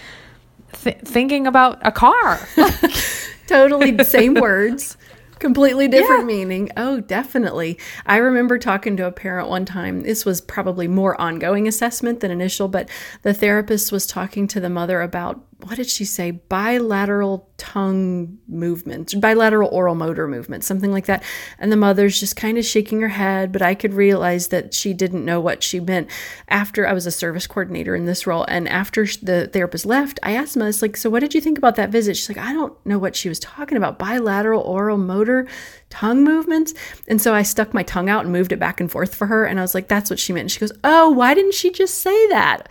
th- 0.84 0.98
thinking 0.98 1.48
about 1.48 1.84
a 1.84 1.90
car. 1.90 2.38
totally 3.48 3.90
the 3.90 4.04
same 4.04 4.34
words 4.40 4.96
completely 5.38 5.88
different 5.88 6.22
yeah. 6.22 6.36
meaning. 6.36 6.70
Oh, 6.76 7.00
definitely. 7.00 7.78
I 8.06 8.16
remember 8.16 8.58
talking 8.58 8.96
to 8.96 9.06
a 9.06 9.12
parent 9.12 9.48
one 9.48 9.64
time. 9.64 10.02
This 10.02 10.24
was 10.24 10.40
probably 10.40 10.88
more 10.88 11.20
ongoing 11.20 11.66
assessment 11.66 12.20
than 12.20 12.30
initial, 12.30 12.68
but 12.68 12.88
the 13.22 13.34
therapist 13.34 13.92
was 13.92 14.06
talking 14.06 14.46
to 14.48 14.60
the 14.60 14.70
mother 14.70 15.00
about 15.00 15.44
what 15.62 15.76
did 15.76 15.88
she 15.88 16.04
say? 16.04 16.30
Bilateral 16.30 17.48
tongue 17.56 18.38
movements, 18.46 19.12
bilateral 19.14 19.68
oral 19.70 19.96
motor 19.96 20.28
movements, 20.28 20.68
something 20.68 20.92
like 20.92 21.06
that. 21.06 21.24
And 21.58 21.72
the 21.72 21.76
mother's 21.76 22.20
just 22.20 22.36
kind 22.36 22.58
of 22.58 22.64
shaking 22.64 23.00
her 23.00 23.08
head, 23.08 23.50
but 23.50 23.60
I 23.60 23.74
could 23.74 23.92
realize 23.92 24.48
that 24.48 24.72
she 24.72 24.94
didn't 24.94 25.24
know 25.24 25.40
what 25.40 25.64
she 25.64 25.80
meant. 25.80 26.08
After 26.48 26.86
I 26.86 26.92
was 26.92 27.06
a 27.06 27.10
service 27.10 27.48
coordinator 27.48 27.96
in 27.96 28.06
this 28.06 28.24
role, 28.26 28.44
and 28.44 28.68
after 28.68 29.04
the 29.20 29.48
therapist 29.48 29.84
left, 29.84 30.20
I 30.22 30.32
asked 30.32 30.56
was 30.56 30.80
like, 30.80 30.96
So 30.96 31.10
what 31.10 31.20
did 31.20 31.34
you 31.34 31.40
think 31.40 31.58
about 31.58 31.74
that 31.76 31.90
visit? 31.90 32.16
She's 32.16 32.28
like, 32.28 32.38
I 32.38 32.52
don't 32.52 32.74
know 32.86 32.98
what 32.98 33.16
she 33.16 33.28
was 33.28 33.40
talking 33.40 33.76
about. 33.76 33.98
Bilateral 33.98 34.62
oral 34.62 34.96
motor 34.96 35.48
tongue 35.90 36.24
movements. 36.24 36.74
And 37.06 37.20
so 37.20 37.34
I 37.34 37.42
stuck 37.42 37.72
my 37.74 37.82
tongue 37.82 38.08
out 38.08 38.24
and 38.24 38.32
moved 38.32 38.52
it 38.52 38.58
back 38.58 38.80
and 38.80 38.90
forth 38.90 39.14
for 39.14 39.26
her. 39.26 39.44
And 39.44 39.58
I 39.58 39.62
was 39.62 39.74
like, 39.74 39.88
that's 39.88 40.10
what 40.10 40.18
she 40.18 40.32
meant. 40.32 40.42
And 40.42 40.52
she 40.52 40.60
goes, 40.60 40.72
oh, 40.84 41.10
why 41.10 41.34
didn't 41.34 41.54
she 41.54 41.70
just 41.70 42.00
say 42.00 42.28
that? 42.28 42.68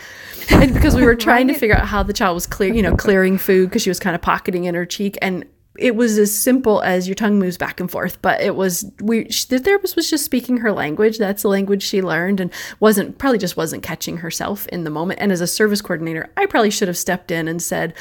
And 0.51 0.73
because 0.73 0.95
we 0.95 1.03
were 1.03 1.15
trying 1.17 1.47
right. 1.47 1.53
to 1.53 1.59
figure 1.59 1.75
out 1.75 1.87
how 1.87 2.03
the 2.03 2.13
child 2.13 2.35
was 2.35 2.47
clear, 2.47 2.73
you 2.73 2.81
know, 2.81 2.95
clearing 2.95 3.37
food 3.37 3.69
because 3.69 3.81
she 3.81 3.89
was 3.89 3.99
kind 3.99 4.15
of 4.15 4.21
pocketing 4.21 4.65
in 4.65 4.75
her 4.75 4.85
cheek. 4.85 5.17
And 5.21 5.45
it 5.77 5.95
was 5.95 6.17
as 6.17 6.33
simple 6.33 6.81
as 6.81 7.07
your 7.07 7.15
tongue 7.15 7.37
moves 7.37 7.57
back 7.57 7.79
and 7.79 7.91
forth 7.91 8.19
but 8.21 8.41
it 8.41 8.55
was 8.55 8.91
we 8.99 9.25
the 9.49 9.59
therapist 9.59 9.95
was 9.95 10.09
just 10.09 10.25
speaking 10.25 10.57
her 10.57 10.71
language 10.71 11.17
that's 11.17 11.43
the 11.43 11.47
language 11.47 11.83
she 11.83 12.01
learned 12.01 12.39
and 12.39 12.51
wasn't 12.79 13.17
probably 13.17 13.37
just 13.37 13.55
wasn't 13.55 13.83
catching 13.83 14.17
herself 14.17 14.67
in 14.67 14.83
the 14.83 14.89
moment 14.89 15.19
and 15.19 15.31
as 15.31 15.41
a 15.41 15.47
service 15.47 15.81
coordinator 15.81 16.31
i 16.35 16.45
probably 16.45 16.71
should 16.71 16.87
have 16.87 16.97
stepped 16.97 17.31
in 17.31 17.47
and 17.47 17.61
said 17.61 17.93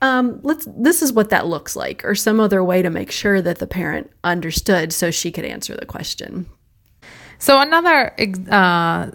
um, 0.00 0.40
let's 0.42 0.66
this 0.76 1.02
is 1.02 1.12
what 1.12 1.30
that 1.30 1.46
looks 1.46 1.74
like 1.74 2.04
or 2.04 2.14
some 2.14 2.38
other 2.38 2.62
way 2.62 2.82
to 2.82 2.90
make 2.90 3.10
sure 3.10 3.42
that 3.42 3.58
the 3.58 3.66
parent 3.66 4.10
understood 4.22 4.92
so 4.92 5.10
she 5.10 5.32
could 5.32 5.44
answer 5.44 5.74
the 5.74 5.86
question. 5.86 6.46
So 7.38 7.60
another 7.60 8.14
uh, 8.50 9.10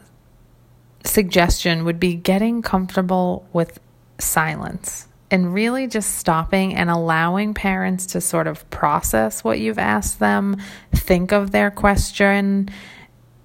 suggestion 1.05 1.86
would 1.86 1.99
be 1.99 2.15
getting 2.15 2.61
comfortable 2.61 3.47
with 3.53 3.79
silence 4.19 5.07
and 5.31 5.53
really 5.53 5.88
just 5.88 6.15
stopping 6.15 6.75
and 6.75 6.89
allowing 6.89 7.53
parents 7.53 8.05
to 8.05 8.21
sort 8.21 8.47
of 8.47 8.69
process 8.69 9.43
what 9.43 9.59
you've 9.59 9.79
asked 9.79 10.19
them 10.19 10.57
think 10.93 11.31
of 11.31 11.51
their 11.51 11.71
question 11.71 12.69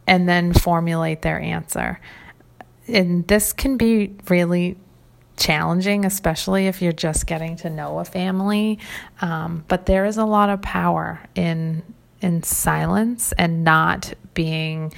and 0.06 0.28
then 0.28 0.52
formulate 0.52 1.22
their 1.22 1.40
answer. 1.40 2.00
And 2.86 3.26
this 3.26 3.52
can 3.52 3.76
be 3.76 4.14
really 4.28 4.76
challenging, 5.38 6.04
especially 6.04 6.66
if 6.66 6.82
you're 6.82 6.92
just 6.92 7.26
getting 7.26 7.56
to 7.56 7.70
know 7.70 7.98
a 7.98 8.04
family. 8.04 8.78
Um, 9.20 9.64
but 9.68 9.86
there 9.86 10.04
is 10.04 10.16
a 10.16 10.24
lot 10.24 10.50
of 10.50 10.62
power 10.62 11.20
in 11.34 11.82
in 12.20 12.42
silence 12.42 13.32
and 13.38 13.62
not 13.62 14.12
being 14.34 14.92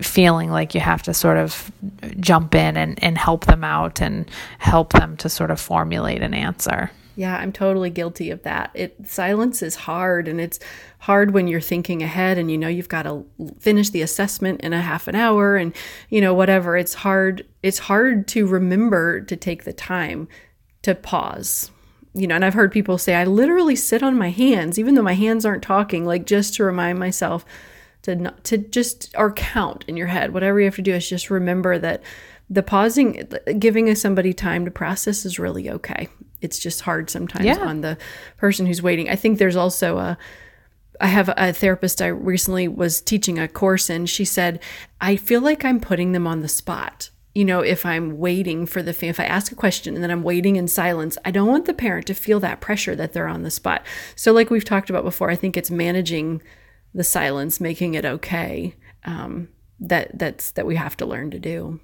feeling 0.00 0.50
like 0.50 0.74
you 0.74 0.80
have 0.80 1.02
to 1.02 1.12
sort 1.12 1.36
of 1.36 1.72
jump 2.20 2.54
in 2.54 2.76
and, 2.76 3.02
and 3.02 3.18
help 3.18 3.46
them 3.46 3.64
out 3.64 4.00
and 4.00 4.30
help 4.58 4.92
them 4.92 5.16
to 5.16 5.28
sort 5.28 5.50
of 5.50 5.60
formulate 5.60 6.22
an 6.22 6.34
answer. 6.34 6.90
Yeah, 7.16 7.34
I'm 7.38 7.50
totally 7.50 7.88
guilty 7.88 8.30
of 8.30 8.42
that. 8.42 8.70
It 8.74 8.94
silence 9.06 9.62
is 9.62 9.74
hard 9.74 10.28
and 10.28 10.38
it's 10.38 10.60
hard 11.00 11.30
when 11.30 11.48
you're 11.48 11.62
thinking 11.62 12.02
ahead 12.02 12.36
and 12.36 12.50
you 12.50 12.58
know 12.58 12.68
you've 12.68 12.90
got 12.90 13.04
to 13.04 13.24
finish 13.58 13.88
the 13.88 14.02
assessment 14.02 14.60
in 14.60 14.74
a 14.74 14.82
half 14.82 15.08
an 15.08 15.14
hour 15.14 15.56
and 15.56 15.74
you 16.10 16.20
know 16.20 16.34
whatever. 16.34 16.76
It's 16.76 16.94
hard 16.94 17.46
it's 17.62 17.78
hard 17.78 18.28
to 18.28 18.46
remember 18.46 19.22
to 19.22 19.34
take 19.34 19.64
the 19.64 19.72
time 19.72 20.28
to 20.82 20.94
pause. 20.94 21.70
You 22.12 22.26
know, 22.26 22.34
and 22.34 22.44
I've 22.44 22.54
heard 22.54 22.70
people 22.70 22.98
say 22.98 23.14
I 23.14 23.24
literally 23.24 23.76
sit 23.76 24.02
on 24.02 24.18
my 24.18 24.30
hands 24.30 24.78
even 24.78 24.94
though 24.94 25.02
my 25.02 25.14
hands 25.14 25.46
aren't 25.46 25.62
talking 25.62 26.04
like 26.04 26.26
just 26.26 26.54
to 26.54 26.64
remind 26.64 26.98
myself 26.98 27.46
to 28.02 28.14
not 28.14 28.44
to 28.44 28.58
just 28.58 29.14
or 29.16 29.32
count 29.32 29.86
in 29.88 29.96
your 29.96 30.08
head. 30.08 30.34
Whatever 30.34 30.60
you 30.60 30.66
have 30.66 30.76
to 30.76 30.82
do 30.82 30.92
is 30.92 31.08
just 31.08 31.30
remember 31.30 31.78
that 31.78 32.02
the 32.50 32.62
pausing 32.62 33.26
giving 33.58 33.92
somebody 33.94 34.34
time 34.34 34.66
to 34.66 34.70
process 34.70 35.24
is 35.24 35.38
really 35.38 35.70
okay 35.70 36.08
it's 36.40 36.58
just 36.58 36.82
hard 36.82 37.10
sometimes 37.10 37.44
yeah. 37.44 37.58
on 37.58 37.80
the 37.80 37.96
person 38.36 38.66
who's 38.66 38.82
waiting. 38.82 39.08
I 39.08 39.16
think 39.16 39.38
there's 39.38 39.56
also 39.56 39.98
a 39.98 40.18
I 41.00 41.08
have 41.08 41.32
a 41.36 41.52
therapist 41.52 42.00
I 42.00 42.06
recently 42.06 42.68
was 42.68 43.00
teaching 43.00 43.38
a 43.38 43.48
course 43.48 43.90
and 43.90 44.08
she 44.08 44.24
said, 44.24 44.60
I 45.00 45.16
feel 45.16 45.40
like 45.40 45.64
I'm 45.64 45.80
putting 45.80 46.12
them 46.12 46.26
on 46.26 46.40
the 46.40 46.48
spot. 46.48 47.10
you 47.34 47.44
know, 47.44 47.60
if 47.60 47.84
I'm 47.84 48.16
waiting 48.16 48.64
for 48.64 48.82
the 48.82 48.96
if 49.06 49.20
I 49.20 49.24
ask 49.24 49.52
a 49.52 49.56
question 49.56 49.94
and 49.94 50.02
then 50.02 50.10
I'm 50.10 50.22
waiting 50.22 50.56
in 50.56 50.68
silence, 50.68 51.18
I 51.22 51.30
don't 51.30 51.48
want 51.48 51.66
the 51.66 51.74
parent 51.74 52.06
to 52.06 52.14
feel 52.14 52.40
that 52.40 52.62
pressure 52.62 52.96
that 52.96 53.12
they're 53.12 53.28
on 53.28 53.42
the 53.42 53.50
spot. 53.50 53.84
So, 54.14 54.32
like 54.32 54.48
we've 54.48 54.64
talked 54.64 54.88
about 54.88 55.04
before, 55.04 55.28
I 55.28 55.36
think 55.36 55.54
it's 55.54 55.70
managing 55.70 56.40
the 56.94 57.04
silence, 57.04 57.60
making 57.60 57.92
it 57.92 58.06
okay. 58.06 58.74
Um, 59.04 59.48
that 59.78 60.18
that's 60.18 60.52
that 60.52 60.64
we 60.64 60.76
have 60.76 60.96
to 60.96 61.04
learn 61.04 61.30
to 61.30 61.38
do. 61.38 61.78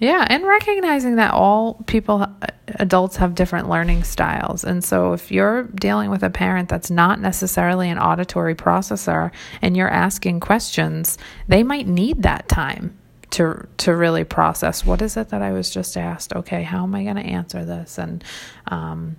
Yeah, 0.00 0.26
and 0.30 0.46
recognizing 0.46 1.16
that 1.16 1.34
all 1.34 1.74
people, 1.86 2.26
adults, 2.68 3.16
have 3.16 3.34
different 3.34 3.68
learning 3.68 4.04
styles. 4.04 4.64
And 4.64 4.82
so, 4.82 5.12
if 5.12 5.30
you're 5.30 5.64
dealing 5.64 6.08
with 6.08 6.22
a 6.22 6.30
parent 6.30 6.70
that's 6.70 6.90
not 6.90 7.20
necessarily 7.20 7.90
an 7.90 7.98
auditory 7.98 8.54
processor 8.54 9.30
and 9.60 9.76
you're 9.76 9.90
asking 9.90 10.40
questions, 10.40 11.18
they 11.48 11.62
might 11.62 11.86
need 11.86 12.22
that 12.22 12.48
time 12.48 12.96
to 13.32 13.66
to 13.76 13.94
really 13.94 14.24
process 14.24 14.86
what 14.86 15.02
is 15.02 15.18
it 15.18 15.28
that 15.28 15.42
I 15.42 15.52
was 15.52 15.68
just 15.68 15.98
asked. 15.98 16.34
Okay, 16.34 16.62
how 16.62 16.84
am 16.84 16.94
I 16.94 17.04
going 17.04 17.16
to 17.16 17.22
answer 17.22 17.66
this? 17.66 17.98
And 17.98 18.24
um, 18.68 19.16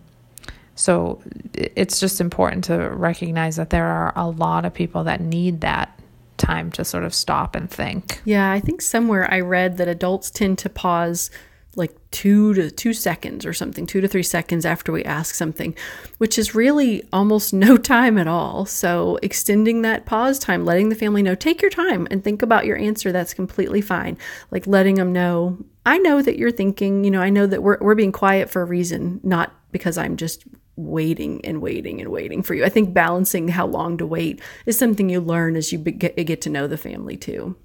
so 0.73 1.21
it's 1.53 1.99
just 1.99 2.19
important 2.19 2.63
to 2.65 2.89
recognize 2.89 3.57
that 3.57 3.69
there 3.69 3.85
are 3.85 4.13
a 4.15 4.27
lot 4.27 4.65
of 4.65 4.73
people 4.73 5.03
that 5.03 5.21
need 5.21 5.61
that 5.61 6.00
time 6.41 6.71
to 6.71 6.83
sort 6.83 7.03
of 7.03 7.13
stop 7.13 7.55
and 7.55 7.69
think. 7.69 8.21
Yeah, 8.25 8.51
I 8.51 8.59
think 8.59 8.81
somewhere 8.81 9.31
I 9.31 9.39
read 9.39 9.77
that 9.77 9.87
adults 9.87 10.29
tend 10.29 10.57
to 10.59 10.69
pause 10.69 11.31
like 11.75 11.95
two 12.11 12.53
to 12.53 12.69
two 12.69 12.93
seconds 12.93 13.45
or 13.45 13.53
something, 13.53 13.85
two 13.85 14.01
to 14.01 14.07
three 14.07 14.23
seconds 14.23 14.65
after 14.65 14.91
we 14.91 15.03
ask 15.05 15.33
something, 15.33 15.73
which 16.17 16.37
is 16.37 16.53
really 16.53 17.03
almost 17.13 17.53
no 17.65 17.77
time 17.77 18.17
at 18.17 18.27
all. 18.27 18.65
So, 18.65 19.17
extending 19.21 19.81
that 19.83 20.05
pause 20.05 20.37
time, 20.37 20.65
letting 20.65 20.89
the 20.89 20.95
family 20.95 21.23
know, 21.23 21.35
take 21.35 21.61
your 21.61 21.71
time 21.71 22.07
and 22.11 22.23
think 22.23 22.41
about 22.41 22.65
your 22.65 22.77
answer, 22.77 23.11
that's 23.11 23.33
completely 23.33 23.81
fine. 23.81 24.17
Like 24.49 24.67
letting 24.67 24.95
them 24.95 25.13
know, 25.13 25.57
I 25.85 25.97
know 25.97 26.21
that 26.21 26.37
you're 26.37 26.51
thinking, 26.51 27.03
you 27.03 27.11
know, 27.11 27.21
I 27.21 27.29
know 27.29 27.47
that 27.47 27.63
we're, 27.63 27.77
we're 27.79 27.95
being 27.95 28.11
quiet 28.11 28.49
for 28.49 28.61
a 28.61 28.65
reason, 28.65 29.21
not 29.23 29.53
because 29.71 29.97
I'm 29.97 30.17
just 30.17 30.43
waiting 30.85 31.43
and 31.45 31.61
waiting 31.61 31.99
and 32.01 32.09
waiting 32.09 32.41
for 32.41 32.53
you. 32.53 32.65
I 32.65 32.69
think 32.69 32.93
balancing 32.93 33.47
how 33.47 33.67
long 33.67 33.97
to 33.97 34.05
wait 34.05 34.41
is 34.65 34.77
something 34.77 35.09
you 35.09 35.19
learn 35.19 35.55
as 35.55 35.71
you 35.71 35.77
get, 35.77 36.15
get 36.15 36.41
to 36.41 36.49
know 36.49 36.67
the 36.67 36.77
family 36.77 37.17
too. 37.17 37.55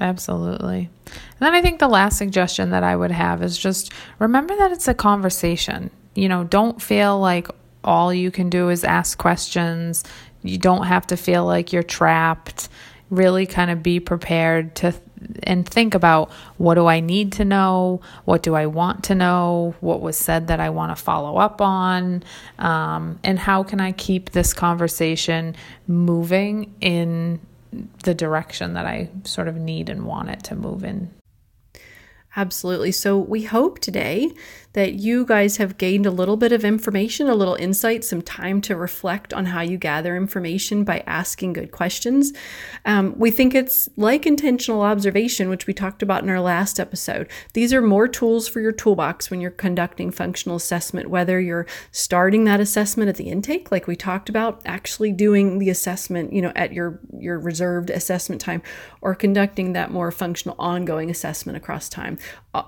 Absolutely. 0.00 0.90
And 1.06 1.40
then 1.40 1.54
I 1.54 1.62
think 1.62 1.78
the 1.78 1.88
last 1.88 2.18
suggestion 2.18 2.70
that 2.70 2.82
I 2.82 2.96
would 2.96 3.12
have 3.12 3.42
is 3.42 3.56
just 3.56 3.92
remember 4.18 4.56
that 4.56 4.72
it's 4.72 4.88
a 4.88 4.94
conversation. 4.94 5.90
You 6.14 6.28
know, 6.28 6.44
don't 6.44 6.82
feel 6.82 7.18
like 7.20 7.48
all 7.84 8.12
you 8.12 8.30
can 8.30 8.50
do 8.50 8.70
is 8.70 8.82
ask 8.82 9.18
questions. 9.18 10.04
You 10.42 10.58
don't 10.58 10.86
have 10.86 11.06
to 11.08 11.16
feel 11.16 11.44
like 11.44 11.72
you're 11.72 11.82
trapped. 11.82 12.68
Really 13.10 13.46
kind 13.46 13.70
of 13.70 13.82
be 13.82 14.00
prepared 14.00 14.74
to 14.76 14.94
and 15.42 15.68
think 15.68 15.94
about 15.94 16.30
what 16.58 16.74
do 16.74 16.86
I 16.86 17.00
need 17.00 17.32
to 17.32 17.44
know? 17.44 18.00
What 18.24 18.42
do 18.42 18.54
I 18.54 18.66
want 18.66 19.04
to 19.04 19.14
know? 19.14 19.74
What 19.80 20.00
was 20.00 20.16
said 20.16 20.48
that 20.48 20.60
I 20.60 20.70
want 20.70 20.96
to 20.96 21.02
follow 21.02 21.38
up 21.38 21.60
on? 21.60 22.22
Um, 22.58 23.18
and 23.24 23.38
how 23.38 23.62
can 23.62 23.80
I 23.80 23.92
keep 23.92 24.30
this 24.30 24.52
conversation 24.54 25.56
moving 25.86 26.74
in 26.80 27.40
the 28.02 28.14
direction 28.14 28.74
that 28.74 28.86
I 28.86 29.10
sort 29.24 29.48
of 29.48 29.56
need 29.56 29.88
and 29.88 30.04
want 30.04 30.30
it 30.30 30.42
to 30.44 30.54
move 30.54 30.84
in. 30.84 31.10
Absolutely. 32.36 32.92
So, 32.92 33.16
we 33.16 33.44
hope 33.44 33.78
today 33.78 34.32
that 34.74 34.94
you 34.94 35.24
guys 35.24 35.56
have 35.56 35.78
gained 35.78 36.04
a 36.04 36.10
little 36.10 36.36
bit 36.36 36.52
of 36.52 36.64
information, 36.64 37.28
a 37.28 37.34
little 37.34 37.54
insight, 37.54 38.04
some 38.04 38.20
time 38.20 38.60
to 38.60 38.76
reflect 38.76 39.32
on 39.32 39.46
how 39.46 39.60
you 39.60 39.78
gather 39.78 40.16
information 40.16 40.82
by 40.82 41.02
asking 41.06 41.52
good 41.52 41.70
questions. 41.70 42.32
Um, 42.84 43.14
we 43.16 43.30
think 43.30 43.54
it's 43.54 43.88
like 43.96 44.26
intentional 44.26 44.82
observation, 44.82 45.48
which 45.48 45.68
we 45.68 45.72
talked 45.72 46.02
about 46.02 46.24
in 46.24 46.28
our 46.28 46.40
last 46.40 46.80
episode. 46.80 47.30
These 47.52 47.72
are 47.72 47.80
more 47.80 48.08
tools 48.08 48.48
for 48.48 48.60
your 48.60 48.72
toolbox 48.72 49.30
when 49.30 49.40
you're 49.40 49.52
conducting 49.52 50.10
functional 50.10 50.56
assessment, 50.56 51.08
whether 51.08 51.40
you're 51.40 51.66
starting 51.92 52.42
that 52.44 52.58
assessment 52.58 53.08
at 53.08 53.16
the 53.16 53.28
intake, 53.28 53.70
like 53.70 53.86
we 53.86 53.94
talked 53.94 54.28
about, 54.28 54.60
actually 54.66 55.12
doing 55.12 55.60
the 55.60 55.70
assessment, 55.70 56.32
you 56.32 56.42
know, 56.42 56.52
at 56.56 56.72
your, 56.72 56.98
your 57.16 57.38
reserved 57.38 57.90
assessment 57.90 58.40
time, 58.40 58.60
or 59.00 59.14
conducting 59.14 59.72
that 59.72 59.92
more 59.92 60.10
functional 60.10 60.56
ongoing 60.58 61.10
assessment 61.10 61.56
across 61.56 61.88
time. 61.88 62.18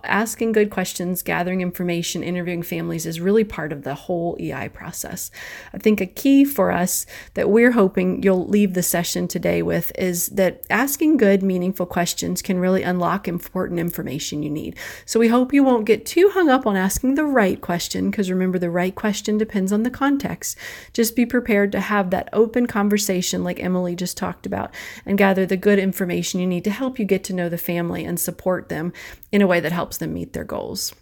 Asking 0.04 0.52
good 0.52 0.70
questions, 0.70 1.22
gathering 1.22 1.60
information 1.60 1.95
information, 1.96 2.22
interviewing 2.22 2.62
families 2.62 3.06
is 3.06 3.20
really 3.20 3.44
part 3.44 3.72
of 3.72 3.82
the 3.82 3.94
whole 3.94 4.36
EI 4.38 4.68
process. 4.68 5.30
I 5.72 5.78
think 5.78 5.98
a 5.98 6.06
key 6.06 6.44
for 6.44 6.70
us 6.70 7.06
that 7.34 7.48
we're 7.48 7.72
hoping 7.72 8.22
you'll 8.22 8.46
leave 8.46 8.74
the 8.74 8.82
session 8.82 9.26
today 9.26 9.62
with 9.62 9.90
is 9.96 10.28
that 10.28 10.62
asking 10.68 11.16
good, 11.16 11.42
meaningful 11.42 11.86
questions 11.86 12.42
can 12.42 12.58
really 12.58 12.82
unlock 12.82 13.26
important 13.26 13.80
information 13.80 14.42
you 14.42 14.50
need. 14.50 14.76
So 15.06 15.18
we 15.18 15.28
hope 15.28 15.54
you 15.54 15.64
won't 15.64 15.86
get 15.86 16.04
too 16.04 16.30
hung 16.34 16.50
up 16.50 16.66
on 16.66 16.76
asking 16.76 17.14
the 17.14 17.24
right 17.24 17.60
question, 17.62 18.10
because 18.10 18.30
remember, 18.30 18.58
the 18.58 18.68
right 18.68 18.94
question 18.94 19.38
depends 19.38 19.72
on 19.72 19.82
the 19.82 19.90
context. 19.90 20.58
Just 20.92 21.16
be 21.16 21.24
prepared 21.24 21.72
to 21.72 21.80
have 21.80 22.10
that 22.10 22.28
open 22.34 22.66
conversation, 22.66 23.42
like 23.42 23.58
Emily 23.58 23.96
just 23.96 24.18
talked 24.18 24.44
about, 24.44 24.70
and 25.06 25.16
gather 25.16 25.46
the 25.46 25.56
good 25.56 25.78
information 25.78 26.40
you 26.40 26.46
need 26.46 26.64
to 26.64 26.70
help 26.70 26.98
you 26.98 27.06
get 27.06 27.24
to 27.24 27.32
know 27.32 27.48
the 27.48 27.56
family 27.56 28.04
and 28.04 28.20
support 28.20 28.68
them 28.68 28.92
in 29.32 29.40
a 29.40 29.46
way 29.46 29.60
that 29.60 29.72
helps 29.72 29.96
them 29.96 30.12
meet 30.12 30.34
their 30.34 30.44
goals. 30.44 30.94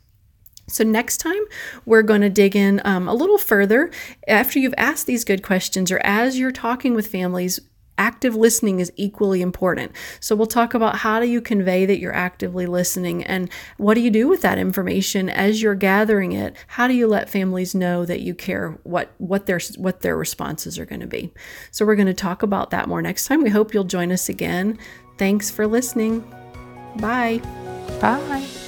So, 0.67 0.85
next 0.85 1.19
time 1.19 1.43
we're 1.85 2.03
going 2.03 2.23
to 2.23 2.31
dig 2.31 2.57
in 2.57 2.81
um, 2.85 3.09
a 3.09 3.15
little 3.15 3.39
further. 3.39 3.91
After 4.27 4.59
you've 4.59 4.75
asked 4.79 5.07
these 5.07 5.25
good 5.25 5.43
questions, 5.43 5.93
or 5.93 5.99
as 5.99 6.39
you're 6.39 6.53
talking 6.53 6.95
with 6.95 7.07
families, 7.07 7.61
active 7.97 8.35
listening 8.35 8.81
is 8.81 8.93
equally 8.97 9.41
important. 9.41 9.93
So, 10.21 10.35
we'll 10.35 10.47
talk 10.47 10.73
about 10.73 10.97
how 10.97 11.21
do 11.21 11.27
you 11.27 11.41
convey 11.41 11.85
that 11.87 11.99
you're 11.99 12.15
actively 12.15 12.67
listening 12.67 13.25
and 13.25 13.51
what 13.77 13.95
do 13.95 14.01
you 14.01 14.11
do 14.11 14.27
with 14.27 14.41
that 14.43 14.59
information 14.59 15.29
as 15.29 15.61
you're 15.61 15.75
gathering 15.75 16.33
it? 16.33 16.57
How 16.67 16.89
do 16.89 16.95
you 16.95 17.07
let 17.07 17.29
families 17.29 17.75
know 17.75 18.07
that 18.07 18.21
you 18.21 18.35
care 18.35 18.79
what, 18.85 19.13
what, 19.19 19.47
their, 19.47 19.61
what 19.77 20.01
their 20.01 20.17
responses 20.17 20.79
are 20.79 20.87
going 20.87 21.01
to 21.03 21.07
be? 21.07 21.33
So, 21.73 21.85
we're 21.85 21.97
going 21.97 22.07
to 22.07 22.15
talk 22.15 22.43
about 22.43 22.71
that 22.71 22.89
more 22.89 23.03
next 23.03 23.27
time. 23.27 23.43
We 23.43 23.51
hope 23.51 23.75
you'll 23.75 23.85
join 23.85 24.11
us 24.13 24.31
again. 24.31 24.79
Thanks 25.19 25.51
for 25.51 25.67
listening. 25.67 26.21
Bye. 26.97 27.41
Bye. 28.01 28.64